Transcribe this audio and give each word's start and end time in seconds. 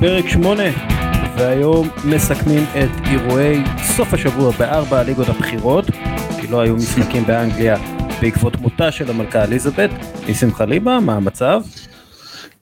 פרק 0.00 0.28
8, 0.28 0.62
והיום 1.36 1.88
מסכמים 2.04 2.62
את 2.62 3.06
אירועי 3.06 3.62
סוף 3.96 4.14
השבוע 4.14 4.50
בארבע 4.50 5.00
הליגות 5.00 5.28
הבכירות, 5.28 5.84
כי 6.40 6.46
לא 6.46 6.60
היו 6.60 6.76
משחקים 6.76 7.24
באנגליה 7.26 7.76
בעקבות 8.20 8.56
מותה 8.56 8.92
של 8.92 9.10
המלכה 9.10 9.44
אליזבת. 9.44 9.90
ניסים 10.26 10.54
חליבה, 10.54 11.00
מה 11.00 11.14
המצב? 11.14 11.62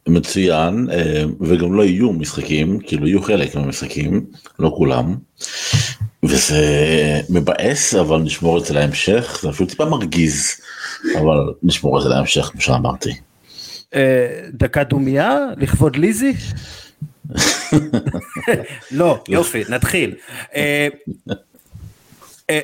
מצוין, 0.08 0.88
אה, 0.92 1.24
וגם 1.40 1.72
לא 1.72 1.82
יהיו 1.82 2.12
משחקים, 2.12 2.78
כאילו 2.80 3.06
יהיו 3.06 3.22
חלק 3.22 3.54
מהמשחקים, 3.54 4.26
לא 4.58 4.72
כולם. 4.76 5.14
וזה 6.22 6.60
מבאס, 7.30 7.94
אבל 7.94 8.18
נשמור 8.18 8.58
את 8.58 8.64
זה 8.64 8.74
להמשך, 8.74 9.38
זה 9.42 9.50
אפילו 9.50 9.68
טיפה 9.68 9.84
מרגיז, 9.84 10.54
אבל 11.18 11.52
נשמור 11.62 11.98
את 11.98 12.02
זה 12.02 12.08
להמשך, 12.08 12.42
כמו 12.52 12.60
שאמרתי. 12.60 13.10
אה, 13.94 14.26
דקה 14.52 14.84
דומייה 14.84 15.38
לכבוד 15.56 15.96
ליזי? 15.96 16.32
לא, 18.90 19.22
יופי, 19.28 19.62
נתחיל. 19.68 20.14
אה, 20.54 20.88
אה, 22.50 22.60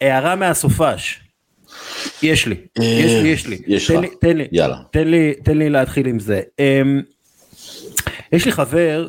הערה 0.00 0.36
מהסופש. 0.36 1.20
יש 2.22 2.46
לי, 2.46 2.56
יש 2.78 3.12
לי, 3.22 3.28
יש 3.28 3.46
לי. 3.46 3.58
יש 3.66 3.86
תן 3.86 3.94
לך. 3.94 4.00
לי, 4.00 4.08
תן 4.20 4.36
לי, 4.36 4.48
יאללה. 4.52 4.76
תן 5.44 5.58
לי, 5.58 5.70
להתחיל 5.70 6.06
עם 6.06 6.20
זה. 6.20 6.40
אמ, 6.58 7.00
יש 8.32 8.46
לי 8.46 8.52
חבר, 8.52 9.06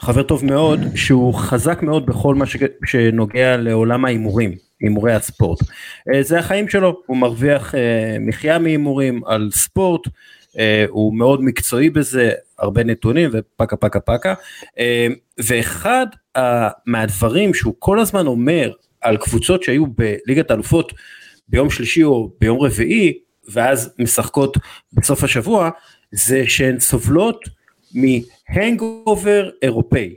חבר 0.00 0.22
טוב 0.22 0.44
מאוד, 0.44 0.80
שהוא 0.94 1.34
חזק 1.34 1.82
מאוד 1.82 2.06
בכל 2.06 2.34
מה 2.34 2.44
שנוגע 2.84 3.56
לעולם 3.56 4.04
ההימורים, 4.04 4.54
הימורי 4.80 5.12
הספורט. 5.12 5.58
אה, 6.14 6.22
זה 6.22 6.38
החיים 6.38 6.68
שלו, 6.68 7.00
הוא 7.06 7.16
מרוויח 7.16 7.74
אה, 7.74 8.16
מחיה 8.20 8.58
מהימורים 8.58 9.24
על 9.26 9.50
ספורט, 9.52 10.00
אה, 10.58 10.84
הוא 10.88 11.14
מאוד 11.14 11.42
מקצועי 11.42 11.90
בזה, 11.90 12.32
הרבה 12.58 12.84
נתונים 12.84 13.30
ופקה 13.32 13.76
פקה 13.76 14.00
פקה. 14.00 14.34
אה, 14.78 15.06
ואחד 15.38 16.06
מהדברים 16.86 17.54
שהוא 17.54 17.74
כל 17.78 18.00
הזמן 18.00 18.26
אומר 18.26 18.72
על 19.00 19.16
קבוצות 19.16 19.62
שהיו 19.62 19.86
בליגת 19.86 20.50
האלופות 20.50 20.92
ביום 21.48 21.70
שלישי 21.70 22.04
או 22.04 22.30
ביום 22.40 22.60
רביעי, 22.60 23.18
ואז 23.48 23.94
משחקות 23.98 24.56
בסוף 24.92 25.24
השבוע, 25.24 25.70
זה 26.12 26.42
שהן 26.46 26.80
סובלות 26.80 27.44
מהנגאובר 27.94 29.50
אירופאי. 29.62 30.14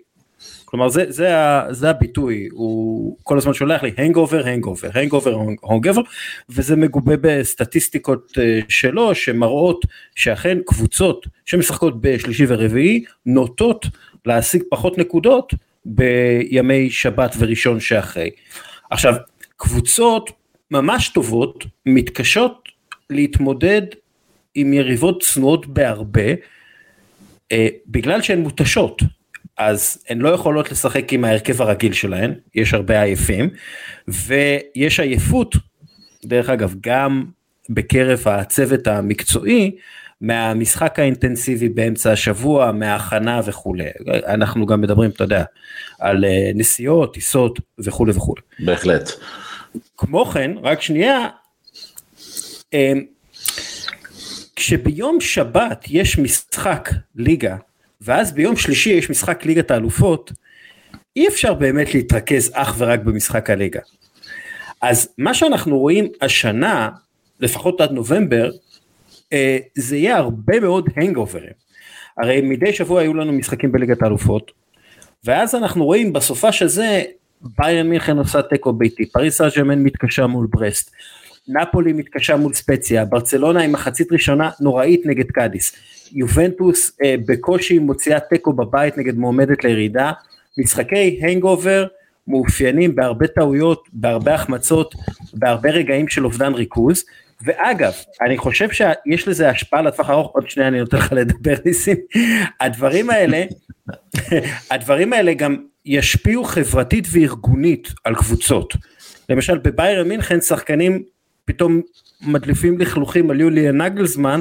כלומר 0.71 0.89
זה, 0.89 1.05
זה, 1.09 1.37
ה- 1.37 1.73
זה 1.73 1.89
הביטוי, 1.89 2.47
הוא 2.51 3.17
כל 3.23 3.37
הזמן 3.37 3.53
שולח 3.53 3.83
לי 3.83 3.91
הנגאובר, 3.97 4.47
הנגאובר, 4.47 4.89
הנגאובר, 4.93 5.37
הנגאובר, 5.63 6.01
וזה 6.49 6.75
מגובה 6.75 7.13
בסטטיסטיקות 7.21 8.31
אה, 8.37 8.59
שלו 8.69 9.15
שמראות 9.15 9.85
שאכן 10.15 10.57
קבוצות 10.65 11.27
שמשחקות 11.45 12.01
בשלישי 12.01 12.45
ורביעי 12.47 13.03
נוטות 13.25 13.85
להשיג 14.25 14.63
פחות 14.69 14.97
נקודות 14.97 15.53
בימי 15.85 16.89
שבת 16.89 17.35
וראשון 17.39 17.79
שאחרי. 17.79 18.29
עכשיו, 18.91 19.13
קבוצות 19.57 20.31
ממש 20.71 21.09
טובות 21.09 21.65
מתקשות 21.85 22.69
להתמודד 23.09 23.81
עם 24.55 24.73
יריבות 24.73 25.21
צנועות 25.23 25.67
בהרבה, 25.67 26.31
אה, 27.51 27.67
בגלל 27.87 28.21
שהן 28.21 28.39
מותשות, 28.39 29.01
אז 29.61 29.97
הן 30.09 30.19
לא 30.19 30.29
יכולות 30.29 30.71
לשחק 30.71 31.13
עם 31.13 31.25
ההרכב 31.25 31.61
הרגיל 31.61 31.93
שלהן, 31.93 32.33
יש 32.55 32.73
הרבה 32.73 33.01
עייפים, 33.01 33.49
ויש 34.07 34.99
עייפות, 34.99 35.55
דרך 36.25 36.49
אגב, 36.49 36.75
גם 36.81 37.25
בקרב 37.69 38.27
הצוות 38.27 38.87
המקצועי, 38.87 39.71
מהמשחק 40.21 40.99
האינטנסיבי 40.99 41.69
באמצע 41.69 42.11
השבוע, 42.11 42.71
מההכנה 42.71 43.41
וכולי. 43.45 43.85
אנחנו 44.27 44.65
גם 44.65 44.81
מדברים, 44.81 45.09
אתה 45.09 45.23
יודע, 45.23 45.43
על 45.99 46.25
אה, 46.25 46.51
נסיעות, 46.55 47.13
טיסות 47.13 47.59
וכולי 47.79 48.11
וכולי. 48.15 48.41
בהחלט. 48.59 49.09
כמו 49.97 50.25
כן, 50.25 50.51
רק 50.63 50.81
שנייה, 50.81 51.27
אמ, 52.73 53.03
כשביום 54.55 55.21
שבת 55.21 55.85
יש 55.89 56.17
משחק 56.19 56.89
ליגה, 57.15 57.55
ואז 58.01 58.33
ביום 58.33 58.55
שלישי 58.57 58.89
יש 58.89 59.09
משחק 59.09 59.45
ליגת 59.45 59.71
האלופות, 59.71 60.31
אי 61.15 61.27
אפשר 61.27 61.53
באמת 61.53 61.93
להתרכז 61.93 62.51
אך 62.53 62.75
ורק 62.77 62.99
במשחק 62.99 63.49
הליגה. 63.49 63.79
אז 64.81 65.13
מה 65.17 65.33
שאנחנו 65.33 65.79
רואים 65.79 66.07
השנה, 66.21 66.89
לפחות 67.39 67.81
עד 67.81 67.91
נובמבר, 67.91 68.51
אה, 69.33 69.57
זה 69.75 69.97
יהיה 69.97 70.17
הרבה 70.17 70.59
מאוד 70.59 70.89
הנגאוברים. 70.95 71.53
הרי 72.17 72.41
מדי 72.41 72.73
שבוע 72.73 73.01
היו 73.01 73.13
לנו 73.13 73.31
משחקים 73.31 73.71
בליגת 73.71 74.01
האלופות, 74.01 74.51
ואז 75.23 75.55
אנחנו 75.55 75.85
רואים 75.85 76.13
בסופש 76.13 76.61
הזה 76.61 77.03
ביירן 77.41 77.87
מינכן 77.87 78.17
עושה 78.17 78.41
תיקו 78.41 78.73
ביתי, 78.73 79.05
פריס 79.05 79.41
סן 79.41 79.61
מתקשה 79.75 80.27
מול 80.27 80.47
ברסט, 80.49 80.91
נפולי 81.47 81.93
מתקשה 81.93 82.35
מול 82.35 82.53
ספציה, 82.53 83.05
ברצלונה 83.05 83.61
עם 83.61 83.71
מחצית 83.71 84.11
ראשונה 84.11 84.49
נוראית 84.59 85.05
נגד 85.05 85.31
קאדיס, 85.31 85.75
יובנטוס 86.11 86.91
אה, 87.03 87.15
בקושי 87.25 87.79
מוציאה 87.79 88.19
תיקו 88.19 88.53
בבית 88.53 88.97
נגד 88.97 89.17
מועמדת 89.17 89.63
לירידה, 89.63 90.11
משחקי 90.57 91.19
הנגאובר 91.21 91.87
מאופיינים 92.27 92.95
בהרבה 92.95 93.27
טעויות, 93.27 93.87
בהרבה 93.93 94.33
החמצות, 94.33 94.95
בהרבה 95.33 95.69
רגעים 95.69 96.07
של 96.07 96.25
אובדן 96.25 96.53
ריכוז, 96.53 97.03
ואגב, 97.45 97.93
אני 98.21 98.37
חושב 98.37 98.69
שיש 98.71 99.27
לזה 99.27 99.49
השפעה 99.49 99.81
לטווח 99.81 100.09
ארוך, 100.09 100.31
עוד 100.33 100.49
שנייה 100.49 100.67
אני 100.67 100.79
נותן 100.79 100.97
לך 100.97 101.13
לדבר 101.13 101.53
ניסים, 101.65 101.97
הדברים 102.59 103.09
האלה, 103.09 103.43
הדברים 104.71 105.13
האלה 105.13 105.33
גם 105.33 105.57
ישפיעו 105.85 106.43
חברתית 106.43 107.07
וארגונית 107.11 107.87
על 108.03 108.15
קבוצות. 108.15 108.73
למשל 109.29 109.57
בביירן 109.57 110.07
מינכן 110.07 110.41
שחקנים 110.41 111.03
פתאום 111.45 111.81
מדליפים 112.21 112.79
לכלוכים 112.79 113.31
על 113.31 113.41
יוליה 113.41 113.71
נגלסמן 113.71 114.39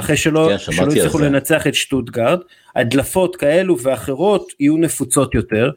אחרי 0.00 0.16
שלא, 0.16 0.48
כן, 0.50 0.58
שלא 0.58 0.90
זה. 0.90 1.24
לנצח 1.24 1.66
את 1.66 1.74
שטוטגרט, 1.74 2.38
הדלפות 2.76 3.36
כאלו 3.36 3.78
ואחרות 3.82 4.52
יהיו 4.60 4.76
נפוצות 4.76 5.34
יותר. 5.34 5.70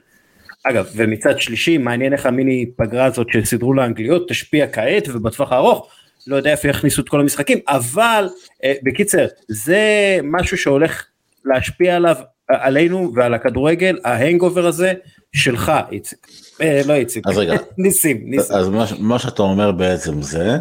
אגב, 0.63 0.87
ומצד 0.95 1.39
שלישי, 1.39 1.77
מעניין 1.77 2.13
איך 2.13 2.25
המיני 2.25 2.65
פגרה 2.75 3.05
הזאת 3.05 3.27
שסידרו 3.33 3.73
לאנגליות 3.73 4.29
תשפיע 4.29 4.67
כעת 4.67 5.07
ובטווח 5.07 5.51
הארוך, 5.51 5.87
לא 6.27 6.35
יודע 6.35 6.51
איפה 6.51 6.67
יכניסו 6.67 7.01
את 7.01 7.09
כל 7.09 7.19
המשחקים, 7.19 7.59
אבל 7.67 8.29
אה, 8.63 8.73
בקיצר, 8.83 9.25
זה 9.47 9.79
משהו 10.23 10.57
שהולך 10.57 11.05
להשפיע 11.45 11.95
עליו, 11.95 12.15
עלינו 12.49 13.11
ועל 13.15 13.33
הכדורגל, 13.33 13.99
ההנגובר 14.03 14.65
הזה 14.65 14.93
שלך, 15.33 15.71
איציק. 15.91 16.27
אה, 16.61 16.81
לא 16.85 16.93
איציק, 16.93 17.27
אז 17.27 17.37
רגע. 17.37 17.53
ניסים, 17.77 18.21
ניסים. 18.23 18.55
אז 18.55 18.69
מה, 18.69 18.85
מה 18.99 19.19
שאתה 19.19 19.41
אומר 19.41 19.71
בעצם 19.71 20.21
זה 20.21 20.57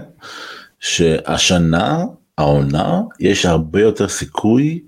שהשנה, 0.80 2.04
העונה, 2.38 3.00
יש 3.20 3.46
הרבה 3.46 3.80
יותר 3.80 4.08
סיכוי 4.08 4.80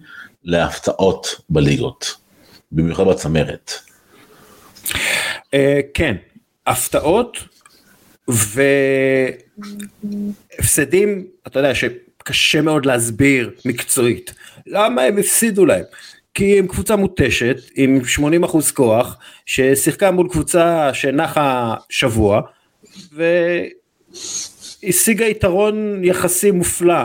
להפתעות 0.45 1.41
בליגות, 1.51 2.15
במיוחד 2.73 3.05
בצמרת. 3.07 3.73
אה, 5.55 5.81
כן, 5.95 6.17
הפתעות 6.67 7.39
והפסדים, 10.59 11.27
אתה 11.47 11.59
יודע 11.59 11.73
שקשה 11.75 12.63
מאוד 12.63 12.87
להסביר 12.87 13.51
מקצועית, 13.65 14.35
למה 14.67 15.03
הם 15.03 15.19
הפסידו 15.19 15.67
להם? 15.67 15.85
כי 16.35 16.59
הם 16.59 16.67
קבוצה 16.67 16.97
מותשת 16.97 17.57
עם 17.75 18.01
80% 18.45 18.73
כוח 18.75 19.17
ששיחקה 19.47 20.11
מול 20.11 20.29
קבוצה 20.29 20.95
שנחה 20.95 21.75
שבוע 21.91 22.41
והשיגה 24.13 25.25
יתרון 25.25 26.05
יחסי 26.05 26.51
מופלא 26.51 27.05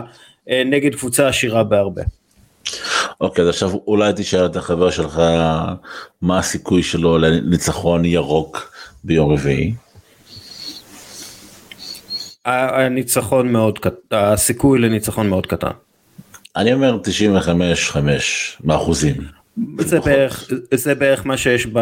נגד 0.65 0.95
קבוצה 0.95 1.27
עשירה 1.27 1.63
בהרבה. 1.63 2.01
אוקיי, 3.21 3.43
אז 3.43 3.49
עכשיו 3.49 3.71
אולי 3.87 4.13
תשאל 4.15 4.45
את 4.45 4.55
החבר 4.55 4.89
שלך 4.89 5.21
מה 6.21 6.39
הסיכוי 6.39 6.83
שלו 6.83 7.17
לניצחון 7.17 8.05
ירוק 8.05 8.71
ביום 9.03 9.33
רביעי. 9.33 9.73
הניצחון 12.45 13.51
מאוד 13.51 13.79
קטן, 13.79 13.97
הסיכוי 14.11 14.79
לניצחון 14.79 15.29
מאוד 15.29 15.45
קטן. 15.45 15.71
אני 16.55 16.73
אומר 16.73 16.97
95-5 17.91 17.97
מאחוזים. 18.63 19.15
זה 19.79 19.99
בערך, 19.99 20.49
זה 20.73 20.95
בערך 20.95 21.25
מה 21.25 21.37
שיש 21.37 21.67
ב, 21.73 21.79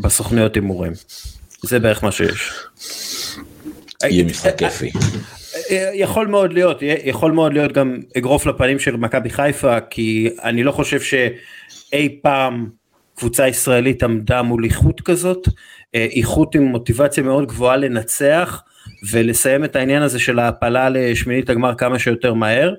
בסוכניות 0.00 0.54
הימורים. 0.54 0.92
זה 1.62 1.78
בערך 1.78 2.04
מה 2.04 2.12
שיש. 2.12 2.52
יהיה 4.04 4.24
משחק 4.24 4.58
כיפי. 4.58 4.90
יכול 5.94 6.26
מאוד 6.26 6.52
להיות, 6.52 6.78
יכול 6.82 7.32
מאוד 7.32 7.52
להיות 7.52 7.72
גם 7.72 7.96
אגרוף 8.18 8.46
לפנים 8.46 8.78
של 8.78 8.96
מכבי 8.96 9.30
חיפה, 9.30 9.80
כי 9.80 10.28
אני 10.42 10.64
לא 10.64 10.72
חושב 10.72 11.00
שאי 11.00 12.18
פעם 12.22 12.68
קבוצה 13.14 13.48
ישראלית 13.48 14.02
עמדה 14.02 14.42
מול 14.42 14.64
איכות 14.64 15.00
כזאת, 15.00 15.48
איכות 15.94 16.54
עם 16.54 16.62
מוטיבציה 16.62 17.22
מאוד 17.22 17.46
גבוהה 17.46 17.76
לנצח 17.76 18.62
ולסיים 19.10 19.64
את 19.64 19.76
העניין 19.76 20.02
הזה 20.02 20.18
של 20.18 20.38
ההעפלה 20.38 20.88
לשמינית 20.88 21.50
הגמר 21.50 21.74
כמה 21.74 21.98
שיותר 21.98 22.34
מהר. 22.34 22.74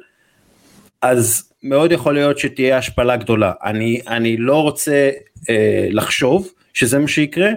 אז 1.01 1.51
מאוד 1.63 1.91
יכול 1.91 2.13
להיות 2.13 2.37
שתהיה 2.37 2.77
השפלה 2.77 3.17
גדולה. 3.17 3.51
אני, 3.63 4.01
אני 4.07 4.37
לא 4.37 4.61
רוצה 4.61 5.09
אה, 5.49 5.87
לחשוב 5.89 6.51
שזה 6.73 6.99
מה 6.99 7.07
שיקרה, 7.07 7.49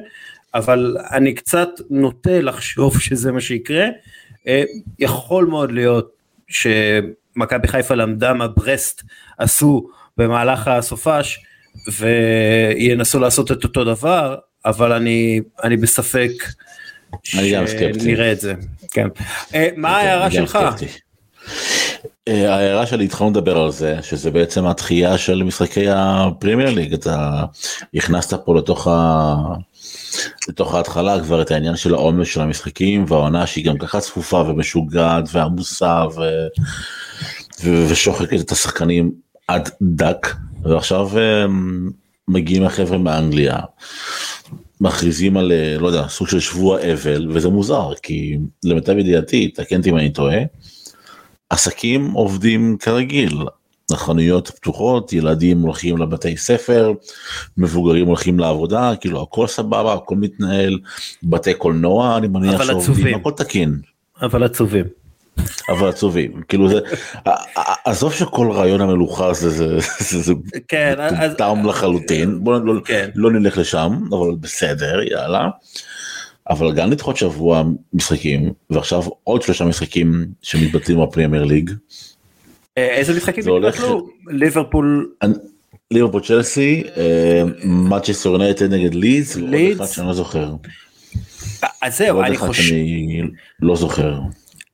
אבל 0.54 0.96
אני 1.12 1.34
קצת 1.34 1.68
נוטה 1.90 2.40
לחשוב 2.40 2.98
שזה 3.00 3.32
מה 3.32 3.40
שיקרה. 3.40 3.86
אה, 4.46 4.62
יכול 4.98 5.46
מאוד 5.46 5.72
להיות 5.72 6.10
שמכבי 6.48 7.68
חיפה 7.68 7.94
למדה 7.94 8.34
מה 8.34 8.48
ברסט 8.48 9.02
עשו 9.38 9.90
במהלך 10.16 10.68
הסופש 10.68 11.40
וינסו 11.98 13.18
לעשות 13.18 13.52
את 13.52 13.64
אותו 13.64 13.84
דבר, 13.84 14.36
אבל 14.64 14.92
אני, 14.92 15.40
אני 15.64 15.76
בספק 15.76 16.30
שנראה 17.24 18.32
את 18.32 18.40
זה. 18.40 18.54
כן. 18.90 19.08
אה, 19.54 19.68
מה 19.76 19.96
ההערה 19.96 20.30
שלך? 20.30 20.56
אה, 20.56 20.70
ההערה 22.26 22.86
שלי 22.86 23.04
התחלנו 23.04 23.30
לדבר 23.30 23.58
על 23.58 23.70
זה 23.70 23.96
שזה 24.02 24.30
בעצם 24.30 24.66
הדחייה 24.66 25.18
של 25.18 25.42
משחקי 25.42 25.86
הפרימייר 25.88 26.70
ליג 26.70 26.92
אתה 26.92 27.44
הכנסת 27.94 28.40
פה 28.44 28.54
לתוך 28.56 28.86
ה... 28.86 29.36
לתוך 30.48 30.74
ההתחלה 30.74 31.20
כבר 31.20 31.42
את 31.42 31.50
העניין 31.50 31.76
של 31.76 31.94
העומס 31.94 32.28
של 32.28 32.40
המשחקים 32.40 33.04
והעונה 33.08 33.46
שהיא 33.46 33.64
גם 33.64 33.78
ככה 33.78 34.00
צפופה 34.00 34.36
ומשוגעת 34.36 35.24
ועמוסה 35.32 36.04
ו... 36.16 36.20
ו... 37.64 37.86
ושוחקת 37.88 38.40
את 38.40 38.52
השחקנים 38.52 39.12
עד 39.48 39.70
דק 39.82 40.34
ועכשיו 40.62 41.18
אה, 41.18 41.46
מגיעים 42.28 42.64
החבר'ה 42.64 42.98
מאנגליה 42.98 43.58
מכריזים 44.80 45.36
על 45.36 45.52
אה, 45.52 45.78
לא 45.78 45.86
יודע 45.86 46.08
סוג 46.08 46.28
של 46.28 46.40
שבוע 46.40 46.78
אבל 46.92 47.30
וזה 47.30 47.48
מוזר 47.48 47.92
כי 48.02 48.38
למיטב 48.64 48.98
ידיעתי 48.98 49.48
תקן 49.48 49.76
אותי 49.76 49.90
אם 49.90 49.96
אני 49.96 50.10
טועה. 50.10 50.38
עסקים 51.50 52.10
עובדים 52.10 52.76
כרגיל 52.80 53.38
החנויות 53.92 54.48
פתוחות 54.48 55.12
ילדים 55.12 55.60
הולכים 55.60 55.98
לבתי 55.98 56.36
ספר 56.36 56.92
מבוגרים 57.56 58.06
הולכים 58.06 58.38
לעבודה 58.38 58.92
כאילו 59.00 59.22
הכל 59.22 59.46
סבבה 59.46 59.94
הכל 59.94 60.16
מתנהל 60.16 60.78
בתי 61.22 61.54
קולנוע 61.54 62.16
אני 62.16 62.28
מניח 62.28 62.64
שעובדים 62.64 63.14
הכל 63.14 63.30
תקין. 63.30 63.78
אבל 64.22 64.44
עצובים. 64.44 64.84
אבל 65.68 65.88
עצובים 65.88 66.42
כאילו 66.48 66.68
זה 66.68 66.80
עזוב 67.84 68.12
שכל 68.12 68.50
רעיון 68.52 68.80
המלוכה 68.80 69.26
הזה 69.26 69.50
זה 69.50 69.78
זה 70.20 70.32
כן, 70.68 70.94
טעם 71.38 71.66
לחלוטין 71.66 72.44
בוא 72.44 72.58
לא, 72.60 72.80
כן. 72.84 73.10
לא 73.14 73.30
נלך 73.30 73.58
לשם 73.58 74.00
אבל 74.12 74.34
בסדר 74.40 75.00
יאללה. 75.10 75.48
אבל 76.50 76.72
גם 76.72 76.90
לדחות 76.90 77.16
שבוע 77.16 77.62
משחקים 77.92 78.52
ועכשיו 78.70 79.02
עוד 79.24 79.42
שלושה 79.42 79.64
משחקים 79.64 80.26
שמתבטלים 80.42 81.00
בפרמייר 81.00 81.44
ליג. 81.44 81.70
אה, 82.78 82.88
איזה 82.88 83.16
משחקים 83.16 83.44
התבטלו? 83.56 84.08
ליברפול. 84.26 85.10
ליברפול 85.90 86.22
צ'לסי, 86.22 86.82
מנצ'סטר 87.64 88.28
יונייטד 88.28 88.74
נגד 88.74 88.94
לידס, 88.94 89.36
ועוד 89.36 89.54
אחד 89.76 89.86
שאני 89.86 90.06
לא 90.06 90.12
זוכר. 90.12 90.54
אז 91.82 91.98
זהו, 91.98 92.22
אני 92.22 92.36
חושב... 92.36 92.74
לא 93.62 93.76
זוכר. 93.76 94.20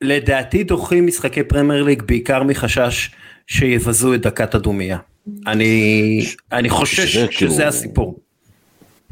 לדעתי 0.00 0.64
דוחים 0.64 1.06
משחקי 1.06 1.43
פרמייר 1.43 1.82
ליג 1.82 2.02
בעיקר 2.02 2.43
מחשש 2.43 3.11
שיבזו 3.46 4.14
את 4.14 4.20
דקת 4.20 4.55
הדומייה. 4.55 4.99
אני 5.46 6.26
אני 6.52 6.70
חושש 6.70 7.12
שזה 7.12 7.26
כאילו- 7.31 7.62
הסיפור. 7.62 8.19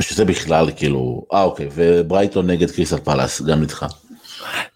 שזה 0.03 0.25
בכלל 0.25 0.71
כאילו 0.77 1.27
אה 1.33 1.43
אוקיי 1.43 1.69
וברייטון 1.75 2.47
נגד 2.47 2.71
קריסטל 2.71 2.97
פלאס 2.97 3.43
גם 3.43 3.63
נדחה. 3.63 3.87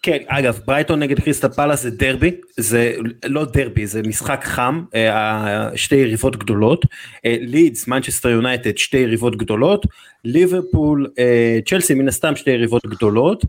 כן 0.03 0.19
אגב 0.27 0.61
ברייטון 0.67 0.99
נגד 0.99 1.21
קריסטל 1.21 1.49
פלאס 1.49 1.83
זה 1.83 1.91
דרבי 1.91 2.31
זה 2.57 2.95
לא 3.25 3.45
דרבי 3.45 3.87
זה 3.87 4.03
משחק 4.03 4.41
חם 4.45 4.83
אה, 4.95 5.69
שתי 5.77 5.97
יריבות 5.97 6.37
גדולות. 6.37 6.85
לידס 7.25 7.89
מנצ'סטר 7.89 8.29
יונייטד 8.29 8.79
שתי 8.79 8.97
יריבות 8.97 9.37
גדולות. 9.37 9.87
ליברפול 10.25 11.07
אה, 11.19 11.59
צ'לסי 11.67 11.95
מן 11.95 12.09
הסתם 12.09 12.37
שתי 12.37 12.51
יריבות 12.51 12.87
גדולות. 12.87 13.45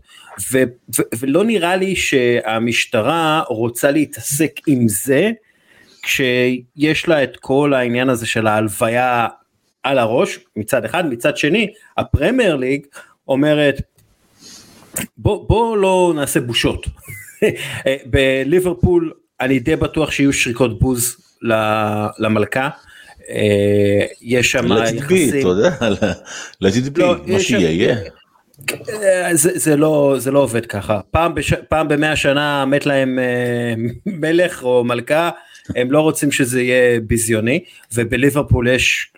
ו, 0.52 0.62
ו, 0.98 1.02
ולא 1.18 1.44
נראה 1.44 1.76
לי 1.76 1.96
שהמשטרה 1.96 3.42
רוצה 3.48 3.90
להתעסק 3.90 4.52
עם 4.66 4.88
זה 4.88 5.30
כשיש 6.02 7.08
לה 7.08 7.22
את 7.22 7.36
כל 7.36 7.74
העניין 7.74 8.08
הזה 8.08 8.26
של 8.26 8.46
ההלוויה 8.46 9.28
על 9.82 9.98
הראש 9.98 10.38
מצד 10.56 10.84
אחד 10.84 11.06
מצד 11.06 11.36
שני 11.36 11.72
הפרמייר 11.98 12.56
ליג 12.56 12.86
אומרת 13.28 13.80
בוא, 15.18 15.48
בוא 15.48 15.76
לא 15.76 16.12
נעשה 16.16 16.40
בושות. 16.40 16.86
בליברפול 18.10 19.12
אני 19.40 19.58
די 19.58 19.76
בטוח 19.76 20.10
שיהיו 20.10 20.32
שריקות 20.32 20.78
בוז 20.78 21.16
למלכה. 22.18 22.68
אה, 23.30 24.06
יש 24.22 24.50
שם 24.50 24.66
יחסים, 24.66 25.46
לטיטבי, 26.60 27.00
לא, 27.00 27.16
מה 27.26 27.40
שיהיה 27.40 27.70
יהיה. 27.70 27.96
אה, 28.88 29.34
זה, 29.34 29.50
זה 29.54 29.76
לא 29.76 30.14
זה 30.18 30.30
לא 30.30 30.38
עובד 30.38 30.66
ככה. 30.66 31.00
פעם 31.10 31.34
בש, 31.34 31.54
פעם 31.68 31.88
במאה 31.88 32.16
שנה 32.16 32.64
מת 32.64 32.86
להם 32.86 33.18
אה, 33.18 33.74
מלך 34.06 34.62
או 34.62 34.84
מלכה 34.84 35.30
הם 35.76 35.92
לא 35.92 36.00
רוצים 36.00 36.32
שזה 36.32 36.62
יהיה 36.62 37.00
ביזיוני 37.00 37.64
ובליברפול 37.94 38.68
יש 38.68 39.12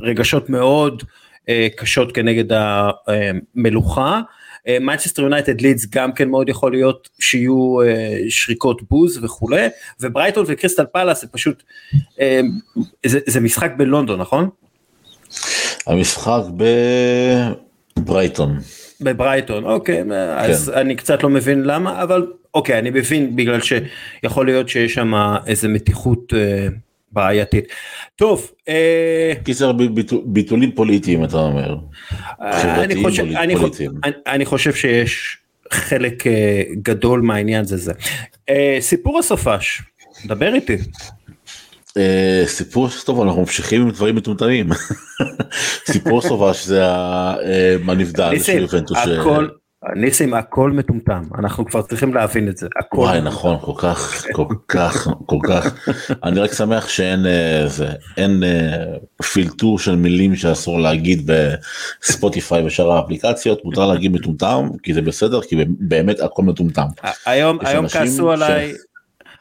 רגשות 0.00 0.50
מאוד 0.50 1.02
אה, 1.48 1.68
קשות 1.76 2.12
כנגד 2.12 2.44
המלוכה. 2.52 4.20
מנצ'סטר 4.68 5.22
יונייטד 5.22 5.60
לידס 5.60 5.86
גם 5.90 6.12
כן 6.12 6.28
מאוד 6.28 6.48
יכול 6.48 6.72
להיות 6.72 7.08
שיהיו 7.20 7.82
אה, 7.82 8.18
שריקות 8.28 8.82
בוז 8.90 9.24
וכולי 9.24 9.66
וברייטון 10.00 10.44
וקריסטל 10.48 10.84
פאלאס 10.92 11.20
זה 11.20 11.26
פשוט 11.26 11.62
אה, 12.20 12.40
זה, 13.06 13.18
זה 13.26 13.40
משחק 13.40 13.72
בלונדון 13.76 14.20
נכון? 14.20 14.48
המשחק 15.86 16.42
בברייטון. 17.96 18.58
בברייטון 19.00 19.64
אוקיי 19.64 20.02
כן. 20.04 20.12
אז 20.12 20.70
אני 20.70 20.96
קצת 20.96 21.22
לא 21.22 21.28
מבין 21.28 21.62
למה 21.62 22.02
אבל 22.02 22.26
אוקיי 22.54 22.78
אני 22.78 22.90
מבין 22.90 23.36
בגלל 23.36 23.60
שיכול 23.60 24.46
להיות 24.46 24.68
שיש 24.68 24.94
שם 24.94 25.12
איזה 25.46 25.68
מתיחות 25.68 26.32
בעייתית. 27.14 27.64
טוב. 28.16 28.50
אה, 28.68 29.32
קיצר 29.44 29.72
ביטולים 30.24 30.72
פוליטיים 30.72 31.24
אתה 31.24 31.36
אומר. 31.36 31.76
אני 32.40 33.02
חושב, 33.02 33.24
אני, 34.04 34.14
אני 34.26 34.44
חושב 34.44 34.74
שיש 34.74 35.38
חלק 35.72 36.26
אה, 36.26 36.62
גדול 36.82 37.20
מהעניין 37.20 37.64
זה 37.64 37.76
זה. 37.76 37.92
אה, 38.48 38.76
סיפור 38.80 39.18
הסופש, 39.18 39.82
דבר 40.26 40.54
איתי. 40.54 40.76
סיפור 42.46 42.88
טוב 43.04 43.22
אנחנו 43.22 43.40
ממשיכים 43.40 43.82
עם 43.82 43.90
דברים 43.90 44.14
מטומטמים 44.14 44.68
סיפור 45.92 46.22
סופש 46.22 46.66
זה 46.66 46.82
הנבדל 47.86 48.38
של 48.42 48.58
יובנטוס. 48.58 48.98
ניסים 49.96 50.34
הכל 50.34 50.70
מטומטם 50.70 51.22
אנחנו 51.38 51.66
כבר 51.66 51.82
צריכים 51.82 52.14
להבין 52.14 52.48
את 52.48 52.56
זה 52.56 52.68
הכל 52.78 52.96
וואי 52.96 53.20
נכון 53.20 53.56
כל 53.60 53.72
כך 53.76 54.24
כל 54.32 54.46
כך 54.68 55.08
כל 55.26 55.38
כך 55.48 55.88
אני 56.24 56.40
רק 56.40 56.52
שמח 56.52 56.88
שאין 56.88 57.26
אה, 57.26 57.66
אין 58.16 58.42
אה, 58.44 58.84
פילטור 59.32 59.78
של 59.78 59.96
מילים 59.96 60.36
שאסור 60.36 60.80
להגיד 60.80 61.30
בספוטיפיי 61.30 62.66
ושאר 62.66 62.92
האפליקציות 62.92 63.64
מותר 63.64 63.86
להגיד 63.86 64.12
מטומטם 64.12 64.68
כי 64.82 64.94
זה 64.94 65.02
בסדר 65.02 65.40
כי 65.42 65.56
באמת 65.78 66.20
הכל 66.20 66.42
מטומטם. 66.42 66.86
היום 67.26 67.58
היום 67.62 67.88
כעסו 67.88 68.30
עליי. 68.30 68.72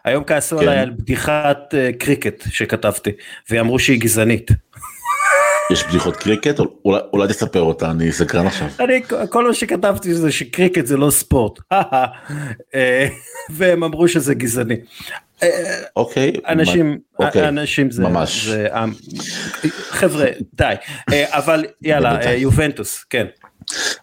היום 0.06 0.24
כעסו 0.24 0.60
עליי 0.60 0.76
כן. 0.76 0.82
על 0.82 0.90
בדיחת 0.90 1.74
אה, 1.74 1.90
קריקט 2.00 2.44
שכתבתי 2.50 3.12
ואמרו 3.50 3.80
שהיא 3.80 4.00
גזענית. 4.00 4.52
יש 5.72 5.84
בדיחות 5.84 6.18
קריקט? 6.18 6.60
אולי, 6.86 7.00
אולי 7.14 7.28
תספר 7.28 7.62
אותה, 7.62 7.92
אני 7.92 8.12
סקרן 8.12 8.48
עכשיו. 8.48 8.68
אני, 8.80 9.02
כל 9.30 9.48
מה 9.48 9.54
שכתבתי 9.54 10.14
זה 10.14 10.32
שקריקט 10.32 10.86
זה 10.86 10.98
לא 10.98 11.10
ספורט. 11.10 11.60
אה, 12.76 13.08
והם 13.50 13.84
אמרו 13.84 14.08
שזה 14.08 14.34
גזעני. 14.34 14.76
אה, 15.44 15.50
אוקיי. 15.96 16.34
אנשים, 16.48 16.98
אוקיי. 17.20 17.48
אנשים 17.48 17.92
זה, 17.92 18.04
ממש. 18.04 18.46
זה, 18.46 18.68
חבר'ה, 19.90 20.26
די. 20.54 20.74
אה, 21.14 21.38
אבל 21.38 21.66
יאללה, 21.82 22.34
יובנטוס, 22.34 23.04
כן. 23.10 23.26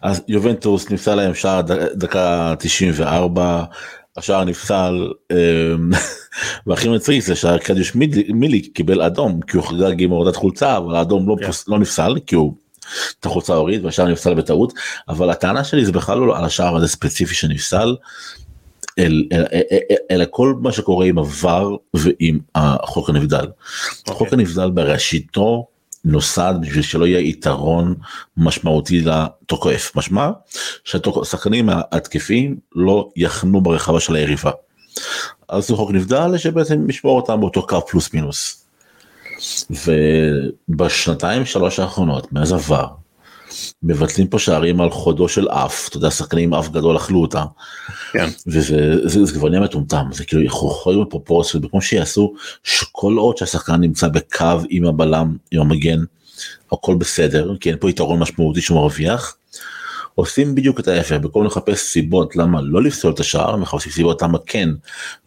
אז 0.01 0.21
יובנטוס 0.27 0.91
נפסל 0.91 1.15
להם 1.15 1.33
שער 1.33 1.61
דקה 1.93 2.53
94 2.59 3.63
השער 4.17 4.43
נפסל 4.43 5.11
אמ, 5.31 5.91
והכי 6.67 6.89
מצחיק 6.89 7.23
זה 7.23 7.35
שהקדיוש 7.35 7.95
מילי 8.29 8.61
קיבל 8.61 9.01
אדום 9.01 9.41
כי 9.41 9.57
הוא 9.57 9.65
חגג 9.65 10.03
עם 10.03 10.11
הורדת 10.11 10.35
חולצה 10.35 10.77
אבל 10.77 10.95
האדום 10.95 11.29
לא. 11.29 11.35
כן. 11.39 11.49
לא 11.67 11.79
נפסל 11.79 12.15
כי 12.25 12.35
הוא 12.35 12.53
את 13.19 13.25
החולצה 13.25 13.53
הוריד 13.53 13.85
והשער 13.85 14.07
נפסל 14.07 14.33
בטעות 14.33 14.73
אבל 15.09 15.29
הטענה 15.29 15.63
שלי 15.63 15.85
זה 15.85 15.91
בכלל 15.91 16.17
לא 16.17 16.37
על 16.37 16.45
השער 16.45 16.75
הזה 16.75 16.87
ספציפי 16.87 17.35
שנפסל 17.35 17.95
אל, 18.99 19.27
אל, 19.31 19.45
אל, 19.53 19.61
אל, 19.71 19.95
אלא 20.11 20.25
כל 20.29 20.55
מה 20.61 20.71
שקורה 20.71 21.05
עם 21.05 21.17
עבר 21.17 21.75
ועם 21.93 22.39
החוק 22.55 23.09
הנבדל. 23.09 23.45
Okay. 23.45 24.11
החוק 24.11 24.21
אוקיי. 24.21 24.39
הנבדל 24.39 24.69
בראשיתו 24.69 25.67
נוסד 26.05 26.53
בשביל 26.61 26.81
שלא 26.81 27.07
יהיה 27.07 27.19
יתרון 27.19 27.95
משמעותי 28.37 29.01
לתוקף 29.01 29.91
משמע 29.95 30.29
שהשחקנים 30.83 31.69
ההתקפים 31.69 32.57
לא 32.75 33.09
יחנו 33.15 33.61
ברחבה 33.61 33.99
של 33.99 34.15
היריבה. 34.15 34.51
אז 35.49 35.67
זה 35.67 35.75
חוק 35.75 35.91
נבדל 35.91 36.37
שבעצם 36.37 36.89
ישמור 36.89 37.21
אותם 37.21 37.39
באותו 37.39 37.67
קו 37.67 37.81
פלוס 37.87 38.13
מינוס. 38.13 38.65
ובשנתיים 40.69 41.45
שלוש 41.45 41.79
האחרונות 41.79 42.33
מאז 42.33 42.53
עבר 42.53 42.87
מבטלים 43.83 44.27
פה 44.27 44.39
שערים 44.39 44.81
על 44.81 44.89
חודו 44.89 45.29
של 45.29 45.49
אף, 45.49 45.87
אתה 45.87 45.97
יודע, 45.97 46.11
שחקנים 46.11 46.53
אף 46.53 46.69
גדול 46.69 46.97
אכלו 46.97 47.21
אותה. 47.21 47.43
כן. 48.11 48.29
וזה 48.47 48.95
זה, 49.03 49.25
זה 49.25 49.33
כבר 49.33 49.49
נהיה 49.49 49.61
מטומטם, 49.61 50.05
זה 50.11 50.25
כאילו 50.25 50.43
יכול 50.43 51.05
בפרופורציות, 51.05 51.63
כמו 51.71 51.81
שיעשו 51.81 52.33
שכל 52.63 53.13
עוד 53.17 53.37
שהשחקן 53.37 53.75
נמצא 53.75 54.07
בקו 54.07 54.45
עם 54.69 54.85
הבלם, 54.85 55.35
עם 55.51 55.61
המגן, 55.61 55.99
הכל 56.71 56.95
בסדר, 56.95 57.55
כי 57.59 57.69
אין 57.69 57.77
פה 57.79 57.89
יתרון 57.89 58.19
משמעותי 58.19 58.61
שהוא 58.61 58.77
מרוויח. 58.77 59.35
עושים 60.15 60.55
בדיוק 60.55 60.79
את 60.79 60.87
ההפך, 60.87 61.15
במקום 61.15 61.45
לחפש 61.45 61.79
סיבות 61.79 62.35
למה 62.35 62.61
לא 62.61 62.83
לפסול 62.83 63.13
את 63.13 63.19
השער, 63.19 63.55
מחפשים 63.55 63.91
סיבות 63.91 64.21
למה 64.21 64.37
כן 64.45 64.69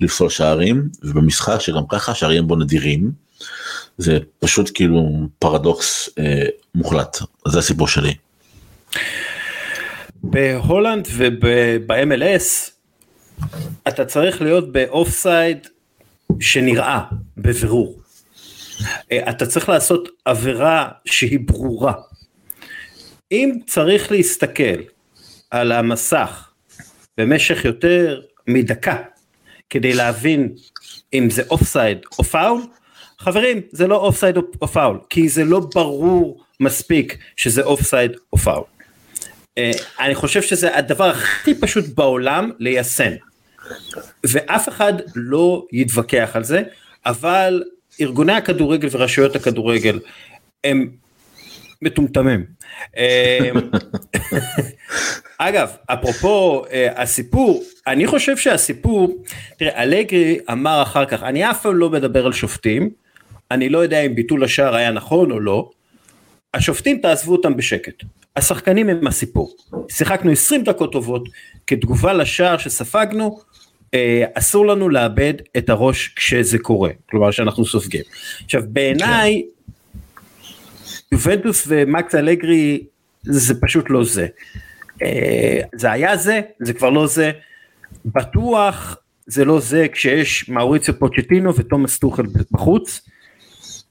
לפסול 0.00 0.30
שערים, 0.30 0.88
ובמשחק 1.02 1.60
שגם 1.60 1.82
ככה 1.88 2.12
השערים 2.12 2.46
בו 2.46 2.56
נדירים, 2.56 3.12
זה 3.98 4.18
פשוט 4.38 4.70
כאילו 4.74 5.28
פרדוקס 5.38 6.08
אה, 6.18 6.46
מוחלט, 6.74 7.18
זה 7.48 7.58
הסיפור 7.58 7.88
שלי. 7.88 8.14
בהולנד 10.22 11.08
וב-MLS 11.16 12.70
אתה 13.88 14.04
צריך 14.04 14.42
להיות 14.42 14.72
באוף 14.72 15.08
סייד 15.08 15.66
שנראה 16.40 17.00
בבירור. 17.36 18.00
אה, 19.12 19.30
אתה 19.30 19.46
צריך 19.46 19.68
לעשות 19.68 20.08
עבירה 20.24 20.88
שהיא 21.04 21.38
ברורה. 21.46 21.92
אם 23.32 23.58
צריך 23.66 24.12
להסתכל 24.12 24.80
על 25.50 25.72
המסך 25.72 26.48
במשך 27.18 27.64
יותר 27.64 28.20
מדקה 28.46 28.96
כדי 29.70 29.92
להבין 29.92 30.54
אם 31.14 31.30
זה 31.30 31.42
אוף 31.50 31.62
סייד 31.62 31.98
או 32.18 32.24
פאול, 32.24 32.60
חברים 33.18 33.60
זה 33.70 33.86
לא 33.86 33.96
אוף 33.96 34.16
סייד 34.16 34.36
או 34.62 34.68
פאול 34.68 34.98
כי 35.10 35.28
זה 35.28 35.44
לא 35.44 35.60
ברור 35.74 36.44
מספיק 36.60 37.18
שזה 37.36 37.62
אוף 37.62 37.82
סייד 37.82 38.12
או 38.32 38.38
פאול. 38.38 38.73
אני 40.00 40.14
חושב 40.14 40.42
שזה 40.42 40.76
הדבר 40.76 41.04
הכי 41.04 41.54
פשוט 41.54 41.84
בעולם 41.94 42.50
ליישם 42.58 43.10
ואף 44.24 44.68
אחד 44.68 44.92
לא 45.14 45.66
יתווכח 45.72 46.30
על 46.34 46.44
זה 46.44 46.62
אבל 47.06 47.62
ארגוני 48.00 48.32
הכדורגל 48.32 48.88
ורשויות 48.90 49.36
הכדורגל 49.36 49.98
הם 50.64 50.90
מטומטמים. 51.82 52.44
אגב 55.38 55.76
אפרופו 55.86 56.64
הסיפור 56.96 57.62
אני 57.86 58.06
חושב 58.06 58.36
שהסיפור 58.36 59.24
תראה 59.58 59.82
אלגרי 59.82 60.38
אמר 60.50 60.82
אחר 60.82 61.04
כך 61.06 61.22
אני 61.22 61.50
אף 61.50 61.62
פעם 61.62 61.76
לא 61.76 61.90
מדבר 61.90 62.26
על 62.26 62.32
שופטים 62.32 62.90
אני 63.50 63.68
לא 63.68 63.78
יודע 63.78 64.00
אם 64.00 64.14
ביטול 64.14 64.44
השער 64.44 64.74
היה 64.74 64.90
נכון 64.90 65.30
או 65.30 65.40
לא, 65.40 65.70
השופטים 66.54 66.98
תעזבו 66.98 67.32
אותם 67.32 67.56
בשקט, 67.56 68.04
השחקנים 68.36 68.88
הם 68.88 69.06
הסיפור, 69.06 69.56
שיחקנו 69.90 70.30
20 70.30 70.64
דקות 70.64 70.92
טובות, 70.92 71.28
כתגובה 71.66 72.12
לשער 72.12 72.58
שספגנו, 72.58 73.40
אה, 73.94 74.24
אסור 74.34 74.66
לנו 74.66 74.88
לאבד 74.88 75.34
את 75.56 75.70
הראש 75.70 76.08
כשזה 76.16 76.58
קורה, 76.58 76.90
כלומר 77.10 77.30
שאנחנו 77.30 77.66
סופגים. 77.66 78.02
עכשיו 78.44 78.62
בעיניי, 78.66 79.42
יובנטוס 81.12 81.64
ומקס 81.66 82.14
אלגרי 82.14 82.84
זה 83.22 83.60
פשוט 83.60 83.90
לא 83.90 84.04
זה. 84.04 84.26
אה, 85.02 85.60
זה 85.74 85.92
היה 85.92 86.16
זה, 86.16 86.40
זה 86.60 86.72
כבר 86.72 86.90
לא 86.90 87.06
זה, 87.06 87.30
בטוח 88.04 88.96
זה 89.26 89.44
לא 89.44 89.60
זה 89.60 89.86
כשיש 89.92 90.48
מאוריציו 90.48 90.98
פוצ'טינו 90.98 91.54
ותומאס 91.54 91.98
טוחל 91.98 92.22
בחוץ, 92.50 93.08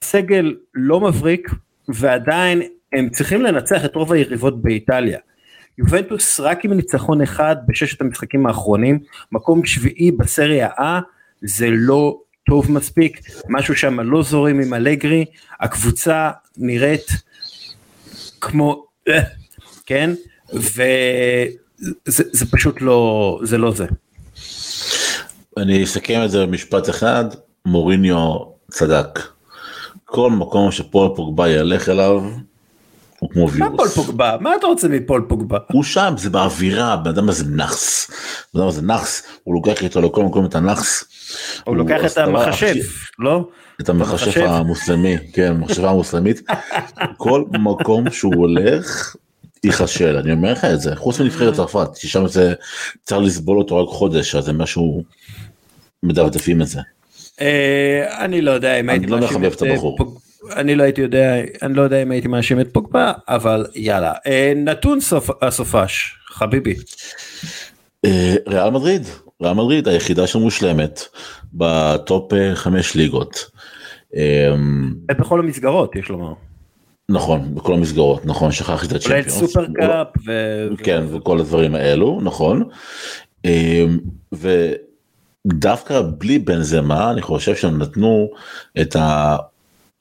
סגל 0.01 0.55
לא 0.73 0.99
מבריק 0.99 1.49
ועדיין 1.87 2.61
הם 2.93 3.09
צריכים 3.09 3.41
לנצח 3.41 3.85
את 3.85 3.95
רוב 3.95 4.11
היריבות 4.13 4.61
באיטליה. 4.61 5.19
יובנטוס 5.77 6.39
רק 6.39 6.65
עם 6.65 6.73
ניצחון 6.73 7.21
אחד 7.21 7.55
בששת 7.67 8.01
המשחקים 8.01 8.45
האחרונים, 8.45 8.99
מקום 9.31 9.65
שביעי 9.65 10.11
בסריה 10.11 10.69
A, 10.79 10.83
זה 11.41 11.67
לא 11.69 12.19
טוב 12.49 12.71
מספיק, 12.71 13.19
משהו 13.49 13.75
שם 13.75 13.99
לא 13.99 14.23
זורם 14.23 14.59
עם 14.59 14.73
אלגרי, 14.73 15.25
הקבוצה 15.59 16.31
נראית 16.57 17.07
כמו, 18.41 18.85
כן, 19.85 20.09
וזה 20.53 21.03
זה 22.07 22.45
פשוט 22.51 22.81
לא, 22.81 23.39
זה 23.43 23.57
לא 23.57 23.71
זה. 23.71 23.85
אני 25.57 25.83
אסכם 25.83 26.21
את 26.25 26.31
זה 26.31 26.45
במשפט 26.45 26.89
אחד, 26.89 27.25
מוריניו 27.65 28.37
צדק. 28.71 29.19
כל 30.05 30.31
מקום 30.31 30.71
שפול 30.71 31.09
פוגבה 31.15 31.49
ילך 31.49 31.89
אליו, 31.89 32.23
הוא 33.23 33.29
כמו 33.29 33.51
וירוס. 33.51 33.71
מה 33.71 33.77
פול 33.77 33.87
פוגבה? 33.87 34.37
מה 34.39 34.55
אתה 34.55 34.67
רוצה 34.67 34.87
מפול 34.87 35.25
פוגבה? 35.27 35.57
הוא 35.71 35.83
שם, 35.83 36.13
זה 36.17 36.29
באווירה, 36.29 36.97
בן 36.97 37.09
אדם 37.09 37.29
הזה 37.29 37.45
נאחס. 37.47 38.11
בן 38.53 38.59
אדם 38.59 38.69
הזה 38.69 38.81
נאחס, 38.81 39.23
הוא 39.43 39.55
לוקח 39.55 39.83
איתו 39.83 40.01
לכל 40.01 40.23
מקום 40.23 40.45
את 40.45 40.55
הנאחס. 40.55 41.03
הוא 41.63 41.75
לוקח 41.75 42.11
את 42.11 42.17
המחשב, 42.17 42.73
לא? 43.19 43.47
את 43.81 43.89
המחשב 43.89 44.41
המוסלמי, 44.41 45.17
כן, 45.33 45.53
מחשבה 45.53 45.89
המוסלמית. 45.89 46.41
כל 47.17 47.43
מקום 47.51 48.11
שהוא 48.11 48.35
הולך, 48.35 49.15
ייחשל, 49.63 50.17
אני 50.17 50.31
אומר 50.31 50.51
לך 50.51 50.65
את 50.65 50.81
זה, 50.81 50.95
חוץ 50.95 51.19
מנבחרת 51.19 51.53
צרפת, 51.53 51.89
ששם 51.95 52.27
זה 52.27 52.53
צריך 53.03 53.21
לסבול 53.21 53.57
אותו 53.57 53.83
רק 53.83 53.89
חודש, 53.89 54.35
אז 54.35 54.45
זה 54.45 54.53
משהו, 54.53 55.03
מדפדפים 56.03 56.61
את 56.61 56.67
זה. 56.67 56.79
אה, 57.41 58.25
אני 58.25 58.41
לא 58.41 58.51
יודע 58.51 58.79
אם 58.79 58.89
הייתי 58.89 59.07
לא 59.07 59.19
מאשים 59.19 59.45
את 59.45 59.61
הבחור. 59.61 59.97
אני 60.55 60.75
לא 60.75 60.83
הייתי 60.83 61.01
יודע, 61.01 61.35
אני 61.61 61.73
לא 61.73 61.81
יודע 61.81 62.03
אם 62.03 62.11
הייתי 62.11 62.27
מאשים 62.27 62.59
את 62.59 62.73
פוגבה, 62.73 63.11
אבל 63.27 63.65
יאללה. 63.75 64.13
אה, 64.27 64.53
נתון 64.55 64.99
הסופש, 65.41 66.15
חביבי. 66.27 66.75
אה, 68.05 68.35
ריאל 68.47 68.69
מדריד, 68.69 69.07
ריאל 69.41 69.53
מדריד 69.53 69.87
היחידה 69.87 70.27
שמושלמת 70.27 71.01
בטופ 71.53 72.31
חמש 72.53 72.95
ליגות. 72.95 73.51
בכל 75.19 75.39
המסגרות 75.39 75.95
יש 75.95 76.09
לומר. 76.09 76.33
נכון 77.09 77.55
בכל 77.55 77.73
המסגרות 77.73 78.25
נכון 78.25 78.51
שכחתי 78.51 78.85
את 78.85 78.91
הצ'מפיונס. 78.91 79.39
סופר 79.39 79.65
קאפ. 79.73 80.07
כן 80.77 81.03
וכל 81.09 81.39
הדברים 81.39 81.75
האלו 81.75 82.19
נכון. 82.23 82.63
דווקא 85.47 86.01
בלי 86.17 86.39
בנזמה 86.39 87.11
אני 87.11 87.21
חושב 87.21 87.55
שהם 87.55 87.77
נתנו 87.77 88.29
את 88.81 88.95
ה... 88.95 89.37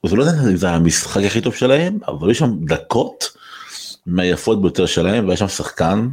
זה 0.05 0.15
לא 0.15 0.23
יודע 0.23 0.33
אם 0.51 0.55
זה 0.55 0.69
המשחק 0.69 1.23
הכי 1.23 1.41
טוב 1.41 1.55
שלהם 1.55 1.99
אבל 2.07 2.31
יש 2.31 2.39
שם 2.39 2.51
דקות 2.65 3.23
מהיפות 4.05 4.61
ביותר 4.61 4.85
שלהם 4.85 5.29
ויש 5.29 5.39
שם 5.39 5.47
שחקן 5.47 6.07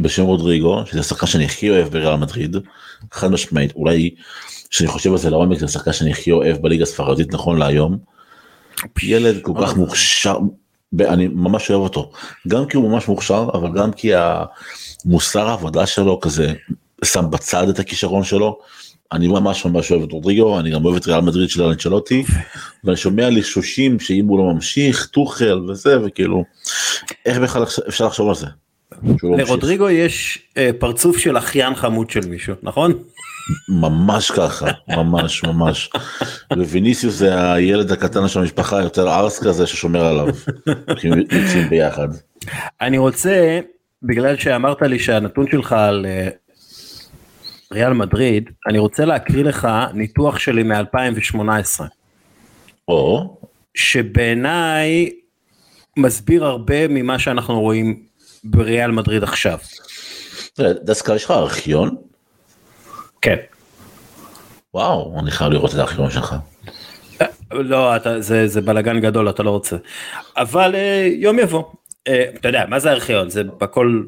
בשם 0.00 0.22
רודריגו 0.22 0.86
שזה 0.86 1.02
שחקן 1.02 1.26
שאני 1.26 1.44
הכי 1.44 1.70
אוהב 1.70 1.88
בריאל 1.88 2.16
מדריד 2.16 2.56
חד 3.12 3.30
משמעית 3.30 3.72
אולי 3.76 4.14
שאני 4.70 4.88
חושב 4.88 5.12
על 5.12 5.18
זה 5.18 5.30
לעומק 5.30 5.58
זה 5.58 5.68
שחקן 5.68 5.92
שאני 5.92 6.10
הכי 6.10 6.32
אוהב 6.32 6.56
בליגה 6.56 6.82
הספרדית 6.82 7.32
נכון 7.32 7.58
להיום. 7.58 7.98
ילד 9.02 9.42
כל 9.42 9.52
כך 9.62 9.76
מוכשר 9.76 10.38
אני 11.00 11.28
ממש 11.28 11.70
אוהב 11.70 11.82
אותו 11.82 12.10
גם 12.48 12.66
כי 12.66 12.76
הוא 12.76 12.90
ממש 12.90 13.08
מוכשר 13.08 13.48
אבל 13.54 13.72
גם 13.72 13.92
כי 13.92 14.10
המוסר 14.14 15.48
העבודה 15.48 15.86
שלו 15.86 16.20
כזה 16.20 16.52
שם 17.04 17.30
בצד 17.30 17.68
את 17.68 17.78
הכישרון 17.78 18.24
שלו. 18.24 18.58
אני 19.12 19.28
ממש 19.28 19.64
ממש 19.64 19.92
אוהב 19.92 20.02
את 20.02 20.12
רודריגו, 20.12 20.60
אני 20.60 20.70
גם 20.70 20.84
אוהב 20.84 20.96
את 20.96 21.06
ריאל 21.06 21.20
מדריד 21.20 21.50
של 21.50 21.62
אלנצ'לוטי, 21.62 22.24
ואני 22.84 22.96
שומע 22.96 23.30
לשושים 23.30 24.00
שאם 24.00 24.26
הוא 24.26 24.38
לא 24.38 24.54
ממשיך, 24.54 25.06
טוחל 25.06 25.70
וזה, 25.70 26.00
וכאילו, 26.04 26.44
איך 27.26 27.38
בכלל 27.38 27.62
אפשר 27.62 28.06
לחשוב 28.06 28.28
על 28.28 28.34
זה? 28.34 28.46
לא 29.22 29.36
לרודריגו 29.36 29.90
יש 29.90 30.38
אה, 30.56 30.70
פרצוף 30.78 31.18
של 31.18 31.38
אחיין 31.38 31.74
חמוד 31.74 32.10
של 32.10 32.20
מישהו, 32.28 32.54
נכון? 32.62 32.92
ממש 33.68 34.30
ככה, 34.30 34.66
ממש 34.88 35.44
ממש. 35.44 35.90
וויניסיוס 36.56 37.14
זה 37.14 37.52
הילד 37.52 37.92
הקטן 37.92 38.28
של 38.28 38.40
המשפחה 38.40 38.82
יותר 38.82 39.08
ארס 39.08 39.42
כזה 39.42 39.66
ששומר 39.66 40.04
עליו, 40.04 40.26
יוצאים 41.32 41.68
ביחד. 41.68 42.08
אני 42.80 42.98
רוצה, 42.98 43.60
בגלל 44.02 44.36
שאמרת 44.36 44.82
לי 44.82 44.98
שהנתון 44.98 45.46
שלך 45.50 45.72
על 45.72 46.06
אה, 46.06 46.28
ריאל 47.72 47.92
מדריד, 47.92 48.50
אני 48.68 48.78
רוצה 48.78 49.04
להקריא 49.04 49.44
לך 49.44 49.68
ניתוח 49.94 50.38
שלי 50.38 50.62
מ-2018. 50.62 51.84
או. 52.88 53.34
שבעיניי 53.74 55.10
מסביר 55.96 56.44
הרבה 56.44 56.88
ממה 56.88 57.18
שאנחנו 57.18 57.60
רואים 57.60 58.02
בריאל 58.44 58.90
מדריד 58.90 59.22
עכשיו. 59.22 59.58
דסקה 60.58 61.14
יש 61.14 61.24
לך 61.24 61.30
ארכיון? 61.30 61.96
כן. 63.22 63.36
וואו, 64.74 65.18
אני 65.20 65.30
חייב 65.30 65.52
לראות 65.52 65.74
את 65.74 65.78
הארכיון 65.78 66.10
שלך. 66.10 66.34
לא, 67.52 67.96
אתה, 67.96 68.20
זה, 68.20 68.48
זה 68.48 68.60
בלאגן 68.60 69.00
גדול, 69.00 69.30
אתה 69.30 69.42
לא 69.42 69.50
רוצה. 69.50 69.76
אבל 70.36 70.74
uh, 70.74 70.78
יום 71.16 71.38
יבוא. 71.38 71.62
Uh, 71.62 72.12
אתה 72.34 72.48
יודע, 72.48 72.64
מה 72.68 72.78
זה 72.78 72.90
ארכיון? 72.92 73.30
זה 73.30 73.44
בכל, 73.44 74.02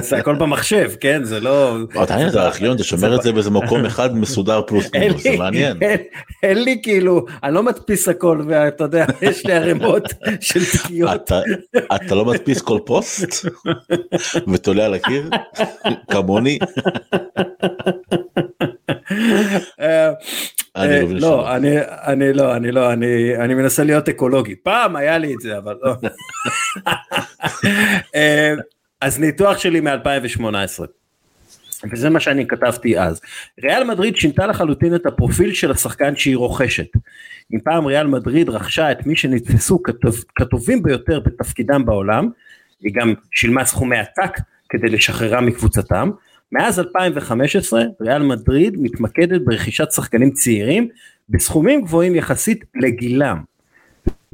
זה 0.00 0.16
הכל 0.16 0.34
במחשב, 0.34 0.90
כן? 1.00 1.24
זה 1.24 1.40
לא... 1.40 1.76
עדיין 1.94 2.30
זה 2.30 2.42
ארכיון, 2.42 2.76
אתה 2.76 2.84
שומר 2.84 3.16
את 3.16 3.22
זה 3.22 3.32
באיזה 3.32 3.50
מקום 3.50 3.84
אחד 3.84 4.16
מסודר 4.16 4.62
פלוס 4.66 4.90
מינוס, 4.94 5.22
זה 5.22 5.36
מעניין. 5.38 5.78
אין 6.42 6.62
לי 6.62 6.80
כאילו, 6.82 7.26
אני 7.44 7.54
לא 7.54 7.62
מדפיס 7.62 8.08
הכל, 8.08 8.42
ואתה 8.48 8.84
יודע, 8.84 9.06
יש 9.22 9.46
לי 9.46 9.52
ערימות 9.52 10.02
של 10.40 10.60
תקיעות. 10.64 11.32
אתה 11.94 12.14
לא 12.14 12.24
מדפיס 12.24 12.62
כל 12.62 12.78
פוסט? 12.86 13.46
ותולה 14.52 14.84
על 14.84 14.94
הקיר? 14.94 15.30
כמוני? 16.10 16.58
אה, 20.76 20.82
אה, 20.82 21.02
לא, 21.08 21.56
אני 21.56 22.32
לא, 22.32 22.56
אני 22.56 22.72
לא, 22.72 22.92
אני 22.92 23.54
מנסה 23.54 23.84
להיות 23.84 24.08
אקולוגי. 24.08 24.54
פעם 24.54 24.96
היה 24.96 25.18
לי 25.18 25.34
את 25.34 25.40
זה, 25.40 25.58
אבל 25.58 25.76
לא. 25.82 25.94
אה, 28.14 28.54
אז 29.00 29.20
ניתוח 29.20 29.58
שלי 29.58 29.80
מ-2018. 29.80 30.84
וזה 31.90 32.10
מה 32.10 32.20
שאני 32.20 32.46
כתבתי 32.46 32.98
אז. 32.98 33.20
ריאל 33.62 33.84
מדריד 33.84 34.16
שינתה 34.16 34.46
לחלוטין 34.46 34.94
את 34.94 35.06
הפרופיל 35.06 35.54
של 35.54 35.70
השחקן 35.70 36.16
שהיא 36.16 36.36
רוכשת. 36.36 36.88
אם 37.54 37.60
פעם 37.60 37.86
ריאל 37.86 38.06
מדריד 38.06 38.48
רכשה 38.48 38.92
את 38.92 39.06
מי 39.06 39.16
שנתפסו 39.16 39.82
כטוב, 39.82 40.24
כטובים 40.34 40.82
ביותר 40.82 41.20
בתפקידם 41.20 41.84
בעולם, 41.84 42.28
היא 42.80 42.92
גם 42.94 43.14
שילמה 43.32 43.64
סכומי 43.64 43.96
עתק 43.96 44.38
כדי 44.68 44.88
לשחררם 44.88 45.46
מקבוצתם, 45.46 46.10
מאז 46.52 46.80
2015 46.80 47.82
ריאל 48.00 48.22
מדריד 48.22 48.76
מתמקדת 48.78 49.40
ברכישת 49.44 49.92
שחקנים 49.92 50.30
צעירים 50.30 50.88
בסכומים 51.28 51.82
גבוהים 51.82 52.14
יחסית 52.14 52.64
לגילם. 52.74 53.42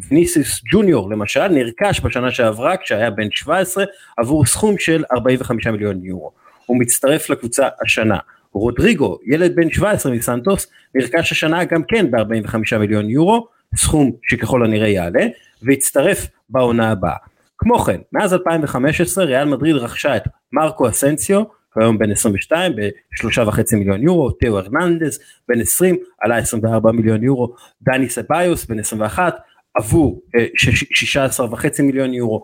וניסיס 0.08 0.60
ג'וניור 0.72 1.10
למשל 1.10 1.48
נרכש 1.48 2.00
בשנה 2.00 2.30
שעברה 2.30 2.76
כשהיה 2.76 3.10
בן 3.10 3.30
17 3.30 3.84
עבור 4.16 4.46
סכום 4.46 4.78
של 4.78 5.04
45 5.12 5.66
מיליון 5.66 6.04
יורו. 6.04 6.30
הוא 6.66 6.80
מצטרף 6.80 7.30
לקבוצה 7.30 7.68
השנה. 7.84 8.18
רודריגו, 8.52 9.18
ילד 9.26 9.56
בן 9.56 9.70
17 9.70 10.12
מסנטוס, 10.12 10.66
נרכש 10.94 11.32
השנה 11.32 11.64
גם 11.64 11.82
כן 11.88 12.10
ב-45 12.10 12.78
מיליון 12.78 13.10
יורו, 13.10 13.46
סכום 13.76 14.12
שככל 14.22 14.64
הנראה 14.64 14.88
יעלה, 14.88 15.26
והצטרף 15.62 16.26
בעונה 16.50 16.90
הבאה. 16.90 17.16
כמו 17.58 17.78
כן, 17.78 18.00
מאז 18.12 18.34
2015 18.34 19.24
ריאל 19.24 19.44
מדריד 19.44 19.76
רכשה 19.76 20.16
את 20.16 20.22
מרקו 20.52 20.88
אסנסיו, 20.88 21.42
היום 21.76 21.98
בן 21.98 22.10
22 22.10 22.72
בשלושה 23.12 23.42
וחצי 23.46 23.76
מיליון 23.76 24.02
יורו, 24.02 24.30
תאו 24.30 24.58
ארננדס 24.58 25.18
בן 25.48 25.60
20 25.60 25.96
עלה 26.20 26.36
24 26.36 26.92
מיליון 26.92 27.22
יורו, 27.22 27.54
דני 27.82 28.08
סביוס 28.08 28.64
בן 28.64 28.78
21 28.78 29.34
עבור 29.74 30.22
16 30.56 31.46
אה, 31.46 31.52
וחצי 31.52 31.82
מיליון 31.82 32.14
יורו, 32.14 32.42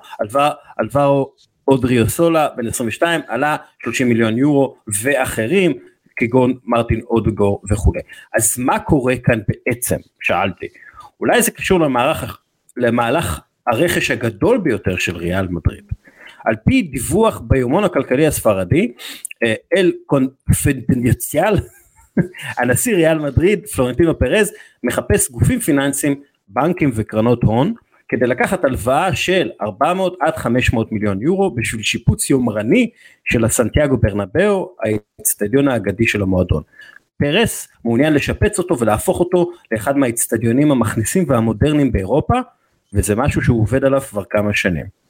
אלברו 0.81 1.33
אודריו 1.69 2.09
סולה 2.09 2.49
בן 2.57 2.67
22 2.67 3.21
עלה 3.29 3.57
30 3.83 4.09
מיליון 4.09 4.39
יורו 4.39 4.77
ואחרים 5.03 5.73
כגון 6.17 6.59
מרטין 6.65 7.01
אודגור 7.01 7.63
וכולי. 7.71 8.01
אז 8.35 8.59
מה 8.59 8.79
קורה 8.79 9.17
כאן 9.17 9.39
בעצם? 9.49 9.97
שאלתי. 10.21 10.67
אולי 11.21 11.43
זה 11.43 11.51
קשור 11.51 11.81
למערך, 11.81 12.41
למהלך 12.77 13.41
הרכש 13.67 14.11
הגדול 14.11 14.59
ביותר 14.59 14.97
של 14.97 15.17
ריאל 15.17 15.49
מדריד. 15.49 15.85
על 16.49 16.57
פי 16.65 16.83
דיווח 16.83 17.43
ביומון 17.47 17.85
הכלכלי 17.85 18.27
הספרדי, 18.27 18.93
אה, 19.43 19.55
אל 19.77 19.93
קונפדנציאל, 20.07 21.55
הנשיא 22.59 22.95
ריאל 22.95 23.19
מדריד, 23.19 23.67
פלורנטינו 23.67 24.19
פרז, 24.19 24.53
מחפש 24.85 25.31
גופים 25.31 25.61
פיננסיים, 25.61 26.21
בנקים 26.49 26.91
וקרנות 26.95 27.43
הון, 27.43 27.75
כדי 28.09 28.27
לקחת 28.27 28.65
הלוואה 28.65 29.17
של 29.17 29.51
400 29.63 30.17
עד 30.21 30.37
500 30.37 30.93
מיליון 30.93 31.23
יורו 31.23 31.55
בשביל 31.55 31.83
שיפוץ 31.83 32.31
יומרני 32.31 32.91
של 33.25 33.45
הסנטיאגו 33.45 33.97
ברנבאו, 33.97 34.77
האצטדיון 34.85 35.69
האגדי 35.69 36.07
של 36.07 36.23
המועדון. 36.23 36.63
פרס 37.17 37.69
מעוניין 37.85 38.15
לשפץ 38.15 38.59
אותו 38.59 38.79
ולהפוך 38.79 39.21
אותו 39.21 39.51
לאחד 39.73 39.97
מהאצטדיונים 39.97 40.71
המכניסים 40.71 41.25
והמודרניים 41.29 41.93
באירופה, 41.93 42.35
וזה 42.93 43.15
משהו 43.17 43.43
שהוא 43.43 43.61
עובד 43.61 43.85
עליו 43.85 44.01
כבר 44.01 44.25
כמה 44.31 44.55
שנים. 44.55 45.08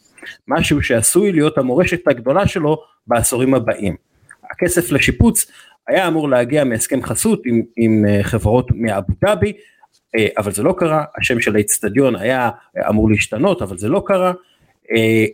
משהו 0.49 0.83
שעשוי 0.83 1.33
להיות 1.33 1.59
המורשת 1.59 2.09
הגדולה 2.09 2.47
שלו 2.47 2.83
בעשורים 3.07 3.55
הבאים. 3.55 3.97
הכסף 4.51 4.91
לשיפוץ 4.93 5.47
היה 5.89 6.09
אמור 6.09 6.29
להגיע 6.29 6.65
מהסכם 6.65 7.03
חסות 7.03 7.43
עם, 7.47 7.63
עם 7.77 8.05
אה, 8.09 8.23
חברות 8.23 8.71
מאבו 8.75 9.13
דאבי, 9.25 9.53
אה, 10.17 10.27
אבל 10.39 10.53
זה 10.53 10.63
לא 10.63 10.75
קרה, 10.79 11.05
השם 11.19 11.41
של 11.41 11.55
האיצטדיון 11.55 12.17
היה 12.17 12.51
אמור 12.89 13.11
להשתנות, 13.11 13.63
אבל 13.63 13.79
זה 13.79 13.89
לא 13.89 14.03
קרה. 14.07 14.33
אה, 14.97 15.25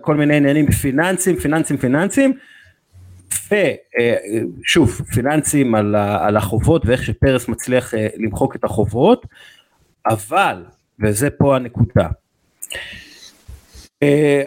כל 0.00 0.14
מיני 0.14 0.36
עניינים 0.36 0.70
פיננסיים, 0.70 1.36
פיננסיים, 1.36 1.78
פיננסיים, 1.78 2.32
ושוב, 4.62 5.00
פיננסים 5.14 5.74
על 5.74 6.36
החובות 6.36 6.86
ואיך 6.86 7.04
שפרס 7.04 7.48
מצליח 7.48 7.94
למחוק 8.16 8.56
את 8.56 8.64
החובות, 8.64 9.26
אבל 10.06 10.64
וזה 11.00 11.30
פה 11.30 11.56
הנקודה. 11.56 12.08
אה, 14.02 14.42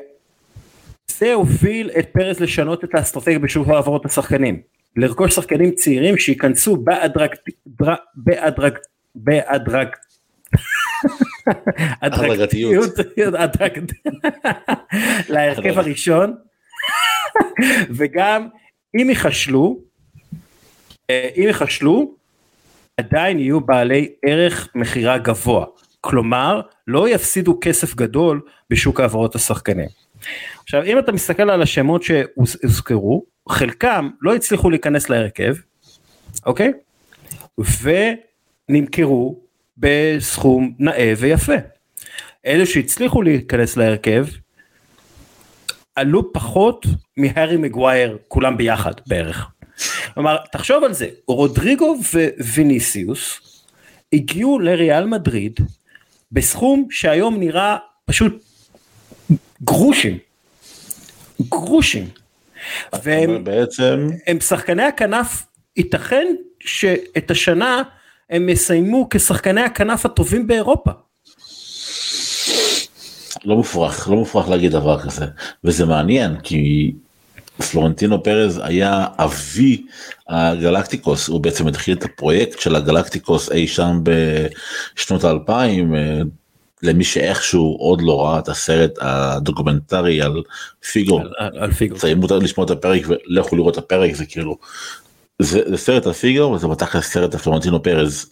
זה 1.08 1.34
הוביל 1.34 1.92
את 2.00 2.08
פרס 2.12 2.40
לשנות 2.40 2.84
את 2.84 2.96
האסטרטגיה 2.96 3.40
בשוק 3.40 3.68
העברות 3.68 4.06
השחקנים. 4.06 4.62
לרכוש 4.96 5.36
שחקנים 5.36 5.72
צעירים 5.72 6.18
שייכנסו 6.18 6.78
בהדרג... 6.78 7.30
בהדרג... 8.16 8.78
בהדרג... 9.16 9.88
הדרגתיות. 12.02 12.94
להרכב 15.30 15.80
הראשון 15.80 16.36
וגם 17.90 18.48
אם 19.02 19.10
ייחשלו 19.10 19.80
אה, 21.10 21.30
אם 21.36 21.44
ייחשלו 21.48 22.16
עדיין 22.98 23.40
יהיו 23.40 23.62
בעלי 23.62 24.10
ערך 24.26 24.70
מכירה 24.76 25.18
גבוה 25.18 25.66
כלומר 26.06 26.62
לא 26.88 27.10
יפסידו 27.10 27.58
כסף 27.62 27.96
גדול 27.96 28.42
בשוק 28.70 29.00
העברות 29.00 29.36
השחקנים. 29.36 29.90
עכשיו 30.64 30.84
אם 30.84 31.00
אתה 31.00 31.12
מסתכל 31.12 31.50
על 31.50 31.62
השמות 31.62 32.04
שהוזכרו 32.04 33.26
חלקם 33.50 34.10
לא 34.22 34.36
הצליחו 34.36 34.70
להיכנס 34.70 35.10
להרכב 35.10 35.56
אוקיי 36.46 36.72
ונמכרו 38.70 39.40
בסכום 39.78 40.74
נאה 40.80 41.14
ויפה. 41.18 41.54
אלה 42.46 42.66
שהצליחו 42.66 43.22
להיכנס 43.22 43.78
להרכב 43.78 44.26
עלו 45.96 46.34
פחות 46.34 46.86
מהארי 47.18 47.58
מגווייר 47.58 48.18
כולם 48.28 48.58
ביחד 48.58 48.94
בערך. 49.08 49.48
כלומר 50.14 50.38
תחשוב 50.52 50.84
על 50.84 50.94
זה 50.94 51.08
רודריגו 51.28 51.96
וויניסיוס 52.54 53.42
הגיעו 54.14 54.60
לריאל 54.60 55.06
מדריד 55.06 55.60
בסכום 56.36 56.88
שהיום 56.90 57.40
נראה 57.40 57.78
פשוט 58.06 58.44
גרושים. 59.64 60.18
גרושים. 61.42 62.10
והם 63.04 63.44
בעצם 63.44 64.08
הם 64.28 64.40
שחקני 64.40 64.84
הכנף 64.84 65.46
ייתכן 65.78 66.28
שאת 66.60 67.32
השנה 67.32 67.84
הם 68.30 68.50
יסיימו 68.50 69.08
כשחקני 69.10 69.62
הכנף 69.62 70.06
הטובים 70.06 70.48
באירופה. 70.48 70.92
לא 73.46 73.56
מופרך, 73.56 74.10
לא 74.10 74.16
מופרך 74.16 74.50
להגיד 74.50 74.72
דבר 74.72 75.02
כזה, 75.02 75.26
וזה 75.64 75.86
מעניין 75.86 76.40
כי 76.44 76.92
פלורנטינו 77.72 78.24
פרז 78.24 78.62
היה 78.64 79.06
אבי 79.18 79.86
הגלקטיקוס, 80.30 81.28
הוא 81.28 81.42
בעצם 81.42 81.68
התחיל 81.68 81.98
את 81.98 82.04
הפרויקט 82.04 82.60
של 82.60 82.76
הגלקטיקוס 82.76 83.52
אי 83.52 83.68
שם 83.68 84.02
בשנות 84.04 85.24
האלפיים, 85.24 85.96
אה, 85.96 86.22
למי 86.84 87.04
שאיכשהו 87.04 87.76
עוד 87.80 88.02
לא 88.02 88.26
ראה 88.26 88.40
את 88.40 88.50
הסרט 88.50 88.92
הדוקומנטרי 89.02 90.22
על 90.22 90.44
פיגו, 90.92 91.20
על, 91.38 91.58
על 91.58 91.72
פיגו, 91.72 91.96
צריך 91.96 92.18
מותר 92.18 92.40
לשמוע 92.40 92.66
את 92.66 92.72
הפרק 92.72 93.02
ולכו 93.08 93.56
לראות 93.56 93.74
את 93.74 93.84
הפרק 93.84 94.16
זה 94.16 94.26
כאילו 94.26 94.58
זה, 95.40 95.62
זה 95.66 95.78
סרט 95.78 96.06
על 96.06 96.14
פיגו 96.14 96.52
וזה 96.52 96.68
בתכלס 96.68 97.06
סרט 97.06 97.34
על 97.34 97.40
פלורנטינו 97.40 97.84
פרז 97.84 98.26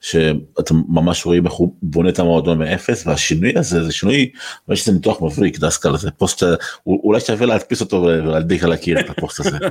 שאתם 0.00 0.82
ממש 0.88 1.26
רואים 1.26 1.46
איך 1.46 1.52
הוא 1.52 1.74
בונה 1.82 2.08
את 2.08 2.18
המועדון 2.18 2.58
מאפס 2.58 3.06
והשינוי 3.06 3.52
הזה 3.58 3.84
זה 3.84 3.92
שינוי 3.92 4.30
יש 4.68 4.80
איזה 4.80 4.92
ניתוח 4.92 5.22
מבריק 5.22 5.44
של 5.44 5.58
דסקל 5.58 5.96
זה 5.96 6.10
פוסט 6.10 6.42
אולי 6.86 7.20
שווה 7.20 7.46
להדפיס 7.46 7.80
אותו 7.80 8.02
ולהדביק 8.02 8.64
על 8.64 8.72
הקיר 8.72 9.00
את 9.00 9.10
הפוסט 9.10 9.40
הזה. 9.40 9.58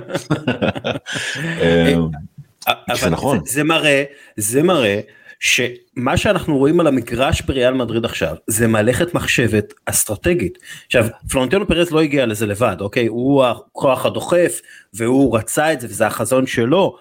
אמ, 1.62 2.08
זה 2.96 3.10
נכון 3.10 3.40
זה 3.46 3.64
מראה 3.64 4.04
זה 4.38 4.64
מראה 4.64 5.00
שמה 5.42 6.18
שאנחנו 6.18 6.58
רואים 6.58 6.80
על 6.80 6.88
המגרש 6.88 7.42
בריאל 7.42 7.74
מדריד 7.74 8.06
עכשיו 8.06 8.36
זה 8.48 8.68
מלאכת 8.68 9.14
מחשבת 9.14 9.74
אסטרטגית. 9.86 10.58
עכשיו 10.86 11.06
פלורנטינו 11.32 11.68
פרס 11.68 11.92
לא 11.92 12.02
הגיע 12.02 12.26
לזה 12.26 12.46
לבד 12.46 12.76
אוקיי 12.80 13.08
הוא 13.08 13.46
הכוח 13.46 14.06
הדוחף 14.06 14.62
והוא 14.94 15.38
רצה 15.38 15.74
את 15.74 15.82
זה 15.82 15.88
וזה 15.88 16.08
החזון 16.08 16.48
שלו 16.48 16.98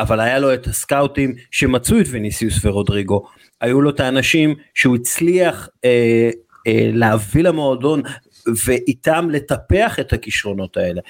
אבל 0.00 0.20
היה 0.20 0.38
לו 0.38 0.54
את 0.54 0.66
הסקאוטים 0.66 1.34
שמצאו 1.50 2.00
את 2.00 2.06
וניסיוס 2.10 2.64
ורודריגו 2.64 3.24
היו 3.60 3.80
לו 3.80 3.90
את 3.90 4.00
האנשים 4.00 4.54
שהוא 4.74 4.96
הצליח 4.96 5.68
אה, 5.84 6.30
אה, 6.66 6.90
להביא 6.92 7.42
למועדון 7.42 8.02
ואיתם 8.64 9.28
לטפח 9.30 9.98
את 10.00 10.12
הכישרונות 10.12 10.76
האלה. 10.76 11.00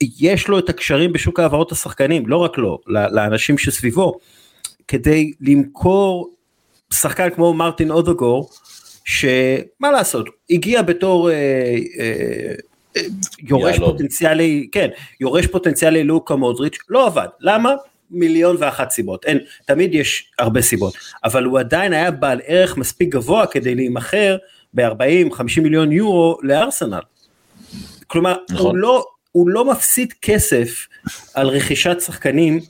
יש 0.00 0.48
לו 0.48 0.58
את 0.58 0.68
הקשרים 0.68 1.12
בשוק 1.12 1.40
העברות 1.40 1.72
השחקנים, 1.72 2.26
לא 2.26 2.36
רק 2.36 2.58
לו, 2.58 2.78
לאנשים 2.86 3.58
שסביבו, 3.58 4.18
כדי 4.92 5.32
למכור 5.40 6.34
שחקן 6.92 7.30
כמו 7.30 7.54
מרטין 7.54 7.90
אודוגור, 7.90 8.50
שמה 9.04 9.90
לעשות, 9.92 10.28
הגיע 10.50 10.82
בתור 10.82 11.30
אה, 11.30 11.34
אה, 11.34 12.54
אה, 12.96 13.02
יורש 13.38 13.74
יאללה. 13.74 13.86
פוטנציאלי, 13.86 14.68
כן, 14.72 14.88
יורש 15.20 15.46
פוטנציאלי 15.46 16.04
לוקה 16.04 16.36
מודריץ', 16.36 16.78
לא 16.88 17.06
עבד, 17.06 17.26
למה? 17.40 17.74
מיליון 18.10 18.56
ואחת 18.58 18.90
סיבות, 18.90 19.24
אין, 19.24 19.38
תמיד 19.64 19.94
יש 19.94 20.32
הרבה 20.38 20.62
סיבות, 20.62 20.94
אבל 21.24 21.44
הוא 21.44 21.58
עדיין 21.58 21.92
היה 21.92 22.10
בעל 22.10 22.40
ערך 22.46 22.76
מספיק 22.76 23.08
גבוה 23.08 23.46
כדי 23.46 23.74
להימכר 23.74 24.36
ב-40-50 24.74 25.60
מיליון 25.62 25.92
יורו 25.92 26.38
לארסנל. 26.42 27.00
כלומר, 28.06 28.34
נכון. 28.50 28.66
הוא, 28.66 28.76
לא, 28.76 29.04
הוא 29.32 29.48
לא 29.48 29.64
מפסיד 29.64 30.12
כסף 30.22 30.86
על 31.34 31.48
רכישת 31.48 31.96
שחקנים 32.00 32.60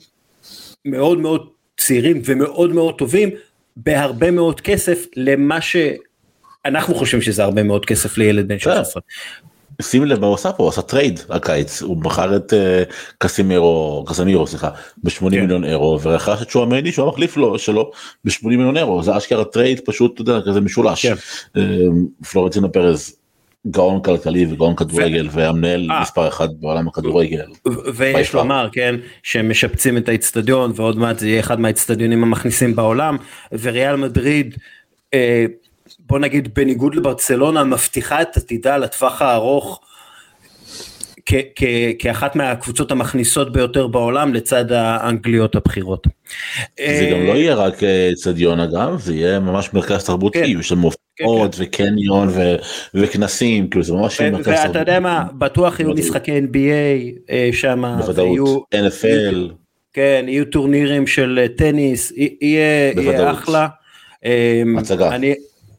מאוד 0.85 1.17
מאוד 1.17 1.52
צעירים 1.77 2.21
ומאוד 2.25 2.71
מאוד 2.71 2.97
טובים 2.97 3.29
בהרבה 3.77 4.31
מאוד 4.31 4.61
כסף 4.61 5.05
למה 5.15 5.59
שאנחנו 5.61 6.95
חושבים 6.95 7.21
שזה 7.21 7.43
הרבה 7.43 7.63
מאוד 7.63 7.85
כסף 7.85 8.17
לילד 8.17 8.47
בן 8.47 8.59
16. 8.59 9.01
שים 9.81 10.05
לב 10.05 10.19
מה 10.19 10.27
הוא 10.27 10.35
עשה 10.35 10.51
פה, 10.51 10.63
הוא 10.63 10.69
עשה 10.69 10.81
טרייד 10.81 11.19
הקיץ, 11.29 11.81
הוא 11.81 11.97
מכר 11.97 12.35
את 12.35 12.53
אה, 12.53 12.83
קסימירו, 13.17 14.05
קסמירו 14.07 14.47
סליחה, 14.47 14.69
ב-80 15.03 15.19
כן. 15.19 15.25
מיליון 15.25 15.65
אירו 15.65 15.99
ורכש 16.01 16.41
את 16.41 16.49
צ'ואמני 16.49 16.91
שהוא 16.91 17.05
המחליף 17.05 17.37
לו 17.37 17.59
שלו 17.59 17.91
ב-80 18.25 18.47
מיליון 18.47 18.77
אירו, 18.77 19.03
זה 19.03 19.17
אשכרה 19.17 19.45
טרייד 19.45 19.79
פשוט, 19.85 20.13
אתה 20.13 20.21
יודע, 20.21 20.45
כזה 20.45 20.61
משולש. 20.61 21.05
כן. 21.05 21.13
אה, 21.57 21.63
פלורנטינו 22.31 22.71
פרז 22.71 23.15
גאון 23.67 24.01
כלכלי 24.01 24.45
וגאון 24.45 24.75
כדורגל 24.75 25.27
ו... 25.31 25.33
והמנהל 25.33 25.87
אה, 25.89 25.93
אה. 25.93 26.01
מספר 26.01 26.27
אחד 26.27 26.47
בעולם 26.59 26.87
הכדורגל. 26.87 27.45
ויש 27.95 28.33
לומר 28.33 28.69
כן 28.71 28.95
שהם 29.23 29.49
משפצים 29.49 29.97
את 29.97 30.09
האיצטדיון 30.09 30.71
ועוד 30.75 30.97
מעט 30.97 31.19
זה 31.19 31.27
יהיה 31.27 31.39
אחד 31.39 31.59
מהאיצטדיונים 31.59 32.23
המכניסים 32.23 32.75
בעולם 32.75 33.17
וריאל 33.51 33.95
מדריד 33.95 34.55
אה, 35.13 35.45
בוא 35.99 36.19
נגיד 36.19 36.53
בניגוד 36.53 36.95
לברצלונה 36.95 37.63
מבטיחה 37.63 38.21
את 38.21 38.37
עתידה 38.37 38.77
לטווח 38.77 39.21
הארוך 39.21 39.79
כאחת 41.99 42.35
מהקבוצות 42.35 42.91
המכניסות 42.91 43.53
ביותר 43.53 43.87
בעולם 43.87 44.33
לצד 44.33 44.71
האנגליות 44.71 45.55
הבכירות. 45.55 46.07
זה 46.77 47.09
גם 47.11 47.25
לא 47.27 47.31
יהיה 47.31 47.55
רק 47.55 47.83
אצטדיון 47.83 48.59
אגב, 48.59 48.99
זה 48.99 49.15
יהיה 49.15 49.39
ממש 49.39 49.73
מרכז 49.73 50.05
תרבותי, 50.05 50.39
כן. 50.39 50.59
יש 50.59 50.71
לנו 50.71 50.81
כן, 51.15 51.25
כן. 51.25 51.63
וקניון 51.63 52.29
וקנסים, 52.93 53.69
כאילו 53.69 53.83
זה 53.83 53.93
ממש. 53.93 54.21
ואתה 54.43 54.79
יודע 54.79 54.99
מה, 54.99 55.23
בטוח 55.37 55.79
יהיו 55.79 55.93
משחקי 55.93 56.39
NBA 56.39 57.31
אה, 57.31 57.49
שם, 57.51 57.83
בוודאות, 57.97 58.63
NFL. 58.75 59.35
כן, 59.93 60.25
יהיו 60.27 60.45
טורנירים 60.45 61.07
של 61.07 61.47
טניס, 61.57 62.13
יהיה 62.41 63.31
אחלה. 63.31 63.67
הצגה. 64.77 65.09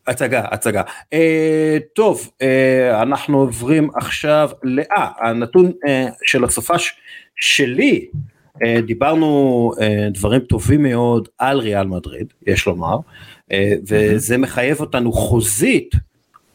הצגה, 0.07 0.45
הצגה. 0.51 0.83
אה, 1.13 1.79
טוב, 1.95 2.31
אה, 2.43 3.03
אנחנו 3.03 3.39
עוברים 3.39 3.91
עכשיו 3.95 4.51
לאה, 4.63 5.09
הנתון 5.21 5.73
אה, 5.87 6.07
של 6.25 6.45
הסופש 6.45 6.95
שלי, 7.37 8.07
אה, 8.15 8.21
דיברנו 8.87 9.73
אה, 9.81 10.09
דברים 10.11 10.41
טובים 10.41 10.83
מאוד 10.83 11.29
על 11.39 11.59
ריאל 11.59 11.87
מדריד, 11.87 12.33
יש 12.47 12.67
לומר, 12.67 12.97
אה, 13.53 13.73
וזה 13.89 14.39
מחייב 14.39 14.81
אותנו 14.81 15.13
חוזית, 15.13 15.95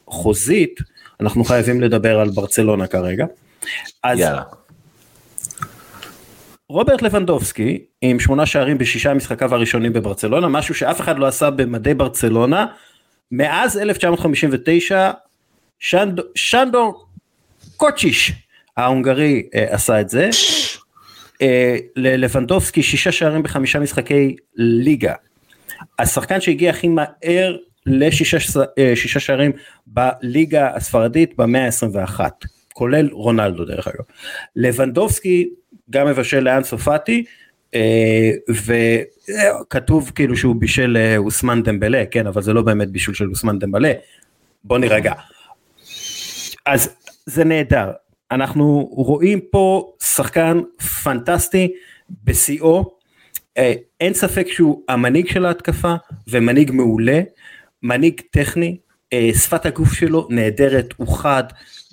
חוזית, 0.08 0.80
אנחנו 1.22 1.44
חייבים 1.44 1.82
לדבר 1.82 2.20
על 2.20 2.30
ברצלונה 2.30 2.88
כרגע. 2.88 3.26
אז 4.04 4.20
יאללה. 4.20 4.44
רוברט 6.70 7.02
לבנדובסקי 7.02 7.84
עם 8.02 8.20
שמונה 8.20 8.46
שערים 8.46 8.78
בשישה 8.78 9.14
משחקיו 9.14 9.56
הראשונים 9.56 9.94
בברצלונה, 9.94 10.48
משהו 10.48 10.76
שאף 10.76 11.02
אחד 11.02 11.20
לא 11.20 11.28
עשה 11.28 11.50
במדי 11.50 11.94
ברצלונה 11.94 12.66
מאז 13.32 13.78
1959 13.78 15.12
שנד, 15.80 16.20
שנדור 16.36 17.06
קוצ'יש 17.78 18.34
ההונגרי 18.78 19.48
אה, 19.56 19.66
עשה 19.70 20.02
את 20.02 20.10
זה. 20.10 20.30
אה, 21.41 21.78
ללבנדובסקי 21.95 22.84
שישה 22.84 23.12
שערים 23.12 23.43
בחמישה 23.43 23.80
משחקי 23.80 24.36
ליגה. 24.56 25.13
השחקן 25.99 26.41
שהגיע 26.41 26.69
הכי 26.69 26.88
מהר 26.88 27.58
לשישה 27.86 28.38
אה, 28.78 28.93
שערים 28.95 29.52
בליגה 29.88 30.75
הספרדית 30.75 31.38
במאה 31.38 31.65
ה-21, 31.65 32.19
כולל 32.73 33.10
רונלדו 33.12 33.65
דרך 33.65 33.88
אגב. 33.88 34.04
לבנדובסקי 34.56 35.49
גם 35.89 36.08
מבשל 36.08 36.39
לאן 36.39 36.63
סופטי, 36.63 37.23
אה, 37.75 38.32
וכתוב 39.69 40.12
כאילו 40.15 40.38
שהוא 40.38 40.56
בישל 40.56 40.97
אוסמן 41.17 41.63
דמבלה, 41.63 42.04
כן, 42.12 42.28
אבל 42.28 42.41
זה 42.41 42.54
לא 42.54 42.62
באמת 42.62 42.89
בישול 42.89 43.13
של 43.15 43.30
אוסמן 43.30 43.60
דמבלה, 43.60 43.93
בוא 44.63 44.78
נירגע. 44.78 45.13
אז 46.65 46.95
זה 47.25 47.43
נהדר, 47.43 47.91
אנחנו 48.32 48.89
רואים 48.92 49.39
פה 49.52 49.94
שחקן 50.04 50.62
פנטסטי 51.04 51.74
בשיאו, 52.24 52.98
אה, 53.58 53.74
אין 54.00 54.13
ספק 54.13 54.48
שהוא 54.48 54.82
המנהיג 54.89 55.28
של 55.28 55.46
ההתקפה 55.46 55.96
ומנהיג 56.28 56.72
מעולה, 56.72 57.22
מנהיג 57.84 58.22
טכני, 58.32 58.78
שפת 59.34 59.65
הגוף 59.65 59.94
שלו 59.94 60.28
נהדרת, 60.30 60.94
הוא 60.98 61.18
חד 61.18 61.44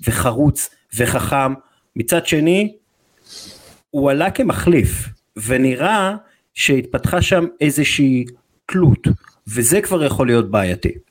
וחרוץ 0.07 0.69
וחכם, 0.97 1.53
מצד 1.95 2.25
שני 2.27 2.75
הוא 3.89 4.11
עלה 4.11 4.31
כמחליף, 4.31 5.09
ונראה 5.45 6.15
שהתפתחה 6.53 7.21
שם 7.21 7.45
איזושהי 7.61 8.25
תלות, 8.65 9.07
וזה 9.47 9.81
כבר 9.81 10.03
יכול 10.03 10.27
להיות 10.27 10.51
בעייתי. 10.51 11.06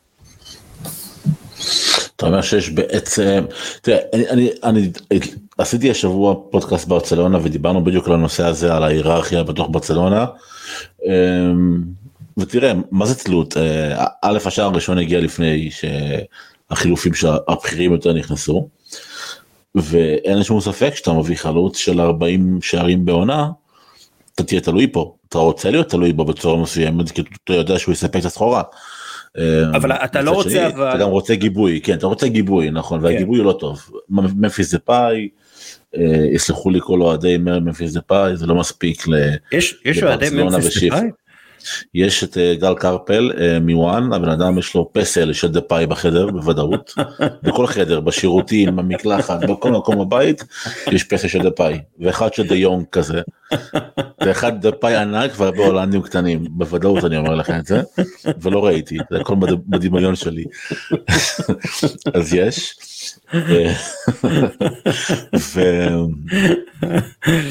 אתה 2.17 2.27
אומר 2.27 2.43
שיש 2.43 2.71
בעצם, 2.71 3.45
תראה, 3.83 3.99
אני, 4.13 4.29
אני, 4.31 4.51
אני 4.63 4.91
עשיתי 5.59 5.91
השבוע 5.91 6.35
פודקאסט 6.51 6.89
ברצלונה 6.89 7.39
ודיברנו 7.43 7.85
בדיוק 7.85 8.07
על 8.07 8.15
הנושא 8.15 8.47
הזה, 8.47 8.75
על 8.75 8.83
ההיררכיה 8.83 9.43
בתוך 9.43 9.69
ברצלונה. 9.71 10.27
אמ, 11.07 11.83
ותראה, 12.39 12.73
מה 12.91 13.07
זה 13.07 13.15
תלות? 13.15 13.57
אה, 13.57 14.05
א', 14.23 14.39
השער 14.45 14.65
הראשון 14.65 14.99
הגיע 14.99 15.21
לפני 15.21 15.71
שהחילופים 15.71 17.13
הבכירים 17.49 17.93
יותר 17.93 18.13
נכנסו, 18.13 18.69
ואין 19.75 20.43
שום 20.43 20.61
ספק 20.61 20.93
שאתה 20.95 21.13
מביא 21.13 21.37
חלוץ 21.37 21.77
של 21.77 22.01
40 22.01 22.59
שערים 22.63 23.05
בעונה, 23.05 23.49
אתה 24.35 24.45
תהיה 24.45 24.61
תלוי 24.61 24.87
פה, 24.93 25.15
אתה 25.29 25.39
רוצה 25.39 25.71
להיות 25.71 25.89
תלוי 25.89 26.13
בו 26.13 26.25
בצורה 26.25 26.63
מסוימת, 26.63 27.11
כי 27.11 27.23
אתה 27.45 27.53
יודע 27.53 27.79
שהוא 27.79 27.93
יספק 27.93 28.21
את 28.21 28.25
הסחורה. 28.25 28.63
אבל 29.75 29.93
אתה 29.93 30.21
לא 30.23 30.31
רוצה 30.31 30.51
שני, 30.51 30.67
אבל... 30.67 30.89
אתה 30.89 30.99
גם 30.99 31.09
רוצה 31.09 31.35
גיבוי, 31.35 31.81
כן, 31.81 31.95
אתה 31.95 32.07
רוצה 32.07 32.29
גיבוי, 32.29 32.71
נכון, 32.71 33.01
כן. 33.01 33.05
והגיבוי 33.05 33.39
הוא 33.39 33.47
לא 33.47 33.53
טוב. 33.53 33.91
מפיס 34.11 34.75
דה 34.75 34.79
פאי, 34.79 35.29
אה, 35.97 36.27
יסלחו 36.33 36.71
לי 36.71 36.79
כל 36.83 37.01
אוהדי 37.03 37.39
מפיס 37.39 37.93
דה 37.93 38.01
פאי, 38.01 38.37
זה 38.37 38.47
לא 38.47 38.55
מספיק. 38.55 39.05
יש, 39.53 39.83
יש 39.85 40.03
אוהדי 40.03 40.31
ממפיס 40.31 40.85
דה 40.85 40.91
פאי? 40.91 41.11
יש 41.95 42.25
את 42.25 42.39
אה, 42.39 42.55
גל 42.55 42.75
קרפל 42.75 43.33
אה, 43.41 43.59
מוואן 43.61 44.13
הבן 44.13 44.29
אדם 44.29 44.59
יש 44.59 44.75
לו 44.75 44.91
פסל 44.93 45.33
של 45.33 45.53
דה 45.53 45.61
פאי 45.61 45.87
בחדר 45.87 46.31
בוודאות. 46.31 46.95
בכל 47.43 47.67
חדר 47.67 48.01
בשירותים 48.01 48.77
במקלחת 48.77 49.45
בכל 49.45 49.71
מקום 49.71 49.99
בבית 49.99 50.45
יש 50.93 51.05
פסל 51.05 51.29
של 51.29 51.43
דה 51.43 51.51
פאי. 51.51 51.79
ואחד 52.01 52.35
של 52.35 52.47
דה 52.47 52.55
יונג 52.55 52.85
כזה. 52.93 53.21
ואחד 54.21 54.61
דה 54.61 54.73
פאי 54.73 54.97
ענק 54.97 55.31
והרבה 55.37 55.67
הולנדים 55.67 56.03
קטנים. 56.03 56.45
בוודאות 56.51 57.05
אני 57.05 57.17
אומר 57.17 57.35
לך 57.35 57.51
את 57.51 57.67
זה 57.67 57.83
ולא 58.41 58.67
ראיתי. 58.67 58.99
זה 59.11 59.21
הכל 59.21 59.35
בדמיון 59.67 60.15
שלי. 60.15 60.45
אז 62.15 62.35
יש. 62.35 62.77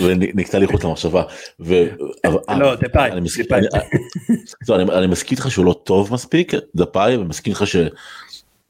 ונקטע 0.02 0.60
לי 0.60 0.68
חוץ 0.68 0.84
למחשבה. 0.84 1.24
לא, 2.60 2.76
דפאי. 2.76 3.12
אני 3.12 5.08
מסכים 5.08 5.38
איתך 5.38 5.52
שהוא 5.52 5.66
לא 5.66 5.82
טוב 5.84 6.14
מספיק, 6.14 6.54
דפאי, 6.76 7.18
ומסכים 7.18 7.54
איתך 7.54 7.66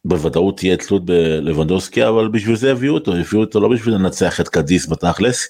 שבוודאות 0.05 0.57
תהיה 0.57 0.77
תלות 0.77 1.05
בלבנדובסקי, 1.05 2.07
אבל 2.07 2.27
בשביל 2.27 2.55
זה 2.55 2.71
הביאו 2.71 2.93
אותו, 2.93 3.15
הביאו 3.15 3.41
אותו 3.41 3.59
לא 3.59 3.69
בשביל 3.69 3.93
לנצח 3.93 4.41
את 4.41 4.49
קדיס 4.49 4.89
בתכלס, 4.89 5.47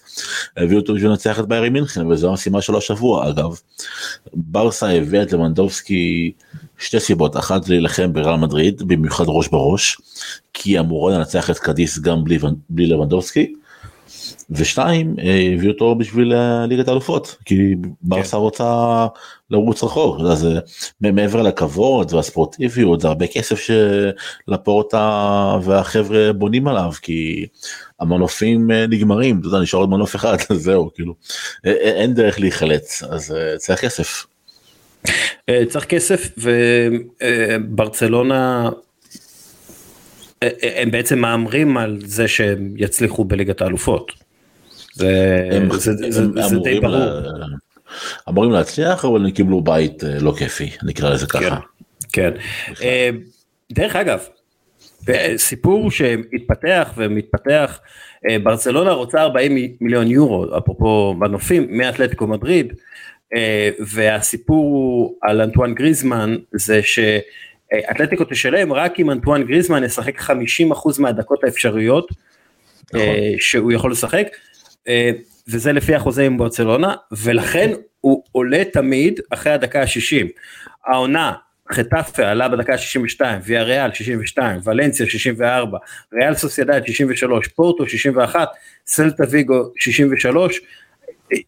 הביאו 0.57 0.79
אותו 0.79 0.93
בשביל 0.93 1.09
לנצח 1.09 1.39
את 1.39 1.47
ביירי 1.47 1.69
מינכן, 1.69 2.07
וזו 2.07 2.29
המשימה 2.29 2.61
שלו 2.61 2.77
השבוע 2.77 3.29
אגב. 3.29 3.59
ברסה 4.33 4.91
הביאה 4.91 5.23
את 5.23 5.33
לבנדובסקי 5.33 6.31
שתי 6.79 6.99
סיבות, 6.99 7.37
אחת 7.37 7.69
להילחם 7.69 8.13
בריאל 8.13 8.35
מדריד, 8.35 8.81
במיוחד 8.87 9.25
ראש 9.27 9.47
בראש, 9.47 9.97
כי 10.53 10.69
היא 10.69 10.79
אמורה 10.79 11.17
לנצח 11.17 11.49
את 11.49 11.59
קדיס 11.59 11.99
גם 11.99 12.23
בלי, 12.23 12.37
בלי 12.69 12.87
לבנדובסקי, 12.87 13.53
ושתיים 14.49 15.15
אה, 15.19 15.49
הביאו 15.53 15.71
אותו 15.71 15.95
בשביל 15.95 16.33
אה, 16.33 16.65
ליגת 16.65 16.87
האלופות 16.87 17.35
כי 17.45 17.75
ברסה 18.01 18.37
כן. 18.37 18.37
רוצה 18.37 19.07
לרוץ 19.49 19.83
רחוק 19.83 20.17
אז 20.31 20.45
אה, 20.45 20.59
מעבר 21.01 21.41
לכבוד 21.41 22.13
והספורטיביות 22.13 23.01
זה 23.01 23.07
הרבה 23.07 23.27
כסף 23.27 23.59
שלפורטה 23.59 25.57
והחבר'ה 25.63 26.33
בונים 26.33 26.67
עליו 26.67 26.91
כי 27.01 27.45
המנופים 27.99 28.71
נגמרים 28.71 29.39
אתה 29.39 29.47
יודע 29.47 29.59
נשאר 29.59 29.79
עוד 29.79 29.89
מנוף 29.89 30.15
אחד 30.15 30.37
זהו 30.53 30.89
כאילו 30.93 31.13
אין 31.63 32.13
דרך 32.13 32.39
להיחלץ 32.39 33.03
אז 33.03 33.35
צריך 33.57 33.81
כסף. 33.81 34.25
צריך 35.69 35.85
כסף 35.85 36.29
וברצלונה 37.17 38.69
הם 40.61 40.91
בעצם 40.91 41.19
מהמרים 41.19 41.77
על 41.77 41.99
זה 42.05 42.27
שהם 42.27 42.73
יצליחו 42.77 43.23
בליגת 43.25 43.61
האלופות. 43.61 44.24
זה, 44.95 45.49
הם, 45.51 45.69
זה, 45.77 45.91
הם, 45.91 46.11
זה, 46.11 46.21
הם 46.21 46.49
זה 46.49 46.59
די 46.59 46.79
ברור. 46.79 46.95
לה, 46.95 47.45
אמורים 48.29 48.51
להצליח 48.51 49.05
אבל 49.05 49.25
הם 49.25 49.31
קיבלו 49.31 49.61
בית 49.61 50.03
אה, 50.03 50.19
לא 50.19 50.33
כיפי 50.37 50.69
נקרא 50.83 51.09
לזה 51.09 51.27
ככה. 51.27 51.39
כן. 51.39 51.55
כן. 52.13 52.31
אה, 52.83 53.09
דרך 53.71 53.95
אגב 53.95 54.19
סיפור 55.37 55.91
שהתפתח 55.91 56.93
ומתפתח 56.97 57.79
אה, 58.29 58.39
ברצלונה 58.39 58.91
רוצה 58.91 59.21
40 59.21 59.57
מיליון 59.81 60.07
יורו 60.07 60.57
אפרופו 60.57 61.15
מנופים 61.19 61.67
מאתלטיקו 61.69 62.27
מדריד 62.27 62.73
והסיפור 63.79 65.15
על 65.21 65.41
אנטואן 65.41 65.73
גריזמן 65.73 66.35
זה 66.51 66.81
שאתלטיקו 66.83 68.23
תשלם 68.29 68.73
רק 68.73 68.99
אם 68.99 69.11
אנטואן 69.11 69.43
גריזמן 69.43 69.83
ישחק 69.83 70.21
50% 70.21 70.31
מהדקות 70.99 71.43
האפשריות 71.43 72.07
נכון. 72.93 73.07
שהוא 73.39 73.71
יכול 73.71 73.91
לשחק 73.91 74.27
אה, 74.31 74.39
וזה 75.47 75.71
לפי 75.71 75.95
החוזה 75.95 76.25
עם 76.25 76.37
ברצלונה, 76.37 76.95
ולכן 77.11 77.71
הוא 78.01 78.23
עולה 78.31 78.63
תמיד 78.73 79.19
אחרי 79.29 79.53
הדקה 79.53 79.81
ה-60. 79.81 80.27
העונה, 80.85 81.33
חטאפה 81.71 82.23
עלה 82.23 82.47
בדקה 82.47 82.73
ה-62, 82.73 83.21
ויה 83.43 83.63
ריאל 83.63 83.93
62, 83.93 84.59
ולנסיה 84.63 85.05
64, 85.05 85.77
ריאל 86.13 86.35
סוסיידד 86.35 86.81
63, 86.85 87.47
פורטו 87.47 87.87
61, 87.87 88.47
סלטה 88.87 89.23
ויגו 89.29 89.71
63, 89.77 90.61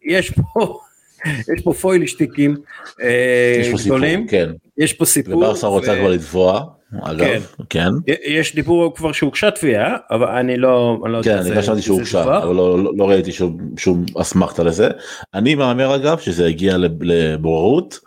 יש 0.02 0.30
פה... 0.30 0.80
יש 1.24 1.62
פה 1.64 1.72
פוילשטיקים 1.72 2.56
אה, 3.02 3.62
גדולים, 3.84 4.26
כן. 4.26 4.50
יש 4.78 4.92
פה 4.92 5.04
סיפור, 5.04 5.36
וברסה 5.36 5.66
רוצה 5.66 5.96
כבר 5.96 6.08
לתבוע, 6.08 6.64
אגב, 7.02 7.46
כן. 7.68 7.90
כן. 8.06 8.12
יש 8.26 8.54
דיבור 8.54 8.94
כבר 8.94 9.12
שהוגשה 9.12 9.50
תביעה, 9.50 9.96
אבל 10.10 10.26
אני 10.26 10.56
לא, 10.56 10.98
אני 11.04 11.12
לא 11.12 11.22
כן, 11.22 11.38
אני 11.38 11.56
חשבתי 11.56 11.82
שהוגשה, 11.82 12.22
אבל 12.22 12.54
לא, 12.54 12.84
לא, 12.84 12.92
לא 12.96 13.08
ראיתי 13.08 13.32
שום, 13.32 13.58
שום 13.76 14.04
אסמכתה 14.20 14.62
לזה. 14.62 14.88
אני 15.34 15.54
מהמר 15.54 15.94
אגב 15.94 16.18
שזה 16.18 16.48
יגיע 16.48 16.76
לבוררות, 17.00 18.00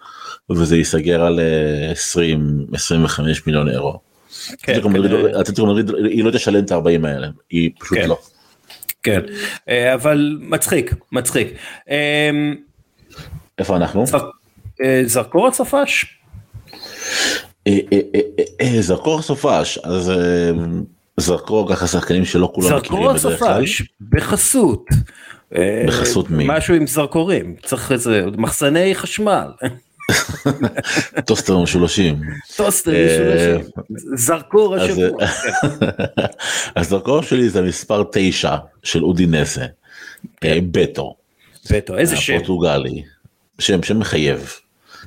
וזה 0.49 0.77
ייסגר 0.77 1.23
על 1.23 1.39
20-25 2.15 2.19
אה, 2.21 3.25
מיליון 3.47 3.69
אירו. 3.69 3.99
כן, 4.63 4.79
היא 6.09 6.23
לא 6.23 6.31
תשלם 6.31 6.63
את 6.63 6.71
ה-40 6.71 7.07
האלה, 7.07 7.27
היא 7.49 7.69
פשוט 7.79 7.97
כן. 7.97 8.09
לא. 8.09 8.17
כן, 9.03 9.21
אה, 9.69 9.93
אבל 9.93 10.37
מצחיק, 10.41 10.95
מצחיק. 11.11 11.53
אמ, 11.89 12.55
איפה 13.57 13.75
אנחנו? 13.75 14.05
אה, 14.83 15.01
זרקור 15.05 15.47
הסופש. 15.47 16.05
אה, 17.67 17.79
אה, 18.61 18.81
זרקור 18.81 19.21
סופש 19.21 19.77
אז 19.77 20.11
זרקור 21.17 21.69
ככה 21.69 21.87
שחקנים 21.87 22.25
שלא 22.25 22.51
כולם 22.55 22.77
מכירים 22.77 23.03
בדרך 23.03 23.21
כלל. 23.21 23.31
זרקור 23.31 23.65
סופש 23.65 23.83
בחסות. 24.09 24.85
בחסות 25.87 26.29
מי? 26.29 26.45
משהו 26.47 26.75
עם 26.75 26.87
זרקורים 26.87 27.55
צריך 27.65 27.91
איזה 27.91 28.25
מחסני 28.37 28.95
חשמל. 28.95 29.47
טוסטר 31.27 31.59
משולשים. 31.59 32.21
טוסטר 32.55 32.91
משולשים. 32.91 33.71
זרקור 34.15 34.75
השבוע. 34.75 35.25
הזרקור 36.75 37.21
שלי 37.21 37.49
זה 37.49 37.61
מספר 37.61 38.03
9 38.11 38.55
של 38.83 39.03
אודינסה. 39.03 39.65
כן. 40.41 40.59
בטו. 40.71 41.15
בטו 41.71 41.97
איזה 41.97 42.17
שם. 42.17 42.37
פורטוגלי. 42.37 43.03
שם 43.59 43.83
שם 43.83 43.99
מחייב. 43.99 44.53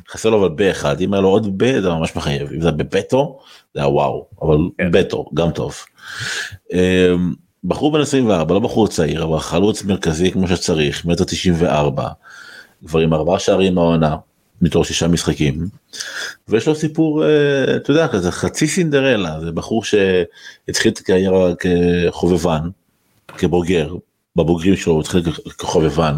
חסר 0.09 0.31
לו 0.31 0.47
אבל 0.47 0.55
ב 0.57 0.61
אחד 0.61 1.01
אם 1.01 1.15
היה 1.15 1.21
לו 1.21 1.29
עוד 1.29 1.59
ב 1.59 1.81
זה 1.81 1.89
ממש 1.89 2.17
מחייב 2.17 2.53
אם 2.53 2.61
זה 2.61 2.71
בבטו 2.71 3.39
זה 3.75 3.81
היה 3.81 3.89
וואו 3.89 4.27
אבל 4.43 4.57
כן. 4.79 4.91
בטו 4.91 5.31
גם 5.35 5.51
טוב. 5.51 5.77
אמ, 6.73 7.35
בחור 7.65 7.93
בן 7.93 8.01
24 8.01 8.55
לא 8.55 8.61
בחור 8.61 8.89
צעיר 8.89 9.25
אבל 9.25 9.39
חלוץ 9.39 9.85
מרכזי 9.85 10.31
כמו 10.31 10.49
שצריך 10.49 11.05
מטר 11.05 11.25
94 11.25 12.09
כבר 12.87 13.01
עם 13.01 13.15
ארבעה 13.15 13.39
שערים 13.39 13.79
העונה 13.79 14.17
מתור 14.63 14.85
שישה 14.85 15.09
משחקים 15.09 15.69
ויש 16.49 16.69
לו 16.69 16.75
סיפור 16.75 17.25
אה, 17.25 17.77
אתה 17.77 17.91
יודע 17.91 18.09
כזה 18.09 18.33
חצי 18.33 18.67
סינדרלה 18.67 19.41
זה 19.41 19.53
בחור 19.53 19.85
שהתחיל 19.85 20.93
את 20.93 20.99
הקריירה 20.99 21.53
כחובבן 21.55 22.61
כבוגר 23.29 23.95
בבוגרים 24.37 24.77
שלו 24.77 24.93
הוא 24.93 25.01
התחיל 25.01 25.23
כחובבן. 25.59 26.15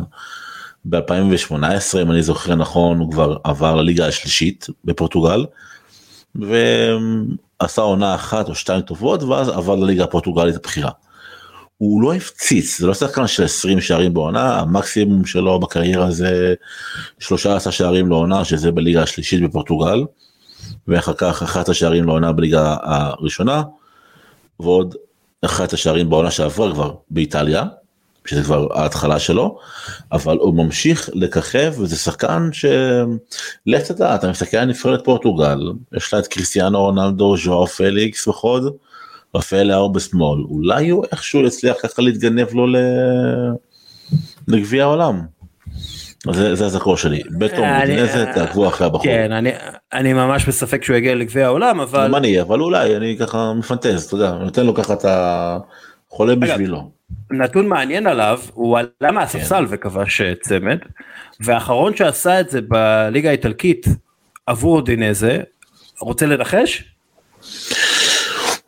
ב-2018 0.90 2.02
אם 2.02 2.10
אני 2.10 2.22
זוכר 2.22 2.54
נכון 2.54 2.98
הוא 2.98 3.12
כבר 3.12 3.36
עבר 3.44 3.74
לליגה 3.74 4.06
השלישית 4.06 4.66
בפורטוגל 4.84 5.46
ועשה 6.34 7.82
עונה 7.82 8.14
אחת 8.14 8.48
או 8.48 8.54
שתיים 8.54 8.80
טובות 8.80 9.22
ואז 9.22 9.48
עבר 9.48 9.74
לליגה 9.74 10.04
הפורטוגלית 10.04 10.56
הבכירה. 10.56 10.90
הוא 11.78 12.02
לא 12.02 12.14
הפציץ 12.14 12.80
זה 12.80 12.86
לא 12.86 12.94
שחקן 12.94 13.26
של 13.26 13.44
20 13.44 13.80
שערים 13.80 14.14
בעונה 14.14 14.60
המקסימום 14.60 15.24
שלו 15.24 15.60
בקריירה 15.60 16.10
זה 16.10 16.54
13 17.18 17.72
שערים 17.72 18.08
לעונה 18.08 18.44
שזה 18.44 18.72
בליגה 18.72 19.02
השלישית 19.02 19.42
בפורטוגל 19.42 20.04
ואחר 20.88 21.12
כך 21.12 21.42
11 21.42 21.74
שערים 21.74 22.04
לעונה 22.04 22.32
בליגה 22.32 22.76
הראשונה 22.82 23.62
ועוד 24.60 24.94
11 25.44 25.78
שערים 25.78 26.10
בעונה 26.10 26.30
שעברה 26.30 26.72
כבר 26.72 26.94
באיטליה 27.10 27.64
שזה 28.26 28.42
כבר 28.42 28.66
ההתחלה 28.74 29.18
שלו, 29.18 29.58
אבל 30.12 30.36
הוא 30.40 30.54
ממשיך 30.54 31.10
לככב 31.12 31.74
וזה 31.78 31.96
שחקן 31.96 32.48
שלך 32.52 33.82
תדע, 33.82 34.14
אתה 34.14 34.30
מסתכל 34.30 34.56
על 34.56 34.68
נבחרת 34.68 35.04
פורטוגל, 35.04 35.72
יש 35.96 36.14
לה 36.14 36.18
את 36.18 36.26
קריסטיאנו 36.26 36.80
רונלדו, 36.80 37.36
ז'ואר 37.36 37.66
פליקס 37.66 38.28
וחוד, 38.28 38.76
רפאל 39.34 39.62
לאור 39.62 39.92
בשמאל, 39.92 40.40
אולי 40.48 40.88
הוא 40.88 41.04
איכשהו 41.12 41.46
יצליח 41.46 41.76
ככה 41.82 42.02
להתגנב 42.02 42.54
לו 42.54 42.66
לגביע 44.48 44.84
העולם. 44.84 45.20
זה, 46.32 46.54
זה 46.54 46.66
הזכור 46.66 46.96
שלי, 46.96 47.22
בתור 47.38 47.66
מודינזת 47.66 48.28
תעקבו 48.34 48.68
אחרי 48.68 48.86
הבחור. 48.86 49.04
כן, 49.04 49.32
אני, 49.32 49.50
אני 49.92 50.12
ממש 50.12 50.48
בספק 50.48 50.84
שהוא 50.84 50.96
יגיע 50.96 51.14
לגביע 51.14 51.46
העולם, 51.46 51.80
אבל... 51.80 52.08
גם 52.08 52.14
אני, 52.14 52.40
אבל 52.40 52.60
אולי, 52.60 52.96
אני 52.96 53.16
ככה 53.20 53.52
מפנטז, 53.52 54.04
אתה 54.04 54.14
יודע, 54.14 54.32
נותן 54.32 54.66
לו 54.66 54.74
ככה 54.74 54.92
את 54.92 55.04
החולה 56.12 56.34
בשבילו. 56.34 56.90
נתון 57.30 57.68
מעניין 57.68 58.06
עליו 58.06 58.40
הוא 58.54 58.78
עלה 58.78 59.12
מהספסל 59.12 59.66
כן. 59.66 59.74
וכבש 59.74 60.20
אה, 60.20 60.32
צמד 60.40 60.78
והאחרון 61.40 61.96
שעשה 61.96 62.40
את 62.40 62.50
זה 62.50 62.60
בליגה 62.60 63.28
האיטלקית 63.28 63.86
עבור 64.46 64.76
אודינזה 64.76 65.40
רוצה 66.00 66.26
לנחש? 66.26 66.84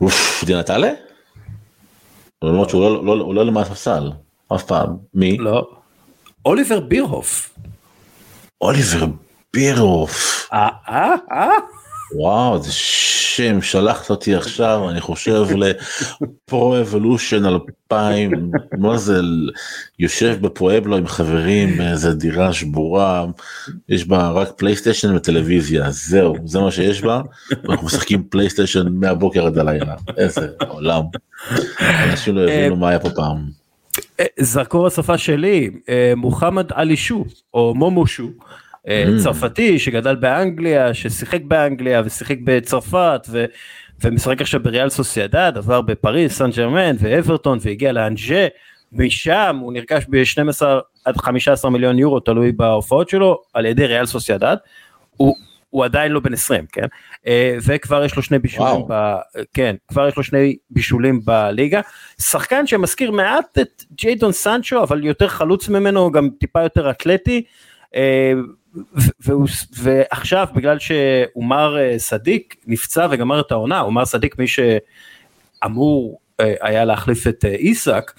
אוף, 0.01 0.44
דינטלה? 0.44 0.90
למרות 2.44 2.70
שהוא 2.70 2.83
לא, 2.83 3.18
לא, 3.18 3.35
לא 3.35 3.46
למד 3.46 3.64
ספסל 3.64 4.11
אף 4.55 4.64
פעם 4.64 4.96
מי? 5.14 5.37
לא. 5.38 5.70
אוליבר 6.44 6.81
בירהוף. 6.81 7.55
אוליבר 8.61 9.07
בירהוף. 9.55 10.48
אה 10.53 10.68
אה 10.88 11.14
אה? 11.33 11.48
וואו 12.12 12.62
זה 12.62 12.73
שם 12.73 13.62
שלחת 13.62 14.11
אותי 14.11 14.35
עכשיו 14.35 14.90
אני 14.90 15.01
חושב 15.01 15.42
ל 15.57 15.88
Pro 15.88 16.81
Evolution 16.81 17.44
2000 17.44 18.51
מה 18.79 18.99
זה 18.99 19.21
יושב 19.99 20.38
בפואבלו 20.40 20.97
עם 20.97 21.07
חברים 21.07 21.77
באיזה 21.77 22.14
דירה 22.14 22.53
שבורה 22.53 23.27
יש 23.88 24.07
בה 24.07 24.31
רק 24.31 24.49
פלייסטיישן 24.57 25.16
וטלוויזיה 25.16 25.90
זהו 25.90 26.37
זה 26.44 26.61
מה 26.61 26.71
שיש 26.71 27.03
בה 27.03 27.21
אנחנו 27.68 27.87
משחקים 27.87 28.23
פלייסטיישן 28.23 28.88
מהבוקר 28.92 29.47
עד 29.47 29.59
הלילה 29.59 29.94
איזה 30.16 30.49
עולם 30.68 31.03
אנשים 31.81 32.37
לא 32.37 32.40
הבינו 32.40 32.77
מה 32.77 32.88
היה 32.88 32.99
פה 32.99 33.11
פעם. 33.11 33.59
זרקור 34.40 34.87
השפה 34.87 35.18
שלי 35.18 35.71
אה, 35.88 36.12
מוחמד 36.16 36.66
עלי 36.73 36.97
שו 36.97 37.25
או 37.55 37.75
מומושו. 37.75 38.25
אה, 38.25 38.67
mm. 38.88 39.22
צרפתי 39.22 39.79
שגדל 39.79 40.16
באנגליה 40.16 40.94
ששיחק 40.94 41.40
באנגליה 41.42 42.03
ושיחק 42.05 42.37
בצרפת 42.44 43.27
ו, 43.31 43.44
ומשחק 44.05 44.40
עכשיו 44.40 44.62
בריאל 44.62 44.88
סוסיידד 44.88 45.53
עבר 45.57 45.81
בפריז 45.81 46.33
סן 46.33 46.51
ג'רמן 46.51 46.96
ואברטון 46.98 47.59
והגיע 47.62 47.92
לאנג'ה 47.92 48.46
משם 48.92 49.57
הוא 49.61 49.72
נרכש 49.72 50.05
ב-12 50.09 50.62
עד 51.05 51.16
15 51.16 51.70
מיליון 51.70 51.98
יורו 51.98 52.20
תלוי 52.20 52.53
בהופעות 52.53 53.09
שלו 53.09 53.42
על 53.55 53.66
ידי 53.66 53.87
ריאל 53.87 54.07
סוסיידד. 54.07 54.57
הוא 55.16 55.35
הוא 55.70 55.85
עדיין 55.85 56.12
לא 56.12 56.20
בן 56.20 56.33
20 56.33 56.64
כן 56.72 56.87
אה, 57.27 57.57
וכבר 57.66 58.05
יש 58.05 58.16
לו 58.16 58.22
שני 58.22 58.38
בישולים 58.38 58.85
ב, 58.88 59.14
כן 59.55 59.77
כבר 59.88 60.09
יש 60.09 60.16
לו 60.16 60.22
שני 60.22 60.57
בישולים 60.70 61.20
בליגה 61.24 61.81
שחקן 62.22 62.66
שמזכיר 62.66 63.11
מעט 63.11 63.59
את 63.59 63.85
ג'יידון 63.92 64.33
סנצ'ו 64.33 64.83
אבל 64.83 65.05
יותר 65.05 65.29
חלוץ 65.29 65.68
ממנו 65.68 66.12
גם 66.12 66.29
טיפה 66.40 66.62
יותר 66.62 66.90
אתלטי. 66.90 67.42
אה, 69.29 69.35
ועכשיו 69.77 70.47
בגלל 70.55 70.79
שעומר 70.79 71.77
סדיק 71.99 72.57
נפצע 72.67 73.07
וגמר 73.11 73.41
את 73.41 73.53
העונה 73.53 73.81
עומר 73.81 74.05
סדיק 74.05 74.38
מי 74.38 74.47
שאמור 74.49 76.21
היה 76.38 76.85
להחליף 76.85 77.27
את 77.27 77.45
איסק 77.45 78.12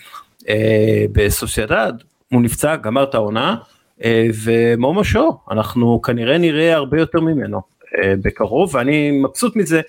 בסוסיידד 1.11 1.93
הוא 2.31 2.41
נפצע 2.41 2.75
גמר 2.75 3.03
את 3.03 3.15
העונה 3.15 3.55
אה, 4.03 4.27
ומומו 4.43 5.03
שואו, 5.03 5.37
אנחנו 5.51 6.01
כנראה 6.01 6.37
נראה 6.37 6.75
הרבה 6.75 6.99
יותר 6.99 7.19
ממנו 7.19 7.61
אה, 7.97 8.13
בקרוב, 8.21 8.75
ואני 8.75 9.11
מבסוט 9.11 9.55
מזה, 9.55 9.81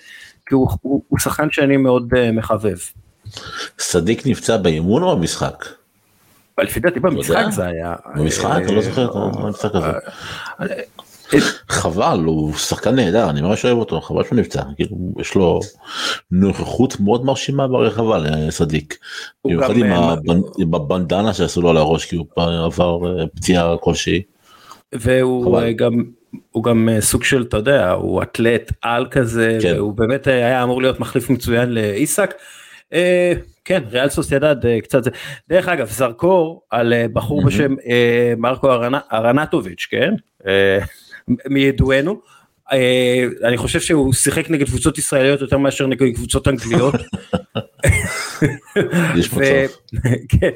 כי 0.47 0.55
הוא, 0.55 0.69
הוא, 0.83 1.03
הוא 1.09 1.19
שחקן 1.19 1.51
שאני 1.51 1.77
מאוד 1.77 2.15
אה, 2.17 2.33
מחבב. 2.33 2.77
סדיק 3.79 4.27
נפצע 4.27 4.57
באימון 4.57 5.03
או 5.03 5.17
במשחק? 5.17 5.65
לפי 6.59 6.81
דעתי 6.81 7.01
במשחק 7.01 7.45
זה 7.51 7.67
היה. 7.67 7.95
במשחק? 8.17 8.51
אני 8.51 8.75
לא 8.75 8.83
זוכר 8.83 9.05
את 9.05 9.11
המשחק 9.15 9.71
הזה. 9.75 9.93
חבל 11.69 12.19
הוא 12.25 12.55
שחקן 12.55 12.95
נהדר 12.95 13.31
אני 13.31 13.41
ממש 13.41 13.65
אוהב 13.65 13.79
אותו 13.79 14.01
חבל 14.01 14.25
שהוא 14.25 14.39
נפצע 14.39 14.63
כאילו 14.77 14.97
יש 15.21 15.35
לו 15.35 15.61
נוכחות 16.31 17.01
מאוד 17.01 17.25
מרשימה 17.25 17.69
ברחבה 17.69 18.19
לסדיק. 18.19 18.99
במיוחד 19.45 19.75
עם 20.59 20.75
הבנדנה 20.75 21.35
שעשו 21.35 21.63
לו 21.63 21.71
על 21.71 21.77
הראש 21.77 22.05
כי 22.05 22.17
הוא 22.17 22.27
עבר 22.65 22.99
פציעה 23.35 23.77
כלשהי. 23.81 24.23
והוא 24.93 25.59
גם 25.77 26.05
הוא 26.51 26.65
גם 26.65 26.89
סוג 27.01 27.25
של 27.25 27.43
אתה 27.43 27.57
יודע 27.57 27.91
הוא 27.91 28.23
אתלט 28.23 28.73
על 28.83 29.07
כזה 29.11 29.59
כן. 29.63 29.77
הוא 29.77 29.93
באמת 29.93 30.27
היה 30.27 30.63
אמור 30.63 30.83
להיות 30.83 31.01
מחליף 31.01 31.31
מצוין 31.31 31.75
לאיסק. 31.75 32.35
כן 33.71 33.83
ריאל 33.91 34.09
סוסיידד 34.09 34.67
אה, 34.67 34.81
קצת 34.81 35.05
זה 35.05 35.11
דרך 35.49 35.69
אגב 35.69 35.91
זרקור 35.91 36.63
על 36.71 36.93
אה, 36.93 37.07
בחור 37.13 37.45
בשם 37.45 37.75
אה, 37.87 38.33
מרקו 38.39 38.69
ארנטוביץ' 39.13 39.87
כן. 39.91 40.15
מידוענו. 41.47 42.21
אני 43.45 43.57
חושב 43.57 43.81
שהוא 43.81 44.13
שיחק 44.13 44.51
נגד 44.51 44.67
קבוצות 44.67 44.99
ישראליות 44.99 45.41
יותר 45.41 45.59
מאשר 45.59 45.87
נגד 45.87 46.15
קבוצות 46.15 46.49
אנגליות. 46.49 46.95
כן, 50.41 50.51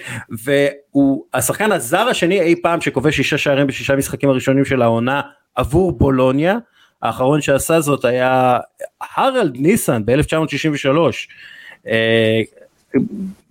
והוא 0.45 1.25
השחקן 1.35 1.73
הזר 1.73 2.09
השני 2.09 2.41
אי 2.41 2.55
פעם 2.63 2.81
שכובש 2.81 3.17
שישה 3.17 3.39
שערים 3.39 3.67
בשישה 3.67 3.97
משחקים 3.97 4.29
הראשונים 4.29 4.65
של 4.65 4.83
העונה 4.83 5.21
עבור 5.55 5.93
בולוניה. 5.93 6.59
האחרון 7.03 7.41
שעשה 7.41 7.81
זאת 7.81 8.05
היה 8.05 8.59
הרלד 9.17 9.57
ניסן 9.57 10.03
ב-1963. 10.05 10.99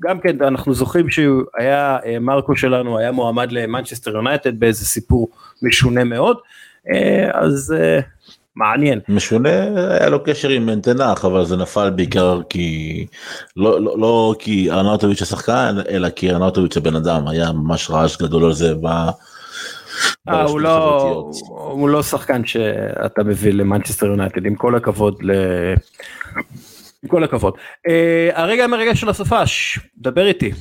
גם 0.04 0.20
כן 0.20 0.42
אנחנו 0.42 0.74
זוכרים 0.74 1.10
שהוא 1.10 1.44
היה 1.58 1.98
אה, 2.06 2.20
מרקו 2.20 2.56
שלנו 2.56 2.98
היה 2.98 3.12
מועמד 3.12 3.52
למנצ'סטר 3.52 4.12
יונייטד 4.12 4.60
באיזה 4.60 4.86
סיפור 4.86 5.30
משונה 5.62 6.04
מאוד. 6.04 6.38
אה, 6.94 7.30
אז 7.34 7.76
אה, 7.78 8.00
מעניין. 8.56 9.00
משונה 9.10 9.64
היה 10.00 10.10
לו 10.10 10.24
קשר 10.24 10.50
עם 10.50 10.66
מנטנח 10.66 11.26
אבל 11.26 11.46
זה 11.46 11.58
נפל 11.58 11.90
בעיקר 11.90 12.42
כי 12.50 13.06
לא 13.58 13.82
לא 13.82 14.00
לא 14.00 14.36
כי 14.40 14.72
ארנאוטוביץ' 14.72 15.22
השחקן 15.22 15.76
אלא 15.90 16.10
כי 16.10 16.32
ארנאוטוביץ' 16.32 16.78
הבן 16.78 16.96
אדם 16.96 17.28
היה 17.28 17.52
ממש 17.52 17.90
רעש 17.90 18.18
גדול 18.22 18.46
על 18.46 18.54
זה. 18.54 18.76
ב... 18.76 18.88
아, 20.30 20.36
הוא 20.48 20.60
לא 20.60 21.32
הוא 21.48 21.90
לא 21.90 22.04
שחקן 22.04 22.46
שאתה 22.46 23.24
מביא 23.24 23.54
למנצ'סטר 23.54 24.06
יונייטד 24.06 24.46
עם 24.46 24.56
כל 24.56 24.76
הכבוד 24.76 25.18
ל... 25.22 25.32
עם 27.04 27.10
כל 27.10 27.24
הכבוד. 27.24 27.54
Uh, 27.88 27.92
הרגע 28.34 28.64
המרגש 28.64 29.02
של 29.02 29.10
הסופש 29.10 29.80
דבר 29.98 30.28
איתי. 30.28 30.52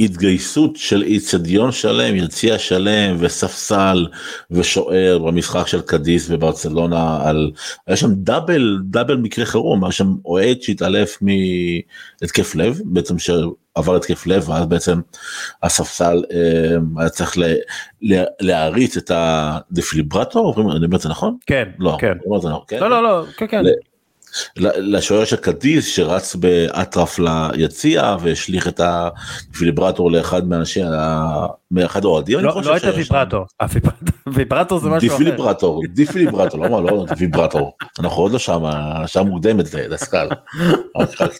התגייסות 0.00 0.76
של 0.76 1.02
איצטדיון 1.02 1.72
שלם, 1.72 2.16
יציע 2.16 2.58
שלם 2.58 3.16
וספסל 3.18 4.06
ושוער 4.50 5.18
במשחק 5.18 5.66
של 5.66 5.80
קדיס 5.80 6.28
בברצלונה 6.28 7.28
על, 7.28 7.50
היה 7.86 7.96
שם 7.96 8.14
דאבל, 8.14 8.78
דאבל 8.84 9.16
מקרה 9.16 9.44
חירום, 9.44 9.84
היה 9.84 9.92
שם 9.92 10.14
אוהד 10.24 10.62
שהתעלף 10.62 11.18
מהתקף 11.22 12.54
לב, 12.54 12.80
בעצם 12.84 13.18
שעבר 13.18 13.96
התקף 13.96 14.26
לב, 14.26 14.48
ואז 14.48 14.66
בעצם 14.66 15.00
הספסל 15.62 16.24
אה, 16.32 16.76
היה 16.96 17.08
צריך 17.08 17.38
להעריץ 18.40 18.96
את 18.96 19.10
הדפיליברטור, 19.14 20.54
אני 20.76 20.84
אומר 20.84 20.96
את 20.96 21.00
זה 21.00 21.08
נכון? 21.08 21.36
כן, 21.46 21.68
לא, 21.78 21.96
כן. 22.00 22.12
נכון, 22.26 22.60
כן? 22.68 22.80
לא, 22.80 22.90
לא, 22.90 23.02
לא, 23.02 23.24
כן, 23.36 23.46
כן. 23.46 23.62
לשוער 24.56 25.24
של 25.24 25.36
קדיס 25.36 25.86
שרץ 25.86 26.34
באטרף 26.34 27.18
ליציע 27.18 28.16
והשליך 28.20 28.68
את 28.68 28.80
הוויברטור 29.54 30.12
לאחד 30.12 30.48
מהאנשים 30.48 30.86
מאחד 31.70 32.04
האוהדים. 32.04 32.38
לא, 32.38 32.62
לא 32.64 32.76
את 32.76 32.84
הוויברטור, 32.84 33.46
הוויברטור 34.26 34.78
זה 34.78 34.88
משהו 34.88 35.08
אחר. 35.08 35.18
דיפיליברטור, 35.18 35.82
דיפיליברטור, 35.88 36.60
לא, 36.68 36.82
לא 36.84 37.06
ויברטור, 37.18 37.76
אנחנו 37.98 38.22
עוד 38.22 38.32
לא 38.32 38.38
שם, 38.38 38.62
שעה 39.06 39.22
מוקדמת 39.22 39.66
רק 41.20 41.32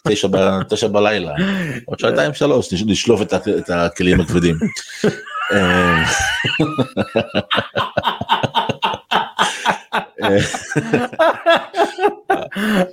תשע 0.69 0.87
בלילה, 0.87 1.31
עוד 1.85 1.99
שעתיים 1.99 2.33
שלוש 2.33 2.73
נשלוף 2.73 3.21
את 3.21 3.69
הכלים 3.69 4.21
הכבדים. 4.21 4.55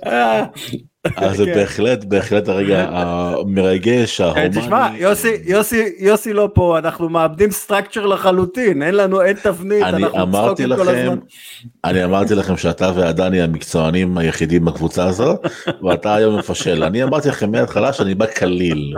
אה, 0.05 0.45
אז 1.15 1.37
זה 1.37 1.45
כן. 1.45 1.53
בהחלט 1.53 2.03
בהחלט 2.03 2.47
הרגע 2.47 2.85
המרגש 2.97 4.21
ההומני. 4.21 4.49
תשמע 4.49 4.87
יוסי 4.97 5.37
יוסי 5.45 5.93
יוסי 5.99 6.33
לא 6.33 6.49
פה 6.53 6.77
אנחנו 6.77 7.09
מאבדים 7.09 7.51
structure 7.51 8.05
לחלוטין 8.05 8.83
אין 8.83 8.95
לנו 8.95 9.21
אין 9.21 9.37
תבנית 9.43 9.83
אני 9.83 10.05
אמרתי 10.05 10.65
לכם 10.65 11.15
אני 11.83 12.03
אמרתי 12.03 12.35
לכם 12.35 12.57
שאתה 12.57 12.91
ועדני 12.95 13.41
המקצוענים 13.41 14.17
היחידים 14.17 14.65
בקבוצה 14.65 15.05
הזו 15.05 15.37
ואתה 15.83 16.15
היום 16.15 16.37
מפשל 16.37 16.83
אני 16.83 17.03
אמרתי 17.03 17.29
לכם 17.29 17.51
מההתחלה 17.51 17.93
שאני 17.93 18.15
בא 18.15 18.25
קליל 18.25 18.95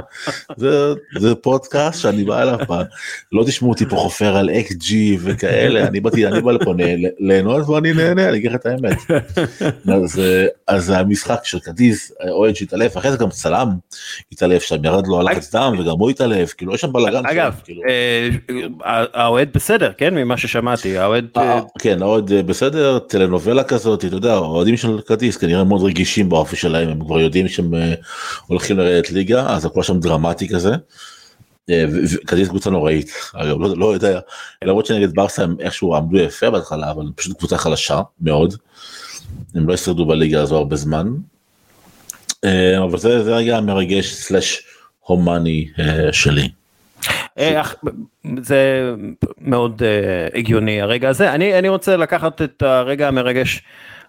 זה, 0.58 0.94
זה 1.20 1.36
פודקאסט 1.36 2.02
שאני 2.02 2.24
בא 2.24 2.42
אליו 2.42 2.60
לא 3.32 3.44
תשמעו 3.44 3.72
אותי 3.72 3.86
פה 3.86 3.96
חופר 3.96 4.36
על 4.36 4.50
xG 4.50 5.18
וכאלה 5.22 5.88
אני 5.88 6.00
באתי 6.00 6.28
אני 6.28 6.42
בא 6.42 6.52
לפה 6.52 6.74
ליהנות 7.20 7.70
ואני 7.70 7.94
נהנה 7.94 8.30
אני 8.30 8.38
אגיד 8.38 8.52
לך 8.52 8.56
את 8.56 8.66
האמת. 8.66 8.98
אז, 9.96 10.22
אז 10.68 10.90
המשחק 10.90 11.40
של 11.44 11.60
קדיס 11.60 12.01
אוהד 12.30 12.56
שהתעלף 12.56 12.98
אחרי 12.98 13.12
זה 13.12 13.18
גם 13.18 13.30
צלם 13.30 13.70
התעלף 14.32 14.64
שם 14.64 14.86
ירד 14.86 15.08
לו 15.08 15.20
הלחץ 15.20 15.56
דם 15.56 15.76
וגם 15.80 16.00
הוא 16.00 16.10
התעלף 16.10 16.54
כאילו 16.54 16.76
יש 16.76 16.82
שם 16.82 16.94
בלאגן 16.94 17.26
אגב 17.26 17.62
כאילו. 17.64 17.82
אה, 17.90 18.30
האוהד 19.14 19.50
בסדר 19.54 19.92
כן 19.98 20.16
ממה 20.16 20.38
ששמעתי 20.38 20.98
האוהד 20.98 21.28
אה, 21.38 21.60
כן 21.80 22.02
האוהד 22.02 22.32
אה, 22.32 22.44
בסדר 22.44 23.00
טלנובלה 23.00 23.64
כזאת 23.64 24.06
אתה 24.06 24.16
יודע 24.16 24.34
האוהדים 24.34 24.78
של 24.78 25.02
קדיס 25.02 25.38
כנראה 25.38 25.64
מאוד 25.64 25.84
רגישים 25.84 26.30
באופי 26.30 26.56
שלהם 26.56 26.90
הם 26.90 27.06
כבר 27.06 27.20
יודעים 27.20 27.48
שהם 27.48 27.74
הולכים 28.48 28.78
לרדת 28.78 29.12
ליגה 29.12 29.48
אז 29.48 29.66
הכל 29.66 29.84
שם 29.84 30.00
דרמטי 30.00 30.50
כזה. 30.50 30.72
קדיס 32.26 32.48
קבוצה 32.48 32.70
נוראית 32.70 33.12
אגב 33.34 33.62
לא, 33.62 33.78
לא 33.78 33.94
יודע 33.94 34.20
למרות 34.64 34.86
שנגד 34.86 35.16
ברסה 35.16 35.44
הם 35.44 35.56
איכשהו 35.60 35.96
עמדו 35.96 36.18
יפה 36.18 36.50
בהתחלה 36.50 36.92
אבל 36.92 37.06
פשוט 37.16 37.38
קבוצה 37.38 37.58
חלשה 37.58 38.02
מאוד. 38.22 38.56
הם 39.56 39.68
לא 39.68 39.74
ישרדו 39.74 40.06
בליגה 40.06 40.42
הזו 40.42 40.58
הרבה 40.58 40.76
זמן 40.76 41.08
אה, 41.08 41.14
אבל 42.84 42.98
זה, 42.98 43.24
זה 43.24 43.36
רגע 43.36 43.58
המרגש 43.58 44.14
סלאש 44.14 44.64
הומני 45.00 45.68
אה, 45.80 46.14
שלי. 46.14 46.50
אה, 47.38 47.62
זה 48.42 48.94
מאוד 49.38 49.82
הגיוני 50.34 50.82
הרגע 50.82 51.10
הזה. 51.10 51.34
אני 51.34 51.60
אני 51.60 51.70
רוצה 51.70 51.98
לקחת 51.98 52.42
את 52.42 52.62
הרגע 52.62 53.08
המרגש 53.08 53.64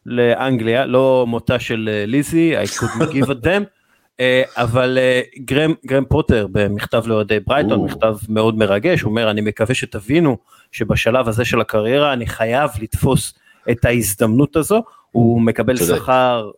לאנגליה 0.07 0.87
לא 0.87 1.25
מותה 1.29 1.59
של 1.59 2.05
ליזי 2.07 2.55
I 2.65 2.67
could 2.67 3.03
give 3.15 3.29
a 3.29 3.45
damn. 3.45 4.23
אבל 4.57 4.99
גרם 5.39 5.75
גרם 5.87 6.05
פוטר 6.05 6.47
במכתב 6.53 7.03
לאוהדי 7.07 7.41
ברייטון 7.41 7.85
מכתב 7.85 8.17
מאוד 8.29 8.59
מרגש. 8.59 9.05
אומר 9.05 9.31
אני 9.31 9.41
מקווה 9.41 9.75
שתבינו 9.75 10.37
שבשלב 10.73 11.29
הזה 11.29 11.45
של 11.45 11.61
הקריירה 11.61 12.13
אני 12.13 12.27
חייב 12.27 12.71
לתפוס 12.81 13.35
את 13.71 13.85
ההזדמנות 13.85 14.57
הזו. 14.57 14.83
הוא 15.11 15.43
מקבל 15.43 15.77
שכר 15.77 16.51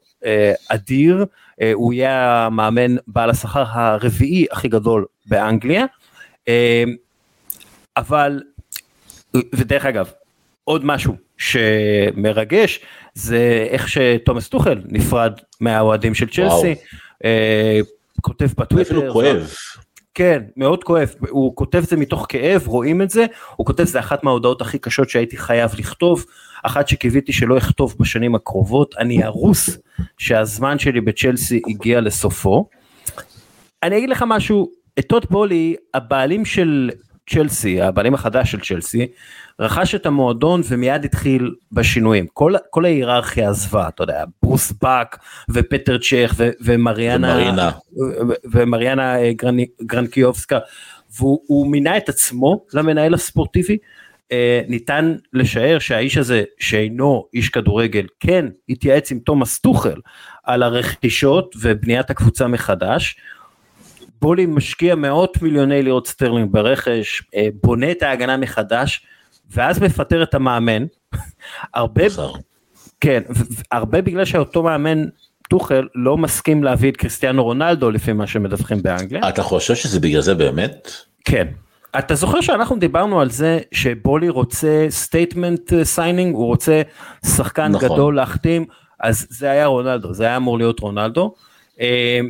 אדיר. 0.68 1.18
אה, 1.18 1.24
הוא 1.74 1.92
יהיה 1.92 2.46
המאמן 2.46 2.96
בעל 3.06 3.30
השכר 3.30 3.64
הרביעי 3.68 4.46
הכי 4.50 4.68
גדול 4.68 5.04
באנגליה. 5.26 5.84
אה, 6.48 6.84
אבל, 7.96 8.42
ודרך 9.34 9.86
אגב, 9.86 10.10
עוד 10.64 10.84
משהו 10.84 11.16
שמרגש 11.38 12.80
זה 13.14 13.66
איך 13.68 13.88
שתומאס 13.88 14.48
טוחל 14.48 14.80
נפרד 14.84 15.32
מהאוהדים 15.60 16.14
של 16.14 16.28
צ'לסי, 16.28 16.74
אה, 17.24 17.80
כותב 18.20 18.48
בטוויטר. 18.58 18.98
אפילו 18.98 19.12
כואב. 19.12 19.54
כן, 20.14 20.42
מאוד 20.56 20.84
כואב, 20.84 21.14
הוא 21.28 21.56
כותב 21.56 21.78
את 21.78 21.88
זה 21.88 21.96
מתוך 21.96 22.26
כאב, 22.28 22.62
רואים 22.66 23.02
את 23.02 23.10
זה, 23.10 23.26
הוא 23.56 23.66
כותב 23.66 23.84
זה 23.84 23.98
אחת 23.98 24.24
מההודעות 24.24 24.60
הכי 24.60 24.78
קשות 24.78 25.10
שהייתי 25.10 25.36
חייב 25.36 25.70
לכתוב, 25.78 26.24
אחת 26.66 26.88
שקיוויתי 26.88 27.32
שלא 27.32 27.58
אכתוב 27.58 27.94
בשנים 28.00 28.34
הקרובות, 28.34 28.94
אני 28.98 29.24
ארוס 29.24 29.78
שהזמן 30.18 30.78
שלי 30.78 31.00
בצ'לסי 31.00 31.62
הגיע 31.68 32.00
לסופו. 32.00 32.68
אני 33.82 33.98
אגיד 33.98 34.10
לך 34.10 34.24
משהו, 34.26 34.70
את 34.98 35.06
טוט 35.06 35.30
בולי, 35.30 35.74
הבעלים 35.94 36.44
של 36.44 36.90
צ'לסי, 37.30 37.80
הבעלים 37.80 38.14
החדש 38.14 38.50
של 38.50 38.60
צ'לסי, 38.60 39.06
רכש 39.60 39.94
את 39.94 40.06
המועדון 40.06 40.60
ומיד 40.68 41.04
התחיל 41.04 41.54
בשינויים. 41.72 42.26
כל, 42.32 42.54
כל 42.70 42.84
ההיררכיה 42.84 43.50
עזבה, 43.50 43.88
אתה 43.88 44.02
יודע, 44.02 44.24
ברוס 44.42 44.72
באק 44.82 45.18
ופטר 45.50 45.98
צ'ך 45.98 46.34
ו, 46.36 46.50
ומרינה. 46.60 47.70
ומרינה 48.52 49.16
אה, 49.18 49.32
גרנו, 49.32 49.66
גרנובסקאיה, 49.82 50.58
והוא 51.18 51.70
מינה 51.70 51.96
את 51.96 52.08
עצמו 52.08 52.64
למנהל 52.74 53.14
הספורטיבי. 53.14 53.78
אה, 54.32 54.60
ניתן 54.68 55.14
לשער 55.32 55.78
שהאיש 55.78 56.16
הזה 56.16 56.44
שאינו 56.58 57.26
איש 57.34 57.48
כדורגל 57.48 58.06
כן 58.20 58.46
התייעץ 58.68 59.10
עם 59.10 59.18
תומאס 59.18 59.58
טוכל 59.58 60.00
על 60.44 60.62
הרכישות 60.62 61.54
ובניית 61.60 62.10
הקבוצה 62.10 62.46
מחדש. 62.46 63.16
בולי 64.20 64.46
משקיע 64.46 64.94
מאות 64.94 65.42
מיליוני 65.42 65.82
לירות 65.82 66.06
סטרלינג 66.06 66.52
ברכש, 66.52 67.22
אה, 67.34 67.48
בונה 67.62 67.90
את 67.90 68.02
ההגנה 68.02 68.36
מחדש, 68.36 69.06
ואז 69.50 69.82
מפטר 69.82 70.22
את 70.22 70.34
המאמן. 70.34 70.84
הרבה, 71.74 72.02
כן, 73.00 73.22
הרבה 73.72 74.02
בגלל 74.02 74.24
שאותו 74.24 74.62
מאמן 74.62 75.04
טוכל 75.50 75.88
לא 75.94 76.16
מסכים 76.16 76.64
להביא 76.64 76.90
את 76.90 76.96
קריסטיאנו 76.96 77.44
רונלדו 77.44 77.90
לפי 77.90 78.12
מה 78.12 78.26
שמדווחים 78.26 78.82
באנגליה. 78.82 79.28
אתה 79.28 79.42
חושב 79.42 79.74
שזה 79.74 80.00
בגלל 80.00 80.20
זה 80.20 80.34
באמת? 80.34 80.90
כן. 81.24 81.46
אתה 81.98 82.14
זוכר 82.14 82.40
שאנחנו 82.40 82.76
דיברנו 82.76 83.20
על 83.20 83.30
זה 83.30 83.58
שבולי 83.72 84.28
רוצה 84.28 84.86
statement 84.88 85.72
signing, 85.82 86.34
הוא 86.34 86.46
רוצה 86.46 86.82
שחקן 87.26 87.72
נכון. 87.72 87.88
גדול 87.88 88.16
להחתים, 88.16 88.66
אז 89.00 89.26
זה 89.30 89.50
היה 89.50 89.66
רונלדו, 89.66 90.14
זה 90.14 90.24
היה 90.24 90.36
אמור 90.36 90.58
להיות 90.58 90.80
רונלדו. 90.80 91.34
אה, 91.80 92.20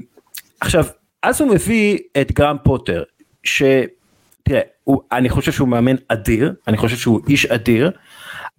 עכשיו, 0.60 0.84
אז 1.22 1.40
הוא 1.40 1.50
מביא 1.50 1.98
את 2.20 2.32
גרהאם 2.32 2.56
פוטר, 2.64 3.02
שתראה, 3.42 4.60
הוא, 4.84 5.00
אני 5.12 5.28
חושב 5.28 5.52
שהוא 5.52 5.68
מאמן 5.68 5.96
אדיר, 6.08 6.54
אני 6.68 6.76
חושב 6.76 6.96
שהוא 6.96 7.20
איש 7.28 7.46
אדיר, 7.46 7.90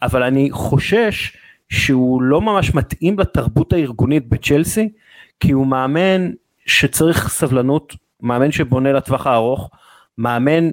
אבל 0.02 0.24
אני 0.24 0.52
חושש 0.52 1.38
שהוא 1.70 2.22
לא 2.22 2.42
ממש 2.42 2.74
מתאים 2.74 3.20
לתרבות 3.20 3.74
הארגונית 3.74 4.30
בצ'לסי, 4.30 4.90
כי 5.40 5.52
הוא 5.52 5.68
מאמן 5.68 6.32
שצריך 6.66 7.30
סבלנות, 7.30 7.96
מאמן 8.22 8.52
שבונה 8.52 8.94
לטווח 8.94 9.28
הארוך, 9.28 9.70
מאמן, 10.18 10.72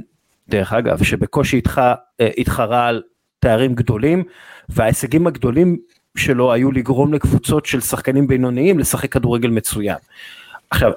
דרך 0.52 0.72
אגב, 0.72 1.02
שבקושי 1.02 1.56
איתך, 1.56 1.80
אה, 2.20 2.28
התחרה 2.38 2.86
על 2.86 3.02
תארים 3.40 3.74
גדולים, 3.74 4.24
וההישגים 4.68 5.26
הגדולים 5.26 5.76
שלו 6.16 6.52
היו 6.52 6.72
לגרום 6.72 7.14
לקבוצות 7.14 7.66
של 7.66 7.80
שחקנים 7.80 8.26
בינוניים 8.26 8.78
לשחק 8.78 9.12
כדורגל 9.12 9.50
מצוין. 9.50 9.96
עכשיו, 10.70 10.92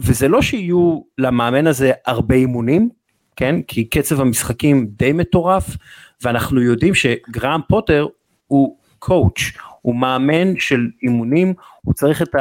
וזה 0.00 0.28
לא 0.28 0.42
שיהיו 0.42 1.00
למאמן 1.18 1.66
הזה 1.66 1.92
הרבה 2.06 2.34
אימונים, 2.34 2.88
כן? 3.36 3.62
כי 3.62 3.84
קצב 3.84 4.20
המשחקים 4.20 4.86
די 4.86 5.12
מטורף, 5.12 5.76
ואנחנו 6.22 6.60
יודעים 6.60 6.94
שגראם 6.94 7.60
פוטר 7.68 8.06
הוא 8.46 8.76
קואוץ', 8.98 9.40
הוא 9.82 9.96
מאמן 9.96 10.58
של 10.58 10.86
אימונים, 11.02 11.54
הוא 11.82 11.94
צריך 11.94 12.22
את 12.22 12.34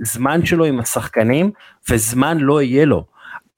הזמן 0.00 0.46
שלו 0.46 0.64
עם 0.64 0.80
השחקנים, 0.80 1.50
וזמן 1.90 2.38
לא 2.38 2.62
יהיה 2.62 2.84
לו. 2.84 3.04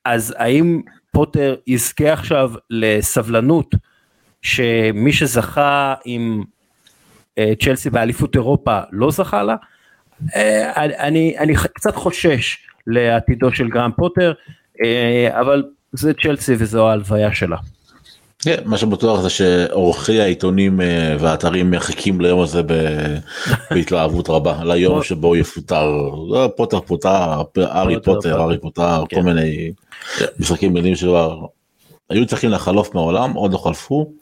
אז 0.05 0.35
האם 0.39 0.81
פוטר 1.17 1.55
יזכה 1.67 2.13
עכשיו 2.13 2.51
לסבלנות, 2.71 3.75
שמי 4.43 5.13
שזכה 5.13 5.95
עם 6.05 6.43
אה, 7.39 7.53
צ'לסי 7.61 7.91
באליפות 7.91 8.35
אירופה 8.35 8.81
לא 8.93 9.11
זכה 9.11 9.43
לה? 9.43 9.57
אה, 10.37 10.85
אני, 10.85 11.39
אני 11.39 11.55
קצת 11.75 11.95
חושש 11.95 12.59
לעתידו 12.87 13.53
של 13.53 13.69
גרם 13.69 13.91
פוטר, 13.97 14.33
אה, 14.85 15.41
אבל 15.41 15.65
זה 15.93 16.15
צ'לסי 16.15 16.55
וזו 16.59 16.89
ההלוויה 16.89 17.35
שלה. 17.35 17.57
כן, 18.43 18.57
מה 18.65 18.79
שבטוח 18.79 19.21
זה 19.21 19.31
שעורכי 19.31 20.21
העיתונים 20.21 20.81
אה, 20.81 21.17
והאתרים 21.21 21.71
מחכים 21.71 22.21
ליום 22.21 22.41
הזה 22.41 22.63
בהתלהבות 23.71 24.29
רבה, 24.29 24.65
ליום 24.65 25.03
שבו 25.03 25.37
יפוטר, 25.37 25.93
לא, 26.29 26.51
פוטר 26.57 26.81
פוטר, 26.81 27.43
ארי 27.59 27.97
פוטר, 28.03 28.43
ארי 28.43 28.59
פוטר, 28.59 29.05
כל 29.11 29.17
כן. 29.17 29.23
מיני 29.23 29.73
משחקים 30.39 30.73
מילים 30.73 30.97
שכבר 30.97 31.47
היו 32.11 32.27
צריכים 32.27 32.51
לחלוף 32.51 32.95
מהעולם, 32.95 33.33
עוד 33.33 33.53
לא 33.53 33.59
חלפו. 33.59 34.13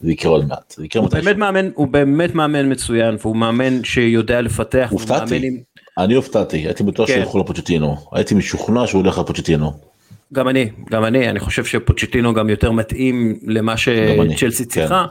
זה 0.00 0.12
יקרה 0.12 0.32
עוד 0.32 0.48
מעט. 0.48 0.74
הוא 0.96 1.08
באמת 1.08 1.36
מאמן, 1.36 1.70
הוא 1.74 1.88
באמת 1.88 2.34
מאמן 2.34 2.72
מצוין, 2.72 3.16
והוא 3.20 3.36
מאמן 3.36 3.84
שיודע 3.84 4.40
לפתח. 4.40 4.88
הופתעתי. 4.90 5.62
אני 5.98 6.14
הופתעתי, 6.14 6.56
הייתי 6.56 6.82
בטוח 6.82 7.08
כן. 7.08 7.14
שילכו 7.14 7.38
לפוצ'טינו, 7.38 7.96
הייתי 8.12 8.34
משוכנע 8.34 8.86
שהוא 8.86 9.02
הולך 9.02 9.18
לפוצ'טינו. 9.18 9.89
גם 10.32 10.48
אני, 10.48 10.70
גם 10.90 11.04
אני, 11.04 11.30
אני 11.30 11.40
חושב 11.40 11.64
שפוצ'טינו 11.64 12.34
גם 12.34 12.48
יותר 12.48 12.72
מתאים 12.72 13.38
למה 13.46 13.76
שצ'לסי 13.76 14.64
כן. 14.64 14.70
צריכה. 14.70 15.04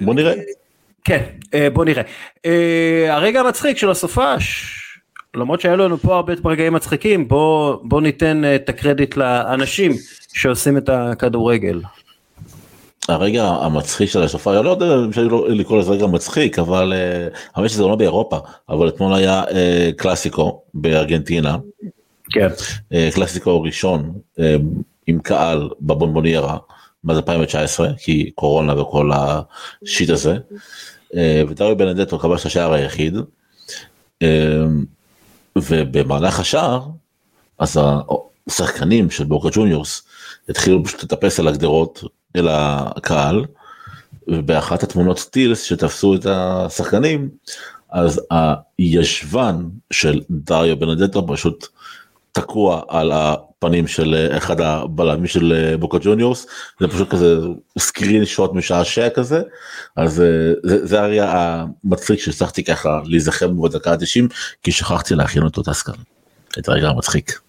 בוא 0.00 0.14
נראה. 0.14 0.34
כן, 1.04 1.24
אה, 1.54 1.70
בוא 1.70 1.84
נראה. 1.84 2.02
אה, 2.46 3.14
הרגע 3.14 3.40
המצחיק 3.40 3.78
של 3.78 3.90
הסופש, 3.90 4.74
למרות 5.34 5.60
שהיו 5.60 5.76
לנו 5.76 5.98
פה 5.98 6.16
הרבה 6.16 6.32
רגעים 6.44 6.72
מצחיקים, 6.72 7.28
בוא, 7.28 7.76
בוא 7.82 8.00
ניתן 8.00 8.44
אה, 8.44 8.54
את 8.54 8.68
הקרדיט 8.68 9.16
לאנשים 9.16 9.92
שעושים 10.34 10.76
את 10.76 10.88
הכדורגל. 10.88 11.80
הרגע 13.08 13.44
המצחיק 13.44 14.10
של 14.10 14.22
הסופה, 14.22 14.56
אני 14.56 14.64
לא 14.64 14.70
יודע 14.70 14.94
אם 14.94 15.08
אפשר 15.08 15.22
לקרוא 15.48 15.78
לזה 15.78 15.92
רגע 15.92 16.06
מצחיק, 16.06 16.58
אבל 16.58 16.92
האמת 17.54 17.70
שזה 17.70 17.82
לא 17.82 17.96
באירופה, 17.96 18.38
אבל 18.68 18.88
אתמול 18.88 19.14
היה 19.14 19.42
קלאסיקו 19.96 20.62
בארגנטינה. 20.74 21.56
כן. 22.30 22.48
אה, 22.92 23.08
קלאסיקו 23.14 23.62
ראשון 23.62 24.12
עם 25.06 25.18
קהל 25.18 25.70
בבונבוניירה, 25.80 26.58
מאז 27.04 27.16
2019, 27.16 27.88
כי 27.98 28.30
קורונה 28.34 28.80
וכל 28.80 29.10
השיט 29.14 30.10
הזה. 30.10 30.36
ודריו 31.48 31.76
בנדטו 31.76 32.18
כבש 32.18 32.40
את 32.40 32.46
השער 32.46 32.72
היחיד. 32.72 33.16
ובמהלך 35.56 36.40
השער, 36.40 36.86
אז 37.58 37.80
השחקנים 38.48 39.10
של 39.10 39.24
בוקה 39.24 39.48
ג'וניורס 39.52 40.02
התחילו 40.48 40.84
פשוט 40.84 41.02
לטפס 41.02 41.40
על 41.40 41.48
הגדרות 41.48 42.04
אל 42.36 42.48
הקהל, 42.50 43.44
ובאחת 44.28 44.82
התמונות 44.82 45.18
סטילס 45.18 45.62
שתפסו 45.62 46.14
את 46.14 46.26
השחקנים, 46.26 47.28
אז 47.90 48.20
הישבן 48.78 49.64
של 49.92 50.20
דריו 50.30 50.78
בנדטו 50.78 51.26
פשוט 51.26 51.66
תקוע 52.32 52.82
על 52.88 53.12
הפנים 53.14 53.86
של 53.86 54.28
אחד 54.36 54.60
הבלמים 54.60 55.26
של 55.26 55.74
בוקה 55.80 55.98
ג'וניורס, 56.00 56.46
זה 56.80 56.88
פשוט 56.88 57.10
כזה 57.10 57.36
screenshot 57.78 58.52
משעשע 58.54 59.08
כזה, 59.08 59.42
אז 59.96 60.14
זה, 60.62 60.86
זה 60.86 61.02
היה 61.02 61.64
המצחיק 61.84 62.20
שהצלחתי 62.20 62.64
ככה 62.64 63.00
להיזכר 63.04 63.48
בדקה 63.48 63.92
ה-90, 63.92 64.34
כי 64.62 64.72
שכחתי 64.72 65.14
להכין 65.14 65.42
אותו 65.42 65.62
טסקל, 65.62 65.92
את 66.58 66.68
הרגע 66.68 66.88
המצחיק. 66.88 67.40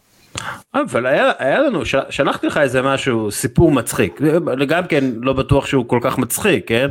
אבל 0.73 1.05
היה, 1.05 1.31
היה 1.37 1.59
לנו, 1.59 1.85
ש, 1.85 1.95
שלחתי 2.09 2.47
לך 2.47 2.57
איזה 2.57 2.81
משהו, 2.81 3.31
סיפור 3.31 3.71
מצחיק, 3.71 4.21
גם 4.67 4.87
כן 4.87 5.03
לא 5.21 5.33
בטוח 5.33 5.65
שהוא 5.65 5.87
כל 5.87 5.99
כך 6.03 6.17
מצחיק, 6.17 6.67
כן? 6.67 6.89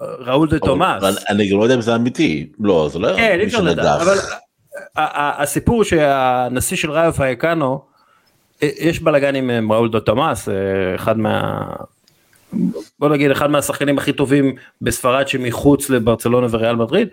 ראול 0.00 0.48
דה 0.48 0.58
תומאס. 0.58 1.04
אני 1.28 1.50
גם 1.50 1.58
לא 1.58 1.62
יודע 1.62 1.74
אם 1.74 1.80
זה 1.80 1.94
אמיתי, 1.94 2.48
לא, 2.60 2.88
זה 2.92 2.98
לא 2.98 3.16
כן, 3.16 3.38
מי 3.44 3.50
שנדח. 3.50 4.02
אבל 4.02 4.16
הסיפור 4.96 5.84
שהנשיא 5.84 6.76
של 6.76 6.90
ראיו 6.90 7.12
פייקנו, 7.12 7.82
יש 8.62 9.00
בלאגן 9.00 9.34
עם 9.34 9.72
ראול 9.72 9.90
דה 9.90 10.00
תומאס, 10.00 10.48
אה, 10.48 10.54
אחד 10.94 11.18
מה... 11.18 11.66
בוא 12.98 13.08
נגיד 13.08 13.30
אחד 13.30 13.50
מהשחקנים 13.50 13.98
הכי 13.98 14.12
טובים 14.12 14.54
בספרד 14.82 15.28
שמחוץ 15.28 15.90
לברצלונה 15.90 16.46
וריאל 16.50 16.76
מדריד, 16.76 17.08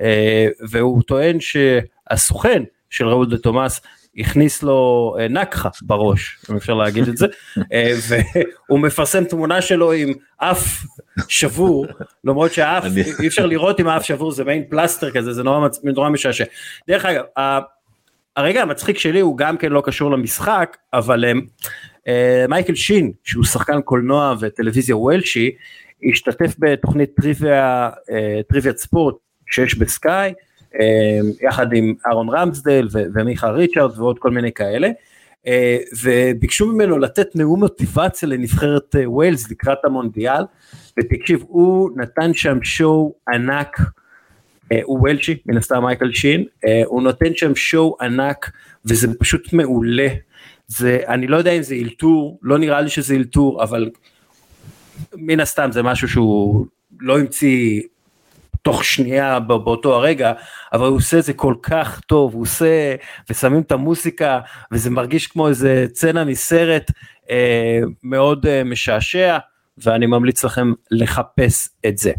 אה, 0.00 0.46
והוא 0.68 1.02
טוען 1.02 1.38
שהסוכן 1.40 2.62
של 2.90 3.08
ראול 3.08 3.30
דה 3.30 3.38
תומאס 3.38 3.80
הכניס 4.18 4.62
לו 4.62 5.14
אה, 5.18 5.28
נקחה 5.28 5.68
בראש, 5.82 6.38
אם 6.50 6.56
אפשר 6.56 6.74
להגיד 6.74 7.08
את 7.08 7.16
זה, 7.16 7.26
אה, 7.72 7.92
והוא 8.08 8.80
מפרסם 8.80 9.24
תמונה 9.24 9.62
שלו 9.62 9.92
עם 9.92 10.12
אף 10.36 10.84
שבור, 11.28 11.86
למרות 12.24 12.52
שהאף, 12.52 12.84
אי 13.20 13.26
אפשר 13.26 13.46
לראות 13.46 13.80
אם 13.80 13.88
האף 13.88 14.02
שבור, 14.02 14.32
זה 14.32 14.44
מעין 14.44 14.64
פלסטר 14.70 15.10
כזה, 15.10 15.32
זה 15.32 15.42
נורא, 15.42 15.68
נורא 15.84 16.10
משעשע. 16.10 16.44
דרך 16.88 17.04
אגב, 17.04 17.22
הרגע 18.36 18.62
המצחיק 18.62 18.98
שלי 18.98 19.20
הוא 19.20 19.38
גם 19.38 19.56
כן 19.56 19.72
לא 19.72 19.82
קשור 19.84 20.10
למשחק, 20.10 20.76
אבל 20.92 21.24
אה, 22.08 22.44
מייקל 22.48 22.74
שין, 22.74 23.12
שהוא 23.24 23.44
שחקן 23.44 23.80
קולנוע 23.80 24.34
וטלוויזיה 24.40 24.96
וולשי, 24.96 25.50
השתתף 26.10 26.54
בתוכנית 26.58 27.10
טריוויית 28.48 28.78
ספורט 28.78 29.14
שיש 29.50 29.78
בסקאי, 29.78 30.32
יחד 31.42 31.72
עם 31.72 31.94
אהרון 32.06 32.28
רמסדל 32.28 32.88
ומיכה 32.92 33.50
ריצ'רד 33.50 33.98
ועוד 33.98 34.18
כל 34.18 34.30
מיני 34.30 34.52
כאלה. 34.52 34.88
אה, 35.46 35.76
וביקשו 36.02 36.66
ממנו 36.66 36.98
לתת 36.98 37.36
נאום 37.36 37.60
מוטיבציה 37.60 38.28
לנבחרת 38.28 38.96
אה, 38.96 39.10
ווילס 39.10 39.50
לקראת 39.50 39.84
המונדיאל, 39.84 40.42
ותקשיב, 40.98 41.44
הוא 41.48 41.90
נתן 41.96 42.34
שם 42.34 42.62
שואו 42.62 43.14
ענק, 43.28 43.80
אה, 44.72 44.80
הוא 44.82 45.00
ווילשי, 45.00 45.36
מן 45.46 45.56
הסתם 45.56 45.82
מייקל 45.84 46.12
שין, 46.12 46.44
הוא 46.86 47.02
נותן 47.02 47.34
שם 47.34 47.54
שואו 47.54 47.96
ענק, 48.00 48.50
וזה 48.84 49.18
פשוט 49.18 49.52
מעולה. 49.52 50.08
זה, 50.66 51.00
אני 51.08 51.26
לא 51.26 51.36
יודע 51.36 51.50
אם 51.50 51.62
זה 51.62 51.74
אלתור, 51.74 52.38
לא 52.42 52.58
נראה 52.58 52.80
לי 52.80 52.88
שזה 52.88 53.14
אלתור, 53.14 53.62
אבל 53.62 53.90
מן 55.14 55.40
הסתם 55.40 55.68
זה 55.72 55.82
משהו 55.82 56.08
שהוא 56.08 56.66
לא 57.00 57.18
המציא 57.18 57.82
תוך 58.62 58.84
שנייה 58.84 59.40
באותו 59.40 59.94
הרגע, 59.94 60.32
אבל 60.72 60.86
הוא 60.86 60.96
עושה 60.96 61.18
את 61.18 61.24
זה 61.24 61.32
כל 61.32 61.54
כך 61.62 62.00
טוב, 62.00 62.34
הוא 62.34 62.42
עושה, 62.42 62.94
ושמים 63.30 63.60
את 63.60 63.72
המוסיקה, 63.72 64.40
וזה 64.72 64.90
מרגיש 64.90 65.26
כמו 65.26 65.48
איזה 65.48 65.86
צנע 65.92 66.24
מסרט 66.24 66.90
אה, 67.30 67.80
מאוד 68.02 68.46
אה, 68.46 68.64
משעשע, 68.64 69.38
ואני 69.78 70.06
ממליץ 70.06 70.44
לכם 70.44 70.72
לחפש 70.90 71.68
את 71.86 71.98
זה. 71.98 72.12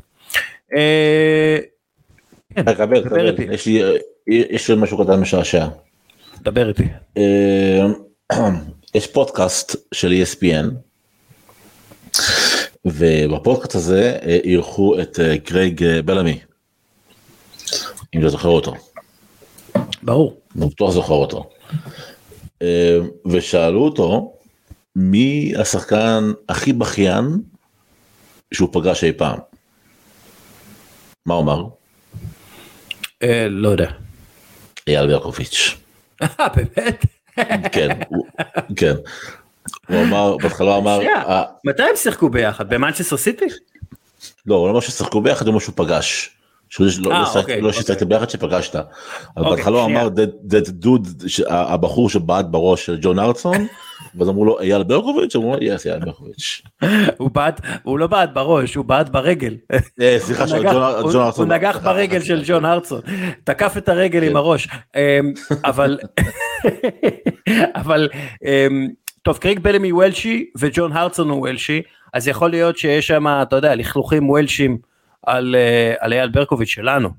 אה, 0.76 1.58
כן, 2.56 2.62
דבר 2.62 3.30
איתי. 3.30 3.44
יש 3.44 3.66
לי, 3.66 3.82
יש 4.28 4.70
לי 4.70 4.76
משהו 4.78 5.04
קטן 5.04 5.20
משעשע. 5.20 5.68
דבר 6.42 6.70
איתי. 6.70 6.88
אה, 7.18 7.86
יש 8.96 9.08
פודקאסט 9.08 9.76
של 9.94 10.14
ESPN. 10.24 10.93
ובפודקאסט 12.86 13.76
הזה 13.76 14.18
אה, 14.26 14.38
אירחו 14.44 15.00
את 15.02 15.20
אה, 15.20 15.38
קרייג 15.38 15.84
אה, 15.84 16.02
בלמי. 16.02 16.40
אם 18.16 18.20
אתה 18.20 18.30
זוכר 18.30 18.50
אותו. 18.50 18.74
ברור. 20.04 20.42
אני 20.56 20.70
בטוח 20.70 20.92
זוכר 20.92 21.14
אותו. 21.14 21.50
ושאלו 23.26 23.86
אותו 23.86 24.34
מי 24.96 25.54
השחקן 25.60 26.32
הכי 26.50 26.74
בכיין 26.74 27.42
שהוא 28.54 28.70
פגש 28.72 29.04
אי 29.04 29.14
פעם. 29.14 29.40
מה 31.26 31.38
אמר? 31.38 31.66
לא 33.50 33.70
יודע. 33.70 33.92
אייל 34.88 35.08
ברקוביץ'. 35.08 35.76
באמת? 36.56 37.06
כן, 37.72 38.00
כן. 38.76 38.96
הוא 39.90 40.02
אמר, 40.02 40.38
בהתחלה 40.38 40.78
אמר... 40.78 41.00
אה, 41.08 41.44
מתי 41.66 41.84
הם 41.84 41.96
שיחקו 41.96 42.30
ביחד? 42.30 42.70
במנצ'סטר 42.70 43.18
סיטי? 43.18 43.46
לא, 44.46 44.56
הוא 44.56 44.68
לא 44.68 44.72
אמר 44.72 44.80
ששיחקו 44.80 45.22
ביחד, 45.22 45.46
הוא 45.46 45.52
אמר 45.52 45.60
שהוא 45.60 45.74
פגש. 45.76 46.30
לא, 46.80 46.88
לא, 47.00 47.16
אה, 47.16 47.24
אוקיי, 47.36 47.62
לא 47.62 47.72
שיחקת 47.72 47.90
אוקיי. 47.90 48.08
ביחד 48.08 48.30
שפגשת. 48.30 48.76
אבל 48.76 48.86
אוקיי, 49.38 49.52
בהתחלה 49.56 49.78
הוא 49.78 49.86
אמר 49.86 50.10
that 50.50 50.86
dude, 50.86 51.44
הבחור 51.48 52.10
שבעט 52.10 52.46
בראש 52.46 52.86
של 52.86 52.98
ג'ון 53.02 53.20
ארצון, 53.20 53.68
ואז 54.16 54.30
אמרו 54.30 54.46
לו 54.46 54.60
אייל 54.60 54.84
ברקוביץ', 54.84 55.36
אמרו 55.36 55.54
לו 55.54 55.64
יס 55.64 55.88
אייל 55.88 56.00
ברקוביץ'. 56.00 56.62
הוא 57.18 57.32
בעט, 57.32 57.62
הוא 57.84 58.00
לא 58.00 58.08
בעט 58.08 58.30
בראש, 58.34 58.76
הוא 58.76 58.86
בעט 58.86 59.10
ברגל. 59.10 59.56
אה, 60.02 60.16
סליחה, 60.20 60.46
ג'ון 60.46 60.66
ארצון. 61.22 61.50
הוא 61.50 61.56
נגח 61.56 61.78
ברגל 61.84 62.22
של 62.22 62.44
ג'ון 62.48 62.66
ארצון, 62.66 63.02
תקף 63.44 63.78
את 63.78 63.90
הרגל 63.90 64.24
עם 64.24 64.30
כן. 64.30 64.36
הראש. 64.36 64.68
אמ, 64.96 65.34
אבל, 65.66 66.00
אבל 67.82 68.10
אמ, 68.46 68.88
טוב 69.24 69.38
קריג 69.38 69.60
בלמי 69.60 69.92
וולשי 69.92 70.46
וג'ון 70.58 70.92
הרצון 70.92 71.30
הוא 71.30 71.40
וולשי 71.40 71.82
אז 72.14 72.28
יכול 72.28 72.50
להיות 72.50 72.78
שיש 72.78 73.08
שם 73.08 73.28
אתה 73.28 73.56
יודע 73.56 73.76
לכלוכים 73.76 74.30
וולשים 74.30 74.78
על, 75.24 75.56
אה, 75.56 75.94
על 76.00 76.14
אייל 76.14 76.30
ברקוביץ' 76.30 76.70
שלנו. 76.70 77.10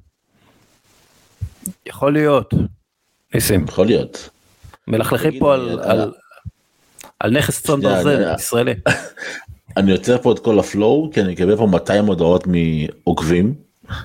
יכול 1.86 2.12
להיות. 2.12 2.54
ניסים. 3.34 3.64
יכול 3.68 3.86
להיות. 3.86 4.28
מלכלכים 4.88 5.38
פה 5.38 5.54
על, 5.54 5.80
על, 5.82 6.12
על 7.20 7.30
נכס 7.30 7.62
צאן 7.62 7.80
ברזל 7.80 8.34
ישראלי. 8.34 8.74
אני 9.76 9.90
יוצר 9.90 10.22
פה 10.22 10.32
את 10.32 10.38
כל 10.38 10.58
ה 10.58 10.69
flow 10.69 11.10
כי 11.14 11.20
אני 11.20 11.34
אקבל 11.34 11.56
פה 11.56 11.66
200 11.66 12.06
הודעות 12.06 12.44
מעוקבים. 12.46 13.54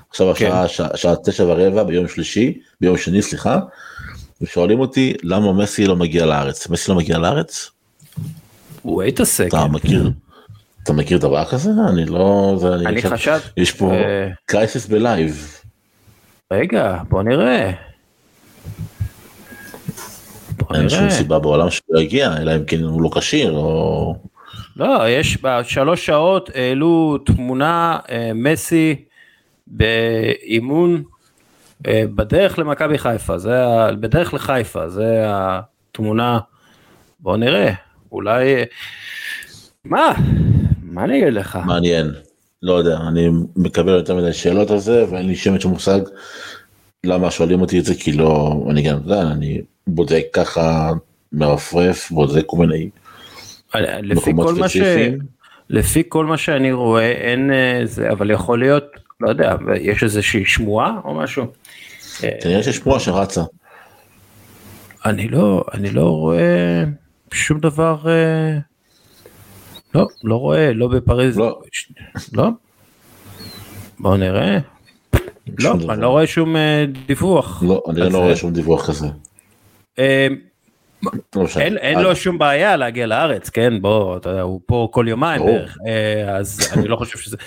עכשיו 0.09 0.33
כן. 0.35 0.51
השעה 0.51 0.97
שעה 0.97 1.15
תשע 1.25 1.43
ורבע 1.43 1.83
ביום 1.83 2.07
שלישי 2.07 2.61
ביום 2.81 2.97
שני 2.97 3.21
סליחה. 3.21 3.59
ושואלים 4.41 4.79
אותי 4.79 5.13
למה 5.23 5.53
מסי 5.53 5.85
לא 5.85 5.95
מגיע 5.95 6.25
לארץ 6.25 6.69
מסי 6.69 6.91
לא 6.91 6.97
מגיע 6.97 7.17
לארץ 7.17 7.71
wait 8.86 9.19
a 9.19 9.25
second. 9.25 9.47
אתה 9.47 9.67
מכיר? 9.67 10.11
אתה 10.84 10.93
מכיר 10.93 11.17
דבר 11.17 11.45
כזה? 11.45 11.69
אני 11.89 12.05
לא... 12.05 12.57
אני, 12.75 12.86
אני 12.86 13.01
חשב... 13.01 13.39
יש 13.57 13.71
פה 13.71 13.91
crisis 14.45 14.88
ב 14.88 15.00
live. 15.00 15.61
רגע, 16.53 16.97
בוא 17.09 17.23
נראה. 17.23 17.71
אין 20.73 20.89
שום 20.89 21.09
סיבה 21.09 21.39
בעולם 21.39 21.69
שהוא 21.69 21.86
לא 21.89 21.99
יגיע, 21.99 22.38
אלא 22.38 22.55
אם 22.55 22.65
כן 22.65 22.84
הוא 22.84 23.01
לא 23.01 23.09
כשיר 23.15 23.51
או... 23.51 24.15
לא, 24.75 25.09
יש 25.09 25.38
בשלוש 25.43 26.05
שעות 26.05 26.49
העלו 26.55 27.17
תמונה 27.25 27.97
אה, 28.11 28.32
מסי 28.36 29.05
באימון 29.67 31.03
אה, 31.88 32.03
בדרך 32.15 32.59
למכבי 32.59 32.97
חיפה, 32.97 33.38
זה 33.38 33.55
בדרך 33.99 34.34
לחיפה, 34.34 34.89
זה 34.89 35.23
התמונה, 35.27 36.39
בוא 37.19 37.38
נראה. 37.38 37.73
אולי, 38.12 38.55
מה? 39.86 40.14
מה 40.82 41.03
אני 41.03 41.24
אגיד 41.24 41.34
לך? 41.34 41.60
מעניין, 41.66 42.12
לא 42.62 42.74
יודע, 42.74 42.97
אני 43.07 43.30
מקבל 43.55 43.91
יותר 43.93 44.16
מדי 44.16 44.34
שאלות 44.34 44.72
על 44.72 44.80
זה 44.80 45.05
ואין 45.10 45.28
לי 45.28 45.36
שמץ 45.36 45.62
של 45.62 45.68
מושג 45.68 45.99
למה 47.03 47.32
שואלים 47.32 47.62
אותי 47.62 47.80
את 47.80 47.86
זה 47.86 47.95
כי 47.95 48.12
לא, 48.12 48.64
אני 48.70 48.82
גם 48.82 48.95
יודע, 48.95 49.22
אני 49.22 49.62
בודק 49.88 50.24
ככה 50.34 50.91
מרפרף, 51.32 52.12
בודק 52.12 52.43
כל 52.45 52.57
מיני 52.57 52.89
מקומות 54.03 54.55
ספציפיים. 54.55 55.20
לפי 55.70 56.03
כל 56.07 56.26
מה 56.26 56.38
שאני 56.38 56.72
רואה 56.72 57.12
אין 57.12 57.51
אה, 57.51 57.82
זה, 57.84 58.12
אבל 58.12 58.32
יכול 58.32 58.60
להיות, 58.60 58.84
לא 59.22 59.30
יודע, 59.30 59.55
יש 59.82 60.03
איזושהי 60.03 60.45
שמועה 60.45 60.99
או 61.03 61.16
משהו? 61.16 61.45
כנראה 62.20 62.64
שיש 62.64 62.78
שמועה 62.78 62.99
שרצה. 62.99 63.41
אני 65.05 65.28
לא, 65.28 65.64
אני 65.74 65.91
לא 65.91 66.10
רואה... 66.10 66.84
שום 67.34 67.59
דבר, 67.59 67.97
אה, 68.07 68.57
לא, 69.95 70.07
לא 70.23 70.36
רואה, 70.36 70.73
לא 70.73 70.88
בפריז, 70.88 71.38
לא, 71.38 71.61
לא. 72.34 72.49
בוא 73.99 74.17
נראה. 74.17 74.57
לא, 75.59 75.73
אני 75.89 76.01
לא 76.01 76.07
רואה 76.09 76.27
שום 76.27 76.55
אה, 76.55 76.86
דיווח. 77.07 77.63
לא, 77.67 77.84
אני 77.89 78.13
לא 78.13 78.17
רואה 78.17 78.36
שום 78.36 78.53
דיווח 78.53 78.88
כזה. 78.88 79.07
אה, 79.99 80.27
לא 81.36 81.45
אין, 81.59 81.77
אין 81.77 81.99
לו 81.99 82.15
שום 82.15 82.38
בעיה 82.38 82.75
להגיע 82.75 83.07
לארץ 83.07 83.49
כן? 83.49 83.82
בוא 83.82 84.17
אתה 84.17 84.30
יודע 84.30 84.41
הוא 84.41 84.61
פה 84.65 84.88
כל 84.91 85.05
יומיים 85.09 85.45
בערך. 85.45 85.77
אז 86.27 86.59
אני 86.77 86.88
לא 86.88 86.95
חושב 86.95 87.17
שזה 87.17 87.38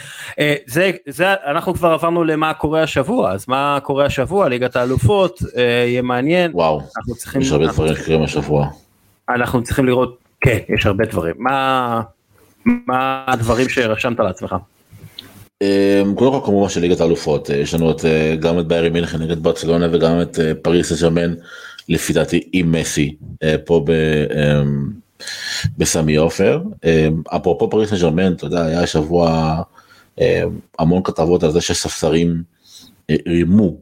זה 0.67 0.91
זה 1.09 1.35
אנחנו 1.47 1.75
כבר 1.75 1.89
עברנו 1.89 2.25
למה 2.25 2.55
קורה 2.55 2.83
השבוע. 2.83 3.33
אז 3.33 3.45
מה 3.49 3.79
קורה 3.83 4.05
השבוע? 4.05 4.49
ליגת 4.49 4.77
האלופות 4.77 5.41
יהיה 5.57 6.03
מעניין. 6.03 6.51
וואו 6.55 6.81
אנחנו 6.97 7.15
צריכים 7.15 7.41
יש 7.41 7.53
הרבה 7.53 7.67
דברים 7.67 7.95
שקורים 7.97 8.23
השבוע 8.23 8.69
אנחנו 9.29 9.63
צריכים 9.63 9.87
לראות, 9.87 10.19
כן, 10.41 10.59
יש 10.69 10.87
הרבה 10.87 11.05
דברים. 11.05 11.35
מה, 11.39 12.01
מה 12.65 13.25
הדברים 13.27 13.69
שרשמת 13.69 14.21
לעצמך? 14.21 14.57
אמ, 15.63 16.15
קודם 16.15 16.33
כל 16.33 16.47
כמובן 16.47 16.69
של 16.69 16.81
ליגת 16.81 17.01
האלופות, 17.01 17.51
אה, 17.51 17.57
יש 17.57 17.75
לנו 17.75 17.91
את, 17.91 18.05
אה, 18.05 18.37
גם 18.41 18.59
את 18.59 18.67
ביירי 18.67 18.91
מינכן 18.91 19.19
נגד 19.19 19.43
ברצלונה 19.43 19.87
וגם 19.93 20.23
את 20.23 20.39
אה, 20.39 20.55
פריז 20.55 20.93
סן 20.93 21.03
ז'רמן, 21.03 21.35
לפי 21.89 22.13
דעתי 22.13 22.49
עם 22.53 22.73
מסי, 22.73 23.17
פה 23.65 23.85
ב... 23.87 23.91
אמ, 23.91 24.89
בסמי 25.79 26.17
עופר. 26.17 26.63
אמ, 26.85 27.23
אפרופו 27.27 27.71
פריז 27.71 27.95
סן 27.95 28.04
ז'רמן, 28.04 28.33
אתה 28.33 28.45
יודע, 28.47 28.65
היה 28.65 28.87
שבוע 28.87 29.57
המון 30.79 31.03
כתבות 31.05 31.43
על 31.43 31.51
זה 31.51 31.61
שספסרים 31.61 32.43
רימו 33.27 33.77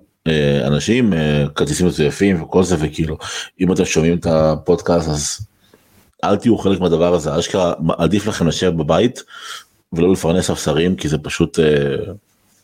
אנשים 0.67 1.13
אה, 1.13 1.45
כרטיסים 1.55 1.87
מזויפים 1.87 2.43
וכל 2.43 2.65
זה 2.65 2.77
וכאילו 2.79 3.19
אם 3.61 3.73
אתם 3.73 3.85
שומעים 3.85 4.19
את 4.19 4.27
הפודקאסט 4.27 5.09
אז 5.09 5.47
אל 6.25 6.37
תהיו 6.37 6.59
חלק 6.59 6.81
מהדבר 6.81 7.15
הזה 7.15 7.39
אשכרה 7.39 7.75
עדיף 7.99 8.27
לכם 8.27 8.47
לשבת 8.47 8.75
בבית 8.75 9.23
ולא 9.93 10.13
לפרנס 10.13 10.47
ספסרים 10.47 10.97
כי 10.97 11.09
זה 11.09 11.19
פשוט 11.19 11.59
אה, 11.59 12.13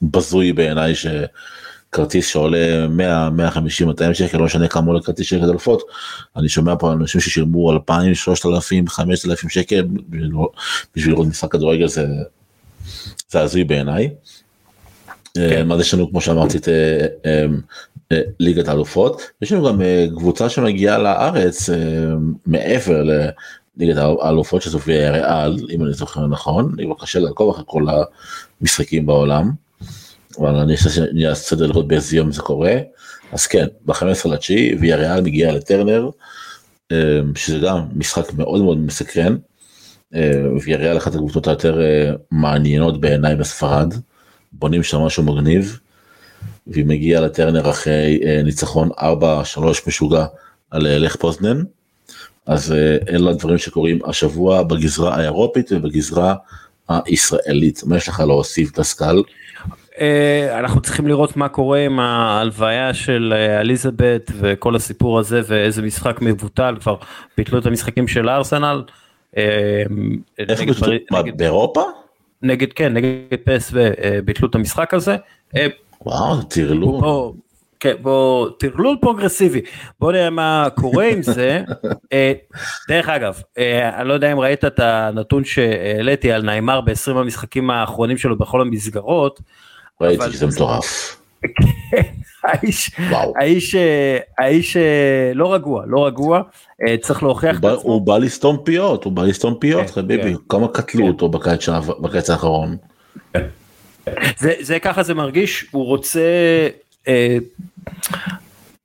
בזוי 0.03 0.53
בעיניי 0.53 0.95
שכרטיס 0.95 2.27
שעולה 2.27 2.89
100 2.89 3.31
150 3.31 3.89
200 3.89 4.15
שקל 4.15 4.39
לא 4.39 4.45
משנה 4.45 4.69
כמה 4.69 4.87
עולה 4.87 5.03
כרטיס 5.03 5.27
של 5.27 5.45
אלפות 5.45 5.83
אני 6.37 6.49
שומע 6.49 6.75
פה 6.79 6.93
אנשים 6.93 7.21
ששילמו 7.21 7.73
2,000 7.73 8.15
3,000 8.15 8.89
5,000 8.89 9.51
שקל 9.51 9.87
בשביל 10.95 11.13
לראות 11.13 11.27
משחק 11.27 11.53
כדורגל 11.53 11.89
זה 11.89 12.07
זה 13.29 13.41
הזוי 13.41 13.65
בעיניי. 13.65 14.11
כן. 15.51 15.73
אז 15.73 15.81
יש 15.81 15.95
לנו 15.95 16.11
כמו 16.11 16.21
שאמרתי 16.21 16.59
את 16.59 16.69
אה, 16.69 17.07
אה, 17.27 17.47
אה, 18.13 18.21
ליגת 18.41 18.69
האלופות 18.69 19.23
יש 19.43 19.53
לנו 19.53 19.69
גם 19.69 19.81
קבוצה 20.17 20.49
שמגיעה 20.49 20.99
לארץ 20.99 21.71
מעבר 22.47 23.03
לליגת 23.77 23.97
האלופות 23.97 24.63
שזו 24.63 24.79
ריאל 24.87 25.57
אם 25.71 25.85
אני 25.85 25.93
זוכר 25.93 26.27
נכון 26.27 26.75
לא 26.79 26.97
קשה 27.01 27.19
לעקוב 27.19 27.51
אחרי 27.51 27.65
כל 27.67 27.87
המשחקים 28.61 29.07
בעולם. 29.07 29.51
אבל 30.39 30.57
אני 30.57 31.29
אעשה 31.29 31.35
סדר 31.35 31.67
לראות 31.67 31.89
באיזה 31.89 32.17
יום 32.17 32.33
זה 32.33 32.43
קורה 32.43 32.77
אז 33.33 33.47
כן 33.47 33.67
ב-15 33.87 34.29
לתשיעי 34.29 34.77
ויה 34.81 34.97
ריאל 34.97 35.21
מגיעה 35.21 35.53
לטרנר 35.53 36.11
שזה 37.35 37.59
גם 37.59 37.81
משחק 37.95 38.33
מאוד 38.33 38.63
מאוד 38.63 38.79
מסקרן, 38.79 39.37
על 40.91 40.97
אחת 40.97 41.15
הקבוצות 41.15 41.47
היותר 41.47 41.81
מעניינות 42.31 43.01
בעיניי 43.01 43.37
בספרד, 43.37 43.95
בונים 44.53 44.83
שם 44.83 44.99
משהו 44.99 45.23
מגניב, 45.23 45.79
והיא 46.67 46.87
מגיעה 46.87 47.21
לטרנר 47.21 47.71
אחרי 47.71 48.21
ניצחון 48.45 48.89
4-3 48.91 48.93
משוגע 49.87 50.27
על 50.71 51.05
לך 51.05 51.17
פוזנן, 51.17 51.63
אז 52.47 52.75
אלה 53.09 53.31
הדברים 53.31 53.59
שקורים 53.59 53.99
השבוע 54.05 54.63
בגזרה 54.63 55.17
האירופית 55.17 55.73
ובגזרה 55.73 56.35
הישראלית. 56.89 57.83
מה 57.87 57.97
יש 57.97 58.09
לך 58.09 58.21
להוסיף 58.21 58.79
דסקל? 58.79 59.23
אה, 60.01 60.59
אנחנו 60.59 60.81
צריכים 60.81 61.07
לראות 61.07 61.37
מה 61.37 61.49
קורה 61.49 61.79
עם 61.79 62.01
ההלוויה 62.01 62.95
של 62.95 63.35
אה, 63.37 63.61
אליזבת 63.61 64.31
וכל 64.41 64.77
הסיפור 64.77 65.19
הזה 65.19 65.41
ואיזה 65.47 65.83
משחק 65.83 66.23
מבוטל 66.23 66.77
כבר 66.81 66.97
ביטלו 67.37 67.59
את 67.59 67.67
המשחקים 67.67 68.09
של 68.09 68.29
ארסנל. 68.29 68.83
אה, 69.37 69.83
איך 70.39 70.61
באירופה? 71.37 71.83
נגד 72.47 72.73
כן 72.73 72.93
נגד 72.93 73.09
פס 73.45 73.71
וביטלו 73.73 74.49
את 74.49 74.55
המשחק 74.55 74.95
הזה. 74.95 75.17
וואו 76.07 76.43
טרלול. 76.43 77.33
כן, 77.81 77.95
בוא, 78.03 78.49
טרלול 78.59 78.97
פרוגרסיבי, 79.01 79.61
בוא 80.01 80.13
נראה 80.13 80.31
מה 80.31 80.69
קורה 80.75 81.07
עם 81.07 81.23
זה. 81.23 81.63
דרך 82.89 83.09
אגב, 83.09 83.41
אני 83.97 84.09
לא 84.09 84.15
יודע 84.15 84.33
אם 84.33 84.39
ראית 84.39 84.65
את 84.65 84.81
הנתון 84.81 85.45
שהעליתי 85.45 86.33
על 86.33 86.43
ניימאר 86.43 86.81
ב-20 86.81 87.11
המשחקים 87.17 87.71
האחרונים 87.71 88.19
שלו 88.19 88.39
בכל 88.39 88.61
המסגרות, 88.61 89.41
ראיתי 90.01 90.33
שזה 90.33 90.47
מטורף. 90.47 91.17
האיש, 92.45 92.91
האיש, 93.37 93.77
האיש 94.39 94.77
לא 95.35 95.55
רגוע, 95.55 95.85
לא 95.87 96.07
רגוע, 96.07 96.43
אה, 96.87 96.97
צריך 96.97 97.23
להוכיח 97.23 97.59
את 97.59 97.65
עצמו. 97.65 97.93
הוא 97.93 98.07
בא 98.07 98.19
לסתום 98.19 98.57
פיות, 98.65 99.05
הוא 99.05 99.13
בא 99.13 99.23
לסתום 99.23 99.55
פיות, 99.61 99.87
כן, 99.87 99.93
חביבי, 99.93 100.35
כן. 100.35 100.41
כמה 100.49 100.69
קטלו 100.69 101.03
כן. 101.03 101.09
אותו 101.09 101.29
בקיץ 102.01 102.31
האחרון. 102.31 102.77
זה 104.61 104.79
ככה 104.79 105.03
זה 105.03 105.15
מרגיש, 105.15 105.67
הוא 105.71 105.85
רוצה 105.85 106.21
אה, 107.09 107.39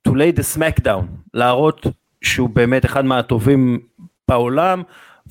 to 0.08 0.12
lay 0.12 0.40
the 0.40 0.58
smackdown, 0.58 1.04
להראות 1.34 1.88
שהוא 2.24 2.50
באמת 2.50 2.86
אחד 2.86 3.06
מהטובים 3.06 3.80
בעולם, 4.28 4.84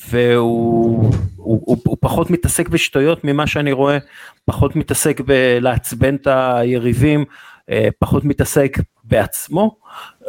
והוא 0.08 1.12
הוא, 1.42 1.62
הוא, 1.64 1.76
הוא 1.86 1.96
פחות 2.00 2.30
מתעסק 2.30 2.68
בשטויות 2.68 3.24
ממה 3.24 3.46
שאני 3.46 3.72
רואה, 3.72 3.98
פחות 4.44 4.76
מתעסק 4.76 5.20
בלעצבן 5.20 6.14
את 6.14 6.26
היריבים, 6.30 7.24
אה, 7.70 7.88
פחות 7.98 8.24
מתעסק 8.24 8.78
בעצמו, 9.04 9.76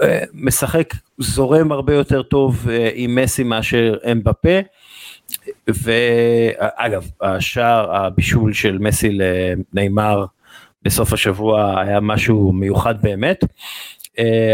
אה, 0.02 0.24
משחק 0.34 0.94
זורם 1.18 1.72
הרבה 1.72 1.94
יותר 1.94 2.22
טוב 2.22 2.68
אה, 2.70 2.90
עם 2.94 3.16
מסי 3.16 3.44
מאשר 3.44 3.98
הם 4.04 4.24
בפה. 4.24 4.60
ואגב, 5.68 7.10
השער 7.22 7.96
הבישול 7.96 8.54
של 8.54 8.78
מסי 8.78 9.10
לנאמר 9.12 10.26
בסוף 10.84 11.14
השבוע 11.14 11.82
היה 11.82 12.00
משהו 12.00 12.54
מיוחד 12.54 13.02
באמת. 13.02 13.44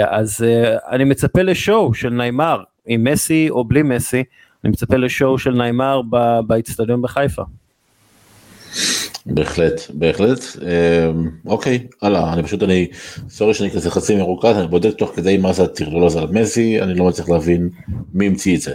אז 0.07 0.45
אני 0.91 1.03
מצפה 1.03 1.41
לשואו 1.41 1.93
של 1.93 2.09
נאמר 2.09 2.63
עם 2.85 3.03
מסי 3.03 3.49
או 3.49 3.63
בלי 3.63 3.83
מסי. 3.83 4.23
אני 4.63 4.71
מצפה 4.71 4.97
לשואו 4.97 5.39
של 5.39 5.51
ניימר 5.51 6.01
באיצטדיון 6.47 7.01
בחיפה. 7.01 7.43
בהחלט 9.25 9.81
בהחלט 9.93 10.39
אמ, 10.61 11.29
אוקיי 11.45 11.87
הלאה 12.01 12.33
אני 12.33 12.43
פשוט 12.43 12.63
אני 12.63 12.87
סורי 13.29 13.53
שאני 13.53 13.71
כזה 13.71 13.91
חצי 13.91 14.15
מרוכז 14.15 14.57
אני 14.57 14.67
בודק 14.67 14.97
תוך 14.97 15.11
כדי 15.15 15.37
מה 15.37 15.53
זה 15.53 15.63
הטרלול 15.63 16.05
הזה 16.05 16.19
על 16.19 16.27
מסי 16.31 16.81
אני 16.81 16.93
לא 16.93 17.05
מצליח 17.05 17.29
להבין 17.29 17.69
מי 18.13 18.27
המציא 18.27 18.55
את 18.55 18.61
זה. 18.61 18.73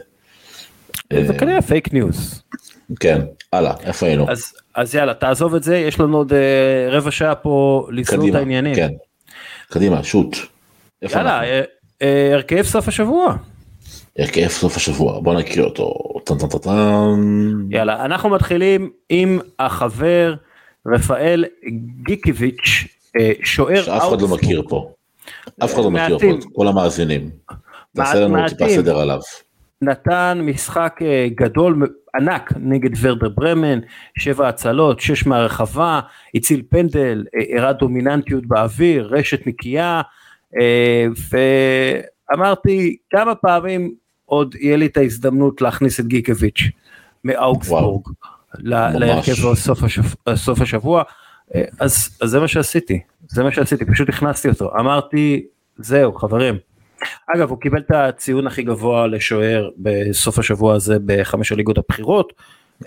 זה 1.26 1.34
כנראה 1.38 1.62
fake 1.62 1.92
news. 1.92 2.42
כן 3.00 3.20
הלאה 3.52 3.74
איפה 3.84 4.06
היינו 4.06 4.30
אז 4.30 4.52
אז 4.74 4.94
יאללה 4.94 5.14
תעזוב 5.14 5.54
את 5.54 5.62
זה 5.62 5.76
יש 5.76 6.00
לנו 6.00 6.16
עוד 6.16 6.32
אה, 6.32 6.88
רבע 6.90 7.10
שעה 7.10 7.34
פה 7.34 7.86
לסגור 7.90 8.28
את 8.28 8.34
העניינים. 8.34 8.74
כן. 8.74 8.90
קדימה 9.70 10.02
shoot. 10.02 10.36
יאללה 11.02 11.42
אה, 11.42 11.62
אה, 12.02 12.30
הרכב 12.32 12.62
סוף 12.62 12.88
השבוע. 12.88 13.36
הרכב 14.18 14.48
סוף 14.48 14.76
השבוע. 14.76 15.20
בוא 15.20 15.34
נקריא 15.34 15.64
אותו. 15.64 15.94
טן 16.24 16.38
טן 16.38 16.58
טן 16.58 17.68
יאללה 17.70 18.04
אנחנו 18.04 18.30
מתחילים 18.30 18.90
עם 19.08 19.38
החבר 19.58 20.34
רפאל 20.86 21.44
גיקיביץ' 22.02 22.86
אה, 23.20 23.32
שוער 23.42 23.82
שאף 23.82 24.08
אחד 24.08 24.20
לא 24.20 24.28
מכיר 24.28 24.62
פה. 24.68 24.90
אף 25.64 25.74
אחד 25.74 25.82
לא 25.82 25.90
מכיר 25.90 26.18
פה. 26.18 26.26
כל 26.52 26.68
המאזינים. 26.68 27.30
תעשה 27.96 28.20
לנו 28.20 28.48
טיפה 28.48 28.68
סדר 28.68 28.98
עליו. 28.98 29.20
נתן 29.82 30.40
משחק 30.42 30.98
אה, 31.02 31.26
גדול 31.34 31.86
ענק 32.16 32.52
נגד 32.56 32.90
ורדר 33.00 33.28
ברמן, 33.28 33.78
שבע 34.18 34.48
הצלות, 34.48 35.00
שש 35.00 35.26
מהרחבה, 35.26 36.00
הציל 36.34 36.62
פנדל, 36.70 37.24
אה, 37.34 37.58
הראה 37.58 37.72
דומיננטיות 37.72 38.46
באוויר, 38.46 39.08
רשת 39.12 39.46
נקייה, 39.46 40.02
ואמרתי 42.30 42.96
כמה 43.10 43.34
פעמים 43.34 43.94
עוד 44.32 44.54
יהיה 44.54 44.76
לי 44.76 44.86
את 44.86 44.96
ההזדמנות 44.96 45.60
להכניס 45.60 46.00
את 46.00 46.06
גיקביץ' 46.06 46.62
מאוגסבורג 47.24 48.08
להרכב 48.58 49.32
סוף, 49.54 49.82
השבוע, 49.82 50.36
סוף 50.36 50.60
השבוע, 50.60 51.02
אז, 51.80 52.18
אז 52.20 52.30
זה 52.30 52.40
מה 52.40 52.48
שעשיתי, 52.48 53.00
זה 53.28 53.42
מה 53.42 53.52
שעשיתי, 53.52 53.84
פשוט 53.84 54.08
הכנסתי 54.08 54.48
אותו, 54.48 54.70
אמרתי 54.80 55.46
זהו 55.76 56.12
חברים. 56.12 56.58
אגב 57.36 57.50
הוא 57.50 57.60
קיבל 57.60 57.78
את 57.78 57.90
הציון 57.90 58.46
הכי 58.46 58.62
גבוה 58.62 59.06
לשוער 59.06 59.70
בסוף 59.78 60.38
השבוע 60.38 60.74
הזה 60.74 60.96
בחמש 61.06 61.52
הליגות 61.52 61.78
הבכירות, 61.78 62.32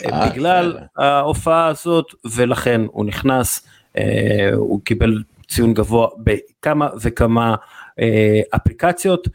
אה, 0.05 0.29
בגלל 0.29 0.77
ההופעה 0.97 1.67
הזאת 1.67 2.05
ולכן 2.35 2.81
הוא 2.87 3.05
נכנס, 3.05 3.67
אה, 3.97 4.49
הוא 4.53 4.81
קיבל 4.83 5.23
ציון 5.47 5.73
גבוה 5.73 6.07
בכמה 6.17 6.89
וכמה 7.01 7.55
אה, 7.99 8.41
אפליקציות. 8.55 9.27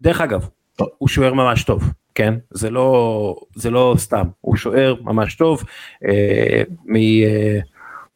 דרך 0.00 0.20
אגב, 0.20 0.48
הוא 0.98 1.08
שוער 1.08 1.34
ממש 1.34 1.64
טוב, 1.64 1.84
כן? 2.14 2.34
זה 2.50 2.70
לא, 2.70 3.36
זה 3.54 3.70
לא 3.70 3.94
סתם, 3.98 4.26
הוא 4.40 4.56
שוער 4.56 4.94
ממש 5.00 5.34
טוב 5.34 5.64
אה, 6.08 6.62
מ, 6.84 6.96
אה, 6.96 7.58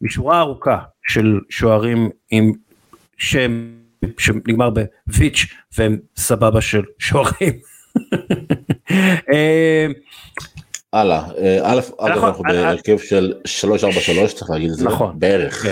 משורה 0.00 0.40
ארוכה 0.40 0.78
של 1.08 1.40
שוערים 1.50 2.10
עם 2.30 2.52
שם 3.16 3.70
שנגמר 4.18 4.70
בוויץ' 5.06 5.46
והם 5.78 5.98
סבבה 6.16 6.60
של 6.60 6.82
שוערים. 6.98 7.58
אה, 9.32 9.86
הלאה, 10.92 11.22
אה, 11.38 11.58
א', 11.62 11.80
אגב 11.98 12.24
אנחנו 12.24 12.44
בהרכב 12.44 12.98
של 12.98 13.32
343 13.44 14.34
צריך 14.34 14.50
להגיד 14.50 14.70
את 14.70 14.76
זה, 14.76 14.84
נכון, 14.84 15.18
בערך. 15.18 15.66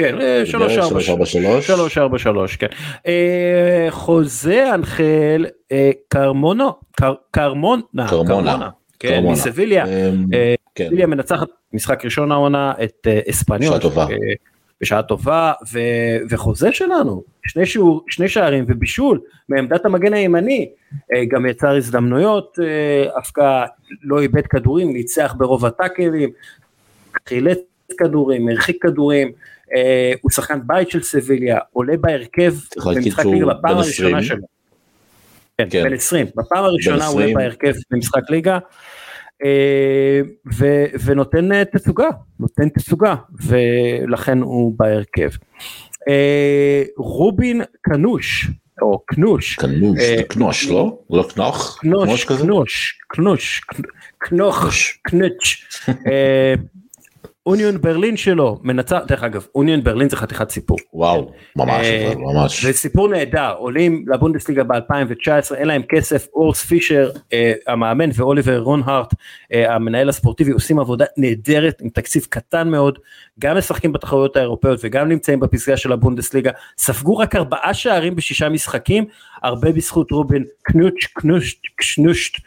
כן. 0.00 0.16
כן, 0.18 0.46
343, 0.46 2.56
כן. 2.56 2.66
אה, 3.06 3.86
חוזה 3.90 4.74
אנחל 4.74 5.46
אה, 5.72 5.90
קרמונו, 6.08 6.72
קרמונה, 7.30 8.08
קרמונה, 8.08 8.68
כן, 8.98 9.24
מסביליה, 9.26 9.86
אה, 9.86 10.54
כן. 10.74 10.86
סביליה 10.86 11.06
מנצחת 11.06 11.48
משחק 11.72 12.04
ראשון 12.04 12.32
העונה 12.32 12.72
את 12.84 13.06
אספניול. 13.30 13.70
בשעה 13.70 13.80
טובה. 13.80 14.06
בשעה 14.80 15.02
טובה 15.02 15.52
וחוזה 16.30 16.72
שלנו 16.72 17.22
שני, 17.46 17.66
שיעור, 17.66 18.04
שני 18.08 18.28
שערים 18.28 18.64
ובישול 18.68 19.20
מעמדת 19.48 19.84
המגן 19.84 20.14
הימני 20.14 20.70
גם 21.28 21.46
יצר 21.46 21.76
הזדמנויות 21.76 22.58
הפקעה 23.16 23.66
לא 24.02 24.20
איבד 24.20 24.46
כדורים 24.46 24.92
ניצח 24.92 25.34
ברוב 25.38 25.66
הטאקלים 25.66 26.30
חילץ 27.28 27.58
כדורים 27.98 28.48
הרחיק 28.48 28.82
כדורים 28.82 29.32
אה, 29.74 30.12
הוא 30.20 30.30
שחקן 30.30 30.58
בית 30.66 30.90
של 30.90 31.02
סביליה, 31.02 31.58
עולה 31.72 31.96
בהרכב 31.96 32.54
במשחק 32.86 33.24
ליגה 33.24 33.46
בפעם 33.46 33.76
הראשונה 33.76 34.22
שלו. 34.22 34.46
כן, 35.58 35.66
כן, 35.70 35.84
בן 35.84 35.92
20, 35.92 36.26
בפעם 36.36 36.64
הראשונה 36.64 37.06
הוא 37.06 37.22
עולה 37.22 37.34
בהרכב 37.34 37.72
במשחק 37.90 38.30
ליגה. 38.30 38.58
אה, 39.44 40.20
ו, 40.54 40.84
ונותן 41.04 41.52
אה, 41.52 41.64
תצוגה, 41.64 42.08
נותן 42.40 42.68
תצוגה, 42.68 43.14
ולכן 43.46 44.38
הוא 44.38 44.74
בהרכב. 44.78 45.30
רובין 46.96 47.62
קנוש, 47.80 48.50
או 48.82 49.02
קנוש. 49.06 49.54
קנוש, 49.54 49.98
קנוש, 50.28 50.68
לא? 50.68 50.98
לא 51.10 51.28
קנוח? 51.34 51.78
קנוש, 51.80 52.24
קנוש, 52.24 52.98
קנוש, 53.08 53.60
קנוח, 54.18 54.68
קנוש. 55.02 55.66
אוניון 57.46 57.80
ברלין 57.80 58.16
שלו 58.16 58.58
מנצח 58.62 58.98
דרך 59.06 59.22
אגב 59.22 59.46
אוניון 59.54 59.84
ברלין 59.84 60.08
זה 60.08 60.16
חתיכת 60.16 60.50
סיפור. 60.50 60.78
וואו 60.94 61.32
ממש 61.56 61.86
אה, 61.86 62.12
ממש. 62.16 62.64
זה 62.64 62.72
סיפור 62.72 63.08
נהדר 63.08 63.54
עולים 63.58 64.04
לבונדסליגה 64.08 64.62
ב2019 64.62 65.54
אין 65.54 65.68
להם 65.68 65.82
כסף 65.88 66.26
אורס 66.34 66.64
פישר 66.64 67.10
אה, 67.32 67.52
המאמן 67.66 68.10
ואוליבר 68.14 68.58
רונהארט 68.58 69.14
אה, 69.52 69.74
המנהל 69.74 70.08
הספורטיבי 70.08 70.50
עושים 70.50 70.78
עבודה 70.78 71.04
נהדרת 71.16 71.80
עם 71.80 71.88
תקציב 71.88 72.26
קטן 72.28 72.68
מאוד 72.68 72.98
גם 73.38 73.56
משחקים 73.56 73.92
בתחרויות 73.92 74.36
האירופאיות 74.36 74.80
וגם 74.82 75.08
נמצאים 75.08 75.40
בפסגה 75.40 75.76
של 75.76 75.92
הבונדסליגה 75.92 76.50
ספגו 76.78 77.16
רק 77.16 77.36
ארבעה 77.36 77.74
שערים 77.74 78.16
בשישה 78.16 78.48
משחקים 78.48 79.04
הרבה 79.42 79.72
בזכות 79.72 80.10
רובין 80.10 80.44
קנוץ' 80.62 81.06
קנושט 81.12 81.58
קשנושט 81.76 82.40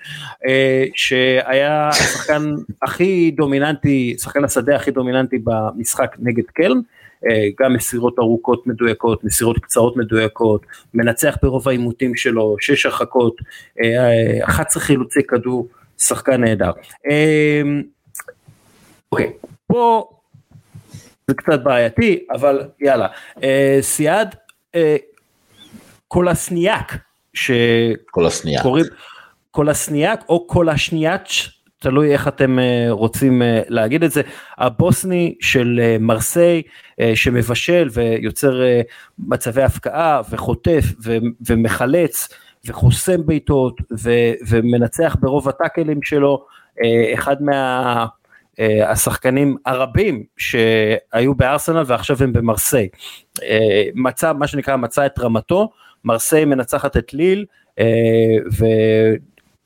אה, 0.48 0.86
שהיה 0.96 1.88
השחקן 1.90 2.54
הכי 2.82 3.32
דומיננטי, 3.32 4.16
שחקן 4.20 4.44
השדה 4.44 4.76
הכי 4.76 4.92
דומיננטי 4.92 5.38
במשחק 5.44 6.16
נגד 6.20 6.44
קלן. 6.46 6.80
אה, 7.30 7.48
גם 7.60 7.74
מסירות 7.74 8.20
ארוכות 8.20 8.68
מדויקות, 8.68 9.24
מסירות 9.24 9.60
קצרות 9.60 9.98
מדויקות, 9.98 10.66
מנצח 10.94 11.38
ברוב 11.44 11.68
העימותים 11.68 12.16
שלו, 12.16 12.56
שש 12.60 12.86
הרחקות, 12.86 13.36
11 14.44 14.84
חילוצי 14.84 15.24
כדור, 15.24 15.68
שחקן 15.98 16.42
נהדר. 16.44 16.72
אוקיי, 19.12 19.32
פה 19.68 20.10
זה 21.28 21.34
קצת 21.34 21.64
בעייתי, 21.64 22.26
אבל 22.32 22.62
יאללה. 22.80 23.08
אה, 23.44 24.96
סייד 26.34 26.70
אה, 27.50 27.92
קולסניאק, 28.12 28.60
שקוראים 28.60 28.86
קולסניאק 29.52 30.24
או 30.30 30.48
קולשניאץ', 30.48 31.50
תלוי 31.84 32.14
איך 32.14 32.28
אתם 32.28 32.60
אה, 32.60 32.88
רוצים 32.90 33.42
אה, 33.42 33.62
להגיד 33.68 34.04
את 34.04 34.12
זה, 34.12 34.22
הבוסני 34.58 35.36
של 35.40 35.80
אה, 35.84 35.98
מרסיי 36.00 36.62
שמבשל 37.16 37.90
ויוצר 37.94 38.62
מצבי 39.20 39.64
הבקעה 39.64 40.22
וחוטף 40.30 40.84
ו, 41.04 41.18
ומחלץ 41.48 42.30
וחוסם 42.66 43.26
בעיטות 43.26 43.82
ומנצח 44.48 45.16
ברוב 45.20 45.50
הטאקלים 45.50 46.04
שלו, 46.04 46.46
אחד 47.14 47.42
מה... 47.42 48.06
השחקנים 48.86 49.58
הרבים 49.66 50.24
שהיו 50.38 51.36
בארסנל 51.36 51.84
ועכשיו 51.86 52.18
הם 52.24 52.34
במרסיי. 52.34 52.90
מצא, 53.96 54.34
מה 54.34 54.48
שנקרא, 54.48 54.76
מצא 54.76 55.06
את 55.06 55.20
רמתו, 55.20 55.70
מרסיי 56.06 56.46
מנצחת 56.46 56.98
את 56.98 57.14
ליל 57.14 57.46
אה, 57.80 57.86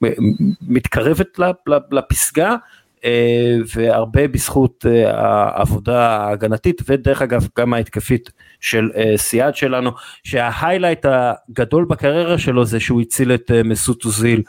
ומתקרבת 0.02 1.40
לפסגה. 1.92 2.56
והרבה 3.76 4.28
בזכות 4.28 4.86
העבודה 5.08 6.08
ההגנתית 6.08 6.82
ודרך 6.88 7.22
אגב 7.22 7.48
גם 7.58 7.74
ההתקפית 7.74 8.32
של 8.60 8.90
סייד 9.16 9.56
שלנו 9.56 9.92
שה 10.24 10.44
highlight 10.44 11.06
הגדול 11.06 11.86
בקריירה 11.86 12.38
שלו 12.38 12.66
זה 12.66 12.80
שהוא 12.80 13.02
הציל 13.02 13.34
את 13.34 13.52
מסוט 13.66 14.06
אוזיל 14.06 14.42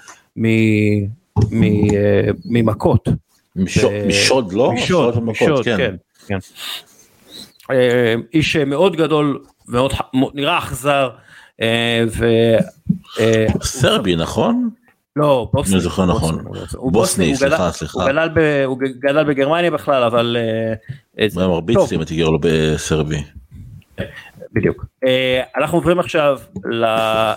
ממכות 2.45 3.09
משוד 3.57 4.53
לא? 4.53 4.72
משוד, 4.72 5.24
משוד, 5.24 5.64
כן. 5.64 5.76
כן, 5.76 5.95
כן. 6.26 6.39
אה, 7.70 8.14
איש 8.34 8.57
מאוד 8.57 8.97
גדול, 8.97 9.45
מאוד 9.68 9.93
נראה 10.34 10.59
אכזר. 10.59 11.11
אה. 11.61 12.05
אה, 13.21 13.47
סרבי 13.63 14.17
נכון? 14.17 14.71
לא, 15.17 15.51
בוסני. 15.53 15.75
אני 15.75 15.81
זוכר 15.81 16.07
נכון. 16.07 16.45
בוסני, 16.75 17.37
סליחה, 17.37 17.73
סליחה. 17.73 17.99
הוא 18.65 18.79
גדל 18.79 19.25
בגרמניה 19.25 19.71
בכלל, 19.71 20.03
אבל... 20.03 20.37
מרביץ 21.37 21.93
אם 21.93 21.99
הייתי 21.99 22.17
גר 22.17 22.29
לו 22.29 22.39
בסרבי. 22.43 23.23
בדיוק. 24.53 24.87
אה, 25.07 25.43
אנחנו 25.57 25.79
עוברים 25.79 25.99
עכשיו 25.99 26.39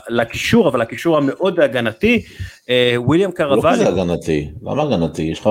לקישור, 0.10 0.68
אבל 0.68 0.82
הקישור 0.82 1.18
המאוד 1.18 1.60
הגנתי, 1.60 2.26
אה, 2.70 2.96
וויליאם 2.98 3.32
קרווליו. 3.32 3.64
לא 3.64 3.72
כזה 3.72 3.88
הגנתי, 3.88 4.50
למה 4.64 4.84
הגנתי? 4.84 5.22
יש 5.22 5.40
לך, 5.40 5.50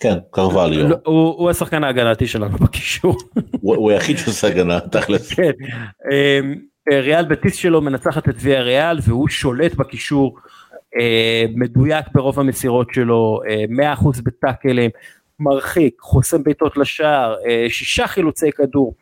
כן, 0.00 0.18
קרווליו. 0.30 0.88
לא, 0.88 0.96
הוא 1.04 1.50
השחקן 1.50 1.84
ההגנתי 1.84 2.26
שלנו 2.26 2.58
בקישור. 2.58 3.16
הוא 3.60 3.90
היחיד 3.90 4.18
שעושה 4.18 4.46
הגנה, 4.46 4.80
תכלס. 4.80 5.32
אה, 6.92 7.00
ריאל 7.00 7.24
בטיס 7.24 7.54
שלו 7.54 7.80
מנצחת 7.80 8.28
את 8.28 8.34
ויה 8.40 8.62
ריאל 8.62 8.98
והוא 9.02 9.28
שולט 9.28 9.74
בקישור. 9.74 10.38
מדויק 11.54 12.06
ברוב 12.14 12.40
המסירות 12.40 12.94
שלו, 12.94 13.40
100% 13.96 14.22
בטאקלים, 14.24 14.90
מרחיק, 15.40 16.00
חוסם 16.00 16.42
בעיטות 16.42 16.76
לשער, 16.76 17.36
אה, 17.46 17.66
שישה 17.68 18.06
חילוצי 18.06 18.52
כדור, 18.52 18.94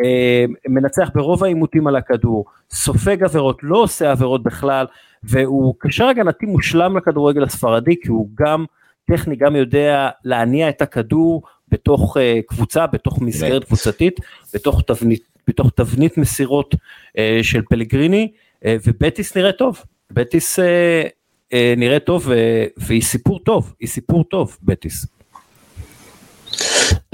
אה, 0.00 0.44
מנצח 0.68 1.10
ברוב 1.14 1.44
העימותים 1.44 1.86
על 1.86 1.96
הכדור, 1.96 2.44
סופג 2.70 3.22
עבירות, 3.22 3.58
לא 3.62 3.76
עושה 3.76 4.10
עבירות 4.10 4.42
בכלל, 4.42 4.86
והוא 5.22 5.74
קשר 5.78 6.06
הגנתי 6.06 6.46
מושלם 6.46 6.96
לכדורגל 6.96 7.42
הספרדי, 7.42 7.96
כי 8.02 8.08
הוא 8.08 8.28
גם 8.34 8.64
טכני, 9.10 9.36
גם 9.36 9.56
יודע 9.56 10.08
להניע 10.24 10.68
את 10.68 10.82
הכדור 10.82 11.42
בתוך 11.68 12.16
אה, 12.16 12.38
קבוצה, 12.46 12.86
בתוך 12.86 13.20
מסגרת 13.20 13.64
קבוצתית, 13.64 14.20
בתוך 14.54 14.82
תבנית, 14.86 15.22
בתוך 15.48 15.70
תבנית 15.74 16.18
מסירות 16.18 16.74
של 17.42 17.62
פלגריני, 17.70 18.32
ובטיס 18.64 19.36
נראה 19.36 19.52
טוב, 19.52 19.82
בטיס 20.10 20.58
נראה 21.76 21.98
טוב 21.98 22.30
והיא 22.76 23.02
סיפור 23.02 23.38
טוב, 23.38 23.74
היא 23.80 23.88
סיפור 23.88 24.24
טוב, 24.24 24.58
בטיס. 24.62 25.06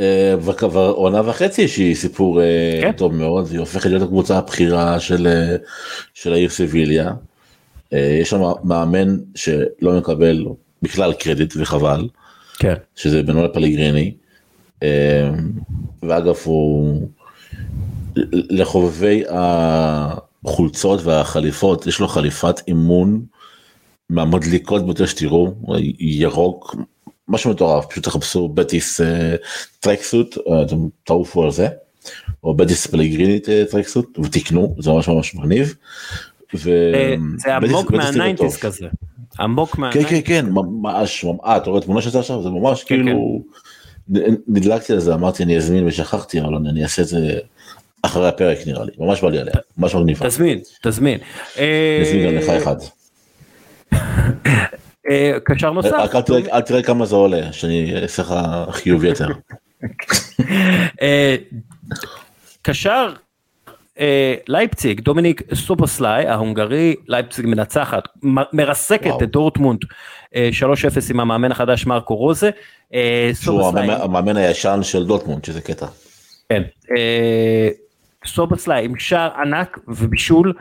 אה, 0.01 0.35
וכבר 0.41 0.91
עונה 0.91 1.29
וחצי 1.29 1.69
שהיא 1.69 1.95
סיפור 1.95 2.43
אה, 2.43 2.79
כן. 2.83 2.93
טוב 2.93 3.15
מאוד 3.15 3.49
היא 3.51 3.59
הופכת 3.59 3.91
להיות 3.91 4.03
הקבוצה 4.03 4.39
הבכירה 4.39 5.01
של 5.01 5.27
אה, 5.27 5.57
של 6.15 6.33
העיר 6.33 6.49
סביליה. 6.49 7.11
יש 7.93 8.31
שם 8.31 8.41
מאמן 8.65 9.17
שלא 9.35 9.99
מקבל 9.99 10.45
בכלל 10.83 11.13
קרדיט 11.13 11.55
וחבל. 11.57 12.09
כן. 12.59 12.75
שזה 12.97 13.23
בנואל 13.23 13.49
פליגריני. 13.53 14.15
ואגב 16.03 16.37
הוא 16.45 17.09
לחובבי 18.33 19.23
החולצות 19.29 21.01
והחליפות 21.05 21.87
יש 21.87 22.01
לו 22.01 22.09
חליפת 22.09 22.61
אימון 22.69 23.23
מהמדליקות 24.11 24.85
ביותר 24.85 25.07
שתראו 25.07 25.55
ירוק 25.99 26.77
משהו 27.29 27.51
מטורף 27.51 27.87
פשוט 27.87 28.05
תחפשו 28.05 28.49
בטיס 28.49 29.01
tracksuit 29.81 30.39
אתם 30.67 30.77
תעופו 31.05 31.45
על 31.45 31.51
זה 31.51 31.69
או 32.45 32.55
בטיס 32.55 32.87
פלגריני 32.87 33.49
tracksuit 33.71 34.19
ותקנו 34.19 34.77
זה 34.79 34.91
ממש 34.91 35.09
ממש 35.09 35.35
מגניב. 35.35 35.75
אה, 36.67 37.15
זה 37.37 37.57
עמוק 37.57 37.91
מה 37.91 38.04
nineties 38.04 38.57
כזה. 38.57 38.87
עמוק 39.39 39.79
מה 39.79 39.84
nineties. 39.84 40.11
כן 40.11 40.21
כן 40.25 40.45
כן 40.45 40.51
ממש 40.51 41.25
אה 41.45 41.57
אתה 41.57 41.71
רואה 41.71 41.81
תמונה 41.81 42.03
שזה 42.03 42.19
עכשיו 42.19 42.43
זה 42.43 42.51
ממש 42.51 42.85
כן, 42.85 42.95
כאילו 42.95 43.43
כן. 44.15 44.35
נדלקתי 44.49 44.93
על 44.93 45.01
זה 45.01 45.15
אמרתי 45.15 45.43
אני 45.43 45.57
אזמין 45.57 45.87
ושכחתי 45.87 46.41
אבל 46.41 46.55
אני 46.55 46.83
אעשה 46.83 47.03
את 47.03 47.07
זה 47.07 47.39
אחרי 48.05 48.29
הפרק 48.29 48.59
נראה 48.67 48.85
לי 48.85 48.93
ממש 48.99 49.21
בא 49.23 49.31
לי 49.31 49.39
עליה 49.39 49.55
ממש 49.79 49.95
מגניבה. 49.95 50.27
תזמין 50.27 50.59
תזמין. 50.83 51.19
נזמין 52.01 52.27
גם 52.27 52.35
לך 52.35 52.49
אחד. 52.49 52.77
אה, 55.11 55.33
קשר 55.45 55.71
נוסף. 55.71 55.93
רק 55.93 56.15
אל 56.53 56.61
תראה 56.61 56.83
כמה 56.83 57.07
זה 57.07 57.17
עולה, 57.17 57.53
שאני 57.53 58.03
אעשה 58.03 58.23
לך 58.23 58.35
חיוב 58.71 59.05
יתר. 59.05 59.29
אה, 61.03 61.37
קשר 62.63 63.13
אה, 64.01 64.35
לייפציג, 64.49 65.01
דומיניק 65.01 65.43
סובוסלאי 65.55 66.27
ההונגרי, 66.27 66.95
לייפציג 67.09 67.47
מנצחת, 67.47 68.09
מרסקת 68.53 69.23
את 69.23 69.31
דורטמונד 69.31 69.81
3-0 70.33 70.35
עם 71.11 71.21
המאמן 71.21 71.53
החדש 71.53 71.87
מרקו 71.87 72.17
רוזה. 72.17 72.51
שהוא 73.35 73.69
המאמן 73.79 74.37
הישן 74.37 74.81
של 74.83 75.07
דורטמונד, 75.07 75.45
שזה 75.45 75.61
קטע. 75.61 75.87
כן. 76.49 76.63
סובסליי 78.27 78.85
עם 78.85 78.99
שער 78.99 79.31
ענק 79.41 79.79
ובישול, 79.89 80.53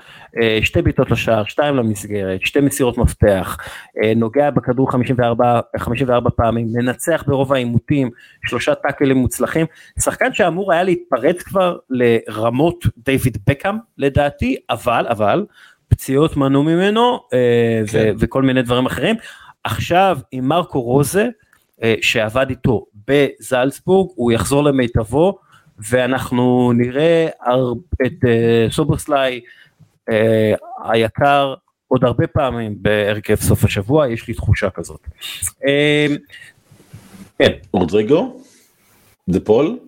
אה, 0.42 0.60
שתי 0.64 0.82
בעיטות 0.82 1.12
לשער, 1.12 1.44
שתיים 1.44 1.76
למסגרת, 1.76 2.42
שתי 2.46 2.60
מסירות 2.60 2.98
מפתח, 2.98 3.58
אה, 4.04 4.14
נוגע 4.16 4.50
בכדור 4.50 4.92
54, 4.92 5.60
54 5.78 6.30
פעמים, 6.30 6.68
מנצח 6.74 7.24
ברוב 7.28 7.54
העימותים, 7.54 8.10
שלושה 8.46 8.76
טאקלים 8.76 9.18
מוצלחים, 9.18 9.66
שחקן 10.00 10.34
שאמור 10.34 10.74
היה 10.74 10.84
להתפרץ 10.84 11.42
כבר 11.42 11.78
לרמות 11.90 12.86
דיוויד 12.98 13.38
בקאם 13.48 13.76
לדעתי, 13.98 14.56
אבל, 14.70 15.06
אבל, 15.10 15.46
פציעות 15.88 16.38
מנעו 16.38 16.64
ממנו 16.64 17.20
אה, 17.34 17.82
כן. 17.92 18.14
וכל 18.20 18.42
מיני 18.42 18.62
דברים 18.62 18.86
אחרים. 18.86 19.16
עכשיו 19.64 20.18
עם 20.32 20.48
מרקו 20.48 20.82
רוזה, 20.82 21.30
שעבד 22.02 22.46
איתו 22.50 22.86
בזלצבורג, 23.08 24.12
הוא 24.16 24.32
יחזור 24.32 24.64
למיטבו, 24.64 25.40
ואנחנו 25.90 26.72
נראה 26.76 27.28
את 28.06 28.26
אה, 28.28 28.68
סובוסליי 28.72 29.42
אה, 30.10 30.54
היקר 30.84 31.54
עוד 31.88 32.04
הרבה 32.04 32.28
פעמים 32.28 32.76
בהרכב 32.82 33.36
סוף 33.36 33.64
השבוע, 33.64 34.10
יש 34.10 34.28
לי 34.28 34.34
תחושה 34.34 34.70
כזאת. 34.70 35.00
אה, 35.68 36.08
כן. 37.40 37.52
רודריגו? 37.74 38.42
דה 39.30 39.40
פול? 39.40 39.80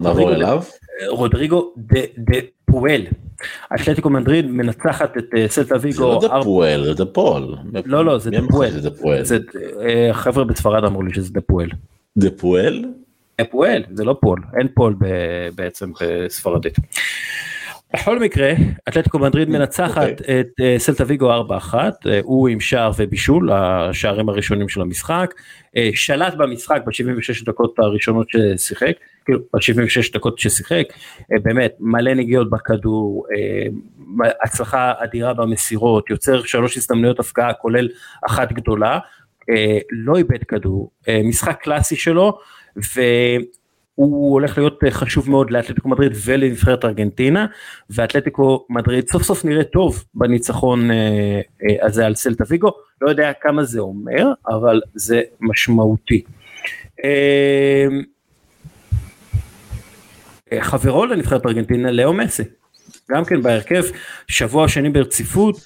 נעבור 0.00 0.32
אליו? 0.32 0.62
רודריגו 1.08 1.72
דה 2.16 2.38
פואל. 2.64 3.06
אתלטיקו 3.74 4.10
מדריד 4.10 4.46
מנצחת 4.46 5.16
את 5.16 5.24
סלטה 5.46 5.74
ויגו. 5.80 6.20
זה 6.20 6.26
לא 6.28 6.38
דה 6.38 6.44
פואל, 6.44 6.84
זה 6.84 6.94
דה 6.94 7.06
פול. 7.06 7.56
לא, 7.84 8.04
לא, 8.04 8.18
זה 8.18 8.30
דה 8.30 8.40
פואל. 9.00 9.22
חבר'ה 10.12 10.44
בספרד 10.44 10.84
אמרו 10.84 11.02
לי 11.02 11.14
שזה 11.14 11.32
דה 11.32 11.40
פואל. 11.40 11.68
דה 12.16 12.30
פואל? 12.30 12.84
פואל 13.50 13.82
זה 13.92 14.04
לא 14.04 14.16
פול 14.20 14.40
אין 14.58 14.68
פול 14.74 14.96
בעצם 15.54 15.92
בספרדית. 16.00 16.78
בכל 17.94 18.18
מקרה 18.18 18.52
אתלטיקו 18.88 19.18
מדריד 19.18 19.48
מנצחת 19.48 20.20
אוקיי. 20.20 20.40
את 20.40 20.46
אה, 20.60 20.74
סלטה 20.78 21.04
ויגו 21.06 21.30
4-1 21.48 21.74
אה, 21.74 22.20
הוא 22.22 22.48
עם 22.48 22.60
שער 22.60 22.90
ובישול 22.96 23.52
השערים 23.52 24.28
הראשונים 24.28 24.68
של 24.68 24.80
המשחק 24.80 25.34
אה, 25.76 25.90
שלט 25.94 26.34
במשחק 26.34 26.82
ב-76 26.86 27.44
דקות 27.44 27.78
הראשונות 27.78 28.26
ששיחק 28.30 28.92
כאילו 29.24 29.38
ב-76 29.54 30.12
דקות 30.12 30.38
ששיחק 30.38 30.84
אה, 31.32 31.36
באמת 31.42 31.74
מלא 31.80 32.14
נגיעות 32.14 32.50
בכדור 32.50 33.26
מ- 33.98 34.22
הצלחה 34.44 34.92
אדירה 34.98 35.34
במסירות 35.34 36.10
יוצר 36.10 36.42
שלוש 36.42 36.76
הזדמנויות 36.76 37.20
הפקעה 37.20 37.52
כולל 37.52 37.88
אחת 38.26 38.52
גדולה 38.52 38.98
אה, 39.50 39.78
לא 39.90 40.16
איבד 40.16 40.44
כדור 40.44 40.90
אה, 41.08 41.20
משחק 41.24 41.60
קלאסי 41.62 41.96
שלו. 41.96 42.38
ו... 42.76 43.00
הוא 43.94 44.32
הולך 44.32 44.58
להיות 44.58 44.84
אה, 44.84 44.90
חשוב 44.90 45.30
מאוד 45.30 45.50
לאתלטיקו 45.50 45.88
מדריד 45.88 46.12
ולנבחרת 46.24 46.84
ארגנטינה 46.84 47.46
ואתלטיקו 47.90 48.66
מדריד 48.70 49.08
סוף 49.08 49.22
סוף 49.22 49.44
נראה 49.44 49.64
טוב 49.64 50.04
בניצחון 50.14 50.90
אה, 50.90 50.96
אה, 51.62 51.86
הזה 51.86 52.06
על 52.06 52.14
סלטה 52.14 52.44
ויגו. 52.48 52.70
לא 53.00 53.10
יודע 53.10 53.32
כמה 53.40 53.64
זה 53.64 53.80
אומר 53.80 54.32
אבל 54.48 54.80
זה 54.94 55.22
משמעותי. 55.40 56.22
חברו 60.60 61.06
לנבחרת 61.06 61.46
ארגנטינה 61.46 61.90
לאו 61.90 62.12
מסי 62.12 62.42
גם 63.10 63.24
כן 63.24 63.42
בהרכב 63.42 63.82
שבוע 64.28 64.68
שני 64.68 64.90
ברציפות. 64.90 65.56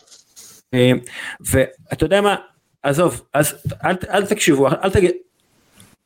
ואתה 1.40 2.04
יודע 2.04 2.20
מה? 2.20 2.36
עזוב 2.82 3.22
אז 3.34 3.54
אל, 3.84 3.96
אל 4.10 4.26
תקשיבו 4.26 4.68
אל 4.68 4.90
תגיד 4.90 5.10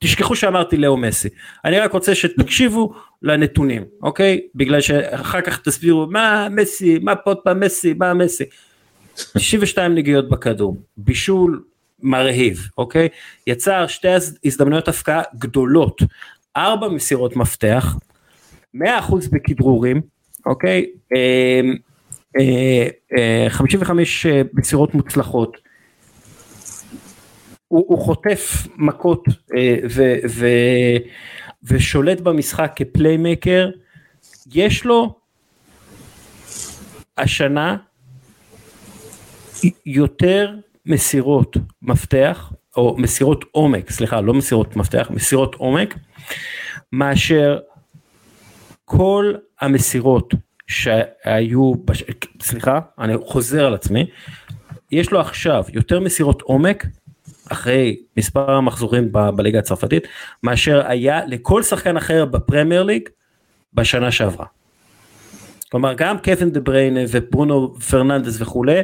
תשכחו 0.02 0.36
שאמרתי 0.36 0.76
לאו 0.76 0.96
מסי. 0.96 1.28
אני 1.64 1.78
רק 1.78 1.92
רוצה 1.92 2.14
שתקשיבו 2.14 2.92
לנתונים 3.22 3.84
אוקיי? 4.02 4.40
בגלל 4.54 4.80
שאחר 4.80 5.40
כך 5.40 5.58
תסבירו 5.60 6.06
מה 6.10 6.48
מסי? 6.50 6.98
מה 7.02 7.16
פה? 7.16 7.30
עוד 7.30 7.38
פעם 7.44 7.60
מסי? 7.60 7.94
מה 7.98 8.14
מסי? 8.14 8.44
92 9.14 9.94
נגיעות 9.94 10.28
בכדור 10.28 10.76
בישול 10.96 11.62
מרהיב 12.02 12.68
אוקיי? 12.78 13.08
יצר 13.46 13.86
שתי 13.86 14.08
הז- 14.08 14.38
הזדמנויות 14.44 14.88
הפקעה 14.88 15.22
גדולות. 15.38 16.02
ארבע 16.56 16.88
מסירות 16.88 17.36
מפתח 17.36 17.96
100% 18.76 18.80
בכדרורים 19.32 20.00
אוקיי? 20.46 20.86
אה, 21.16 21.60
אה, 22.40 22.88
אה, 23.18 23.46
55 23.48 24.26
אה, 24.26 24.42
מסירות 24.54 24.94
מוצלחות 24.94 25.56
הוא, 27.72 27.84
הוא 27.88 27.98
חוטף 27.98 28.66
מכות 28.76 29.24
אה, 29.56 29.76
ו, 29.90 30.14
ו, 30.30 30.46
ושולט 31.62 32.20
במשחק 32.20 32.72
כפליימקר, 32.76 33.70
יש 34.52 34.84
לו 34.84 35.14
השנה 37.18 37.76
יותר 39.86 40.54
מסירות 40.86 41.56
מפתח, 41.82 42.52
או 42.76 42.96
מסירות 42.98 43.44
עומק, 43.50 43.90
סליחה, 43.90 44.20
לא 44.20 44.34
מסירות 44.34 44.76
מפתח, 44.76 45.10
מסירות 45.10 45.54
עומק, 45.54 45.94
מאשר 46.92 47.58
כל 48.84 49.34
המסירות 49.60 50.34
שהיו, 50.66 51.74
בש... 51.74 52.04
סליחה, 52.42 52.80
אני 52.98 53.14
חוזר 53.24 53.66
על 53.66 53.74
עצמי, 53.74 54.06
יש 54.90 55.10
לו 55.12 55.20
עכשיו 55.20 55.64
יותר 55.72 56.00
מסירות 56.00 56.42
עומק 56.42 56.86
אחרי 57.52 57.96
מספר 58.16 58.50
המחזורים 58.50 59.12
ב- 59.12 59.30
בליגה 59.30 59.58
הצרפתית 59.58 60.08
מאשר 60.42 60.82
היה 60.86 61.26
לכל 61.26 61.62
שחקן 61.62 61.96
אחר 61.96 62.24
בפרמייר 62.24 62.82
ליג 62.82 63.08
בשנה 63.74 64.10
שעברה. 64.10 64.46
כלומר 65.70 65.94
גם 65.94 66.18
קווין 66.18 66.50
דה 66.50 66.60
בריינה 66.60 67.00
וברונו 67.10 67.74
פרננדס 67.74 68.40
וכולי 68.40 68.80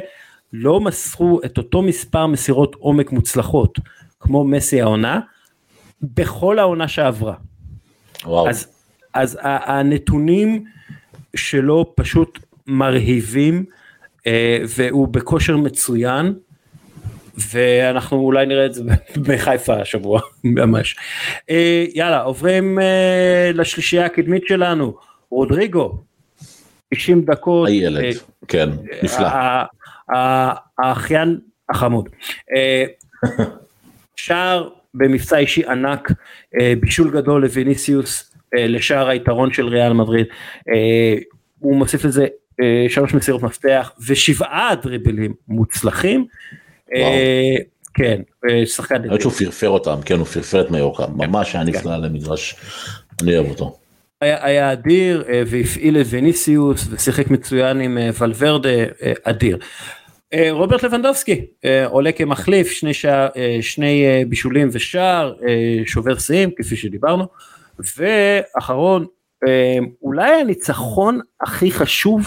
לא 0.53 0.79
מסרו 0.79 1.41
את 1.45 1.57
אותו 1.57 1.81
מספר 1.81 2.27
מסירות 2.27 2.75
עומק 2.75 3.11
מוצלחות 3.11 3.79
כמו 4.19 4.43
מסי 4.43 4.81
העונה 4.81 5.19
בכל 6.01 6.59
העונה 6.59 6.87
שעברה. 6.87 7.33
וואו. 8.25 8.49
אז, 8.49 8.67
אז 9.13 9.39
הנתונים 9.41 10.63
שלו 11.35 11.93
פשוט 11.95 12.39
מרהיבים 12.67 13.65
אה, 14.27 14.59
והוא 14.67 15.07
בכושר 15.07 15.57
מצוין 15.57 16.33
ואנחנו 17.51 18.17
אולי 18.17 18.45
נראה 18.45 18.65
את 18.65 18.73
זה 18.73 18.83
בחיפה 19.27 19.81
השבוע 19.81 20.21
ממש. 20.43 20.95
אה, 21.49 21.85
יאללה 21.93 22.21
עוברים 22.21 22.79
אה, 22.79 23.51
לשלישייה 23.53 24.05
הקדמית 24.05 24.43
שלנו 24.47 24.97
רודריגו 25.31 26.03
90 26.93 27.25
דקות. 27.25 27.67
הילד, 27.67 28.03
אה, 28.03 28.11
כן, 28.47 28.69
נפלא. 29.03 29.27
האחיין 30.79 31.39
החמוד. 31.69 32.09
שער 34.15 34.69
במבצע 34.93 35.37
אישי 35.37 35.65
ענק, 35.65 36.11
בישול 36.79 37.11
גדול 37.11 37.41
לוויניסיוס, 37.41 38.35
לשער 38.53 39.09
היתרון 39.09 39.53
של 39.53 39.67
ריאל 39.67 39.93
מדריד. 39.93 40.25
הוא 41.59 41.75
מוסיף 41.75 42.05
לזה 42.05 42.27
שלוש 42.87 43.13
מסירות 43.13 43.43
מפתח 43.43 43.91
ושבעה 44.07 44.75
דריבלים 44.75 45.33
מוצלחים. 45.47 46.25
אה, 46.95 47.55
כן, 47.93 48.21
שחקן 48.65 48.95
אני 48.95 49.09
חושב 49.09 49.21
שהוא 49.21 49.31
פרפר 49.31 49.69
אותם, 49.69 49.95
כן, 50.05 50.17
הוא 50.17 50.25
פרפר 50.25 50.61
את 50.61 50.71
מיורקה, 50.71 51.07
ממש 51.07 51.55
היה 51.55 51.63
נפלא 51.63 51.97
למגרש, 51.97 52.55
אני 53.21 53.37
אוהב 53.37 53.49
אותו. 53.49 53.77
היה, 54.21 54.45
היה 54.45 54.71
אדיר 54.71 55.23
אה, 55.29 55.41
והפעיל 55.47 55.97
את 56.01 56.05
וניסיוס 56.09 56.87
ושיחק 56.91 57.27
מצוין 57.31 57.81
עם 57.81 57.97
אה, 57.97 58.09
ולוורדה 58.19 58.69
אדיר. 59.23 59.57
רוברט 60.49 60.83
לבנדובסקי 60.83 61.45
עולה 61.85 62.11
כמחליף 62.11 62.71
שני, 62.71 62.91
אה, 63.35 63.57
שני 63.61 64.25
בישולים 64.27 64.69
ושער 64.71 65.33
שובר 65.85 66.17
שיאים 66.19 66.49
כפי 66.57 66.75
שדיברנו. 66.75 67.25
ואחרון 67.97 69.05
אולי 70.01 70.31
הניצחון 70.41 71.19
הכי 71.41 71.71
חשוב 71.71 72.21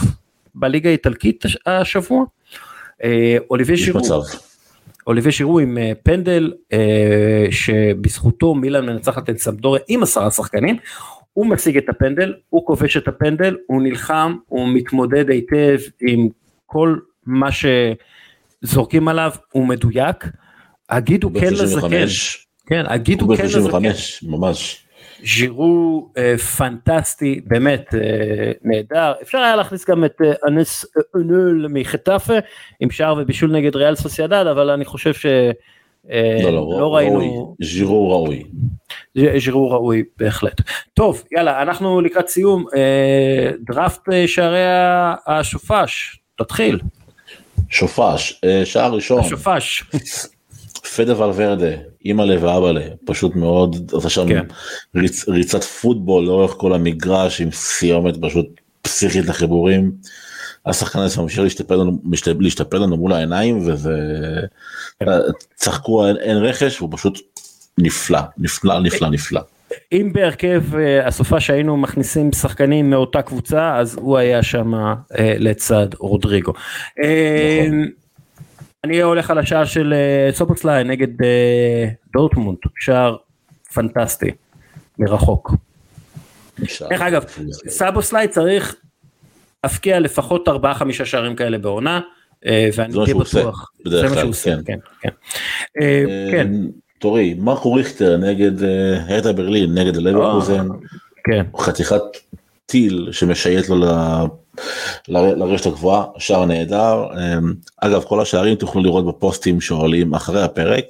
בליגה 0.55 0.89
האיטלקית 0.89 1.45
הש- 1.45 1.57
השבוע? 1.67 2.25
אוליבי 3.51 3.73
יש 3.73 3.85
שירו 3.85 3.99
מצב. 4.01 4.21
אוליבי 5.07 5.33
שירו 5.33 5.59
עם 5.59 5.79
אה, 5.79 5.93
פנדל 6.03 6.53
אה, 6.73 7.47
שבזכותו 7.51 8.55
מילאן 8.55 8.87
מנצחת 8.87 9.31
את 9.31 9.39
סמדוריה 9.39 9.83
עם 9.89 10.03
עשרה 10.03 10.31
שחקנים. 10.31 10.77
הוא 11.33 11.47
משיג 11.47 11.77
את 11.77 11.89
הפנדל, 11.89 12.35
הוא 12.49 12.67
כובש 12.67 12.97
את 12.97 13.09
הפנדל, 13.09 13.57
הוא 13.67 13.83
נלחם, 13.83 14.37
הוא 14.47 14.69
מתמודד 14.69 15.31
היטב 15.31 15.79
עם 16.01 16.29
כל 16.67 16.97
מה 17.27 17.49
שזורקים 18.63 19.09
עליו, 19.09 19.31
הוא 19.53 19.67
מדויק. 19.67 20.25
הגידו 20.89 21.31
כן 21.31 21.53
לזקן, 21.53 21.67
35, 21.67 22.47
כן, 22.67 22.85
הגידו 22.87 23.27
כן 23.27 23.45
לזקן. 23.45 23.49
35, 23.49 24.23
ממש. 24.23 24.82
ז'ירו 25.25 26.09
אה, 26.17 26.39
פנטסטי, 26.39 27.41
באמת 27.47 27.95
אה, 27.95 28.53
נהדר. 28.63 29.13
אפשר 29.23 29.39
היה 29.39 29.57
להכניס 29.57 29.91
גם 29.91 30.05
את 30.05 30.21
אה, 30.25 30.33
אנס 30.49 30.87
אונול 31.15 31.67
מחטאפה 31.71 32.35
עם 32.81 32.91
שער 32.91 33.15
ובישול 33.19 33.53
נגד 33.53 33.77
ריאל 33.77 33.95
סוסיידד, 33.95 34.45
אבל 34.51 34.71
אני 34.71 34.85
חושב 34.85 35.15
ש... 35.15 35.27
אה, 36.11 36.39
לא, 36.43 36.53
לא, 36.53 36.81
לא 36.81 36.95
ראינו, 36.95 37.57
ז'ירו 37.63 38.11
ראוי. 38.11 38.45
ז'ירו 39.39 39.71
ראוי 39.71 40.03
בהחלט. 40.19 40.61
טוב, 40.95 41.23
יאללה, 41.33 41.63
אנחנו 41.63 42.01
לקראת 42.01 42.29
סיום, 42.29 42.65
אה, 42.77 43.51
דראפט 43.67 44.09
אה, 44.13 44.29
שערי 44.29 44.65
השופש, 45.27 46.21
תתחיל, 46.39 46.81
שופש, 47.71 48.41
אה, 48.45 48.67
שער 48.67 48.95
ראשון, 48.95 49.21
השופש. 49.21 49.85
פדה 50.97 51.23
ולוורדה, 51.23 51.71
אימא'לה 52.05 52.37
ואבא'לה, 52.41 52.81
פשוט 53.05 53.37
מאוד, 53.37 53.93
עשה 53.99 54.09
שם 54.09 54.29
כן. 54.29 54.45
ריצ, 54.97 55.29
ריצת 55.29 55.65
פוטבול 55.65 56.25
לאורך 56.25 56.51
כל 56.51 56.75
המגרש 56.75 57.41
עם 57.41 57.51
סיומת 57.51 58.15
פשוט 58.21 58.47
פסיכית 58.83 59.25
לחיבורים. 59.27 59.93
השחקן 60.67 60.99
הזה 60.99 61.23
ממשיך 61.23 61.41
להשתפר 61.41 61.77
לנו, 61.77 61.99
להשתפר 62.41 62.79
לנו 62.79 62.97
מול 62.97 63.13
העיניים 63.13 63.69
וזה, 63.69 63.97
כן. 65.01 65.07
צחקו 65.55 66.07
אין, 66.07 66.17
אין 66.17 66.37
רכש 66.37 66.79
הוא 66.79 66.89
פשוט 66.93 67.21
נפלא, 67.79 68.21
נפלא, 68.39 68.81
נפלא, 68.81 69.11
נפלא. 69.11 69.41
אם 69.93 70.11
בהרכב 70.13 70.77
אה, 70.77 71.07
הסופה 71.07 71.41
שהיינו 71.41 71.77
מכניסים 71.77 72.33
שחקנים 72.33 72.91
מאותה 72.91 73.23
קבוצה 73.23 73.77
אז 73.77 73.99
הוא 74.01 74.19
היה 74.19 74.43
שם 74.43 74.75
אה, 74.75 74.95
לצד 75.39 75.87
רודריגו. 75.99 76.53
אה, 77.03 77.67
נכון. 77.69 78.02
אני 78.85 79.03
הולך 79.03 79.31
על 79.31 79.39
השער 79.39 79.65
של 79.65 79.93
אה, 79.93 80.33
סובוסלאי 80.33 80.85
נגד 80.85 81.23
אה, 81.23 81.89
דורטמונד, 82.13 82.59
שער 82.79 83.17
פנטסטי 83.75 84.31
מרחוק. 84.99 85.55
דרך 86.91 87.01
אגב, 87.01 87.25
סובוסלאי 87.69 88.29
צריך 88.29 88.77
להבקיע 89.65 90.01
לפחות 90.01 90.49
4-5 90.49 90.53
שערים 91.05 91.37
כאלה 91.37 91.59
בעונה, 91.59 92.01
אה, 92.47 92.69
ואני 92.77 92.93
די 93.07 93.15
בטוח, 93.15 93.73
זה 93.89 94.03
מה 94.03 94.09
שהוא 94.09 94.31
עושה, 94.31 94.55
כן. 94.67 94.79
כן, 95.01 95.09
כן. 95.81 96.31
כן, 96.31 96.53
תורי, 96.99 97.35
מרקו 97.39 97.73
ריכטר 97.73 98.17
נגד 98.17 98.53
הרטה 99.09 99.33
ברלין, 99.33 99.79
נגד 99.79 99.97
לברקוזן. 99.97 100.69
חתיכת 101.57 102.03
טיל 102.67 103.09
שמשייט 103.13 103.69
לו 103.69 103.77
לרשת 105.09 105.67
הגבוהה, 105.67 106.05
שער 106.19 106.45
נהדר. 106.45 107.05
אמ, 107.13 107.55
אגב, 107.77 108.03
כל 108.03 108.21
השערים 108.21 108.55
תוכלו 108.55 108.83
לראות 108.83 109.07
בפוסטים 109.07 109.61
שעולים 109.61 110.15
אחרי 110.15 110.43
הפרק. 110.43 110.85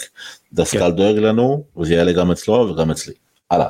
דסקל 0.53 0.79
כן. 0.79 0.91
דואג 0.91 1.17
לנו, 1.17 1.65
וזה 1.77 1.95
יעלה 1.95 2.13
גם 2.13 2.31
אצלו 2.31 2.55
וגם 2.55 2.91
אצלי. 2.91 3.15
הלאה. 3.51 3.67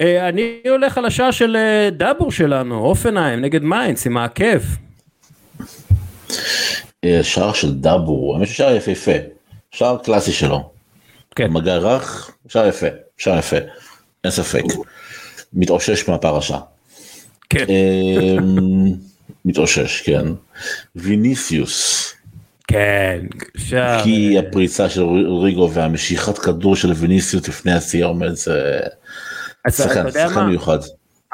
אה, 0.00 0.28
אני 0.28 0.60
הולך 0.68 0.98
על 0.98 1.04
השער 1.04 1.30
של 1.30 1.56
אה, 1.56 1.90
דאבור 1.90 2.32
שלנו, 2.32 2.78
הופנהיים 2.78 3.40
נגד 3.40 3.62
מיינץ 3.62 4.06
עם 4.06 4.16
העקב. 4.16 4.58
אה, 7.04 7.20
שער 7.22 7.52
של 7.52 7.74
דאבור, 7.74 8.34
האמת 8.34 8.48
ששער 8.48 8.76
יפהפה, 8.76 9.12
שער 9.70 9.98
קלאסי 10.04 10.32
שלו. 10.32 10.70
כן. 11.34 11.50
מגע 11.50 11.76
רך, 11.76 12.30
שער 12.48 12.66
יפה, 12.66 12.86
שער 13.16 13.38
יפה, 13.38 13.56
אין 14.24 14.32
ספק. 14.32 14.62
מתאושש 15.52 16.08
מהפרשה. 16.08 16.58
כן. 17.48 17.64
מתאושש, 19.44 20.02
כן. 20.02 20.26
ויניסיוס. 20.96 22.12
כן, 22.68 23.20
שער. 23.56 24.04
כי 24.04 24.38
הפריצה 24.38 24.88
של 24.88 25.02
ריגו 25.42 25.70
והמשיכת 25.72 26.38
כדור 26.38 26.76
של 26.76 26.92
ויניסיוס 26.92 27.48
לפני 27.48 27.72
השיא 27.72 28.04
עומד 28.04 28.32
זה... 28.32 28.80
שחקן, 29.70 30.10
שחקן 30.10 30.44
מיוחד. 30.44 30.78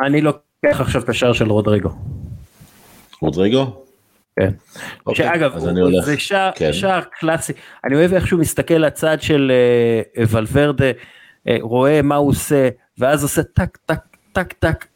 אני 0.01 0.21
לוקח 0.21 0.81
עכשיו 0.81 1.03
את 1.03 1.09
השער 1.09 1.33
של 1.33 1.51
רודריגו. 1.51 1.89
רודריגו? 3.21 3.83
כן. 4.41 4.51
אוקיי, 5.07 5.27
שאגב, 5.27 5.59
זה 6.05 6.19
שער, 6.19 6.51
כן. 6.55 6.73
שער 6.73 7.01
קלאסי, 7.21 7.53
אני 7.85 7.95
אוהב 7.95 8.15
איך 8.15 8.27
שהוא 8.27 8.41
מסתכל 8.41 8.75
לצד 8.75 9.23
של 9.23 9.53
uh, 10.17 10.21
ולוורדה, 10.31 10.91
uh, 10.91 11.51
רואה 11.61 12.03
מה 12.03 12.15
הוא 12.17 12.31
עושה, 12.31 12.69
ואז 12.99 13.23
עושה 13.23 13.43
טק 13.43 13.79
טק 13.87 13.99
טק 14.33 14.53
טק, 14.53 14.87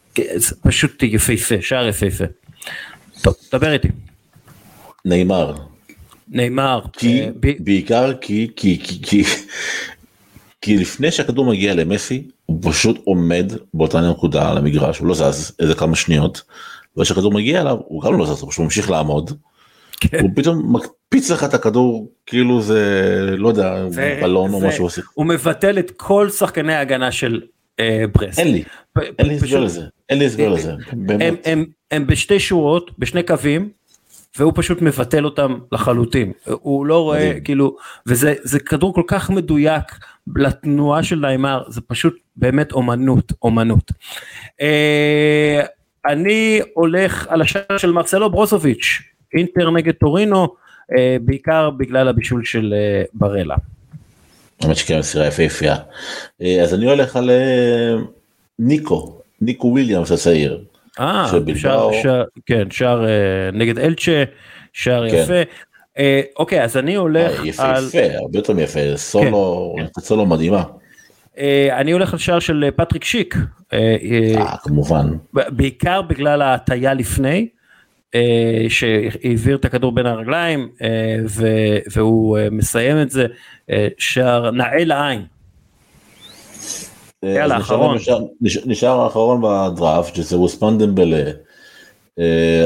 פשוט 0.62 1.02
יפהפה, 1.02 1.54
שער 1.60 1.88
יפהפה. 1.88 2.24
טוב, 3.22 3.34
דבר 3.52 3.72
איתי. 3.72 3.88
נאמר. 5.04 5.54
נאמר. 6.28 6.80
כי, 6.92 7.24
uh, 7.24 7.30
ב... 7.40 7.64
בעיקר 7.64 8.12
כי, 8.20 8.50
כי, 8.56 8.78
כי, 8.84 9.02
כי, 9.02 9.22
כי 10.60 10.76
לפני 10.76 11.10
שהכדור 11.10 11.46
מגיע 11.46 11.74
למסי, 11.74 12.28
הוא 12.46 12.60
פשוט 12.62 13.00
עומד 13.04 13.52
באותה 13.74 14.00
נקודה 14.00 14.50
על 14.50 14.58
המגרש, 14.58 14.98
הוא 14.98 15.08
לא 15.08 15.14
זז 15.14 15.52
איזה 15.60 15.74
כמה 15.74 15.96
שניות, 15.96 16.42
וכשהכדור 16.96 17.32
מגיע 17.32 17.60
אליו 17.60 17.76
הוא 17.86 18.02
גם 18.02 18.18
לא 18.18 18.26
זז, 18.26 18.42
הוא 18.42 18.50
פשוט 18.50 18.64
ממשיך 18.64 18.90
לעמוד. 18.90 19.30
כן. 20.00 20.20
הוא 20.20 20.30
פתאום 20.36 20.76
מקפיץ 20.76 21.30
לך 21.30 21.44
את 21.44 21.54
הכדור 21.54 22.12
כאילו 22.26 22.62
זה 22.62 22.80
לא 23.38 23.48
יודע 23.48 23.90
זה, 23.90 24.18
בלון 24.22 24.50
זה, 24.50 24.56
או 24.56 24.68
משהו 24.68 24.84
עושה. 24.84 25.02
הוא 25.14 25.26
מבטל 25.26 25.78
את 25.78 25.90
כל 25.96 26.30
שחקני 26.30 26.74
ההגנה 26.74 27.12
של 27.12 27.40
אה, 27.42 27.48
ברסט. 28.12 28.38
אין 28.38 28.52
לי, 28.52 28.64
אין 29.18 29.26
לי 29.26 29.34
הסבר 29.34 29.60
לזה, 29.60 29.82
אין 30.08 30.18
לי 30.18 30.26
הסבר 30.26 30.48
לזה, 30.48 30.72
באמת. 30.92 31.46
הם, 31.90 32.06
בשתי 32.06 32.40
שורות, 32.40 32.90
בשני 32.98 33.22
קווים, 33.22 33.70
והוא 34.38 34.52
פשוט 34.56 34.82
מבטל 34.82 35.24
אותם 35.24 35.58
לחלוטין. 35.72 36.32
הוא 36.44 36.86
לא 36.86 37.02
רואה. 37.02 37.40
כאילו, 37.44 37.76
וזה 38.06 38.60
כדור 38.66 38.94
כל 38.94 39.02
כך 39.06 39.30
מדויק 39.30 39.84
לתנועה 40.36 41.02
של 41.02 41.16
נעימר, 41.16 41.62
זה 41.68 41.80
פשוט 41.80 42.16
באמת 42.36 42.72
אומנות, 42.72 43.32
אומנות. 43.42 43.92
אה, 44.60 45.64
אני 46.06 46.60
הולך 46.74 47.26
על 47.28 47.42
השער 47.42 47.78
של 47.78 47.92
מרסלו 47.92 48.30
ברוסוביץ', 48.30 49.02
אינטר 49.34 49.70
נגד 49.70 49.94
טורינו, 49.94 50.48
אה, 50.98 51.16
בעיקר 51.20 51.70
בגלל 51.70 52.08
הבישול 52.08 52.44
של 52.44 52.74
אה, 52.76 53.02
ברלה. 53.14 53.56
האמת 54.62 54.76
שכן 54.76 54.98
מסירה 54.98 55.26
יפהפייה. 55.26 55.76
אה, 56.42 56.62
אז 56.62 56.74
אני 56.74 56.86
הולך 56.86 57.16
על 57.16 57.30
ניקו, 58.58 59.18
ניקו 59.40 59.68
וויליאמס 59.68 60.12
הצעיר. 60.12 60.64
אה, 61.00 61.28
שער, 61.54 61.90
שער, 62.02 62.24
כן, 62.46 62.70
שער 62.70 63.04
נגד 63.52 63.78
אלצ'ה, 63.78 64.24
שער 64.72 65.10
כן. 65.10 65.16
יפה. 65.16 65.42
אוקיי, 66.36 66.64
אז 66.64 66.76
אני 66.76 66.94
הולך 66.94 67.44
יפה, 67.44 67.64
על... 67.64 67.84
יפה, 67.88 67.98
יפה, 67.98 68.16
הרבה 68.18 68.38
יותר 68.38 68.60
יפה, 68.60 68.80
סולו, 68.96 69.74
כן. 69.78 70.00
סולו 70.00 70.26
מדהימה. 70.26 70.62
אה, 71.38 71.80
אני 71.80 71.92
הולך 71.92 72.12
על 72.12 72.18
שער 72.18 72.38
של 72.38 72.64
אה, 72.64 72.70
פטריק 72.70 73.04
שיק. 73.04 73.36
אה, 73.72 74.56
כמובן. 74.62 75.06
בעיקר 75.32 76.02
בגלל 76.02 76.42
ההטייה 76.42 76.94
לפני, 76.94 77.48
שהעביר 78.68 79.56
את 79.56 79.64
הכדור 79.64 79.92
בין 79.92 80.06
הרגליים, 80.06 80.68
והוא 81.92 82.38
מסיים 82.50 83.02
את 83.02 83.10
זה, 83.10 83.26
שער 83.98 84.50
נאה 84.50 84.84
לעין. 84.84 85.22
יאללה, 87.22 87.56
אחרון. 87.56 87.98
נשאר 88.66 89.00
האחרון 89.00 89.42
בדראפט, 89.42 90.14
שזה 90.14 90.36
אוסמן 90.36 90.78
דמבלה. 90.78 91.30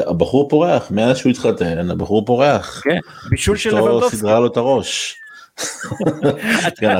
הבחור 0.06 0.48
פורח, 0.48 0.90
מאז 0.90 1.18
שהוא 1.18 1.30
התחתן, 1.30 1.90
הבחור 1.90 2.24
פורח. 2.24 2.80
כן, 2.84 2.98
בישול 3.30 3.56
של 3.56 3.76
לבנדובסקי. 3.76 4.16
סידרה 4.16 4.40
לו 4.40 4.46
את 4.46 4.56
הראש. 4.56 5.16
כן, 6.76 6.96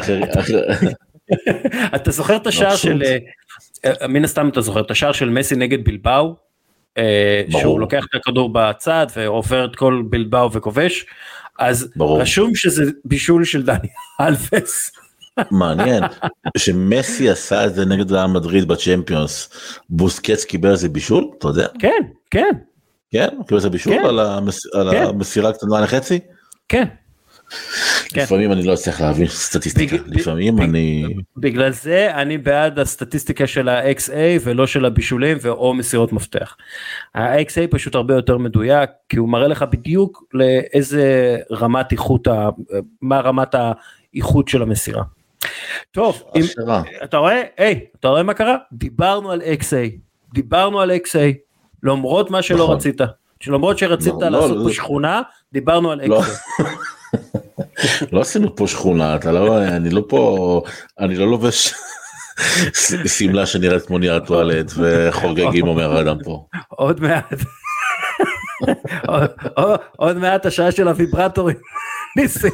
אתה 1.95 2.11
זוכר 2.11 2.37
את 2.37 2.47
השער 2.47 2.77
של, 2.77 3.03
אה, 3.85 4.09
מן 4.09 4.25
הסתם 4.25 4.49
אתה 4.49 4.61
זוכר 4.61 4.81
את 4.81 4.91
השער 4.91 5.13
של 5.13 5.29
מסי 5.29 5.57
נגד 5.57 5.85
בלבאו, 5.85 6.35
אה, 6.99 7.43
שהוא 7.49 7.81
לוקח 7.81 8.05
את 8.11 8.15
הכדור 8.15 8.51
בצד 8.53 9.07
ועובר 9.17 9.65
את 9.65 9.77
כל 9.77 10.03
בלבאו 10.11 10.53
וכובש, 10.53 11.07
אז 11.59 11.93
ברור. 11.97 12.21
רשום 12.21 12.55
שזה 12.55 12.85
בישול 13.05 13.45
של 13.45 13.63
דני 13.63 13.89
אלפס. 14.21 14.93
מעניין 15.51 16.03
שמסי 16.59 17.31
עשה 17.31 17.67
את 17.67 17.75
זה 17.75 17.85
נגד 17.85 18.13
ריאל 18.13 18.27
מדריד 18.27 18.69
בצ'מפיונס 18.69 19.49
בוסקץ 19.91 20.45
קיבל 20.45 20.71
איזה 20.71 20.89
בישול 20.89 21.25
אתה 21.39 21.49
יודע 21.49 21.67
כן 21.79 22.03
כן 22.31 22.51
כן 23.11 23.29
קיבל 23.47 23.57
איזה 23.57 23.71
בישול 23.71 23.93
כן. 23.93 24.05
על, 24.05 24.19
המס... 24.21 24.67
כן. 24.67 24.79
על 24.79 24.89
המסירה 24.89 25.51
הקטנה 25.51 25.81
לחצי 25.81 26.19
כן 26.69 26.85
כן. 28.09 28.23
לפעמים 28.23 28.53
אני 28.53 28.63
לא 28.63 28.75
אצליח 28.75 29.01
להבין 29.01 29.27
סטטיסטיקה, 29.27 29.97
לפעמים 30.07 30.63
אני... 30.63 31.05
בגלל 31.37 31.73
זה 31.73 32.15
אני 32.15 32.39
בעד 32.39 32.79
הסטטיסטיקה 32.79 33.47
של 33.47 33.69
ה-XA 33.69 34.41
ולא 34.45 34.67
של 34.67 34.85
הבישולים 34.85 35.39
ואו 35.41 35.75
מסירות 35.75 36.13
מפתח. 36.13 36.57
ה-XA 37.15 37.67
פשוט 37.71 37.95
הרבה 37.95 38.15
יותר 38.15 38.39
מדויק 38.39 38.91
כי 39.09 39.17
הוא 39.17 39.29
מראה 39.29 39.49
לך 39.49 39.65
בדיוק 39.73 40.25
לאיזה 40.35 41.37
רמת 41.53 41.93
איכות, 41.93 42.29
מה 43.03 43.21
רמת 43.21 43.55
האיכות 43.55 44.49
של 44.49 44.63
המסירה. 44.63 45.03
טוב, 45.91 46.23
אם, 46.37 46.43
אתה 47.05 47.17
רואה, 47.17 47.43
היי, 47.57 47.81
אתה 48.01 48.09
רואה 48.09 48.23
מה 48.23 48.35
קרה? 48.35 48.57
דיברנו 48.73 49.31
על 49.31 49.43
XA, 49.43 49.99
דיברנו 50.35 50.81
על 50.81 50.91
XA, 50.91 51.35
למרות 51.83 52.31
מה 52.31 52.43
שלא 52.43 52.65
נכון. 52.65 52.77
רצית. 52.77 53.01
שלמרות 53.41 53.79
שרצית 53.79 54.15
לא, 54.21 54.29
לעשות 54.29 54.51
לא, 54.51 54.57
פה 54.57 54.69
לא. 54.69 54.73
שכונה, 54.73 55.23
דיברנו 55.53 55.91
על 55.91 56.07
לא. 56.07 56.23
לא 58.13 58.21
עשינו 58.21 58.57
פה 58.57 58.67
שכונה, 58.67 59.17
אתה 59.17 59.33
לא, 59.33 59.63
אני 59.63 59.91
לא 59.91 60.03
פה, 60.09 60.63
אני 61.01 61.17
לא 61.17 61.27
לובש 61.27 61.75
שמלה 63.19 63.47
שנראית 63.47 63.87
כמו 63.87 63.99
נייר 63.99 64.19
טואלט 64.19 64.73
וחוגגים 64.77 65.69
אומר 65.69 66.01
אדם 66.01 66.17
פה. 66.25 66.47
עוד 66.69 67.01
מעט. 67.01 67.35
עוד 69.97 70.19
מעט 70.19 70.47
השעה 70.47 70.73
של 70.73 70.89
הוויברטורים. 70.89 71.57
ניסים. 72.17 72.53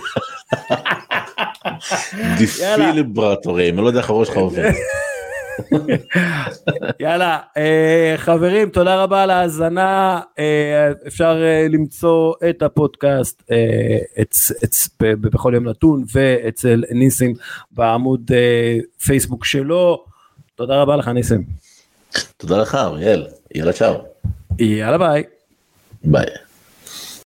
דיפיליברטורים, 2.39 3.75
אני 3.75 3.83
לא 3.83 3.89
יודע 3.89 4.01
איך 4.01 4.11
הראש 4.11 4.29
שלך 4.29 4.37
עובד. 4.37 4.73
יאללה 7.01 7.39
אה, 7.57 8.15
חברים 8.17 8.71
תודה 8.71 9.03
רבה 9.03 9.23
על 9.23 9.31
ההאזנה 9.31 10.21
אה, 10.39 10.93
אפשר 11.07 11.43
אה, 11.43 11.67
למצוא 11.71 12.35
את 12.51 12.63
הפודקאסט 12.63 13.43
בכל 15.01 15.53
יום 15.55 15.69
נתון 15.69 16.05
ואצל 16.13 16.85
ניסים 16.91 17.35
בעמוד 17.71 18.31
פייסבוק 19.05 19.45
שלו 19.45 20.05
תודה 20.55 20.83
רבה 20.83 20.97
לך 20.97 21.09
ניסים. 21.09 21.45
תודה 22.37 22.59
לך 22.59 22.75
אריאל 22.75 23.27
יאללה 23.55 23.73
צ'או. 23.73 24.05
יאללה 24.59 24.99
ביי. 24.99 25.23
ביי. 26.05 26.46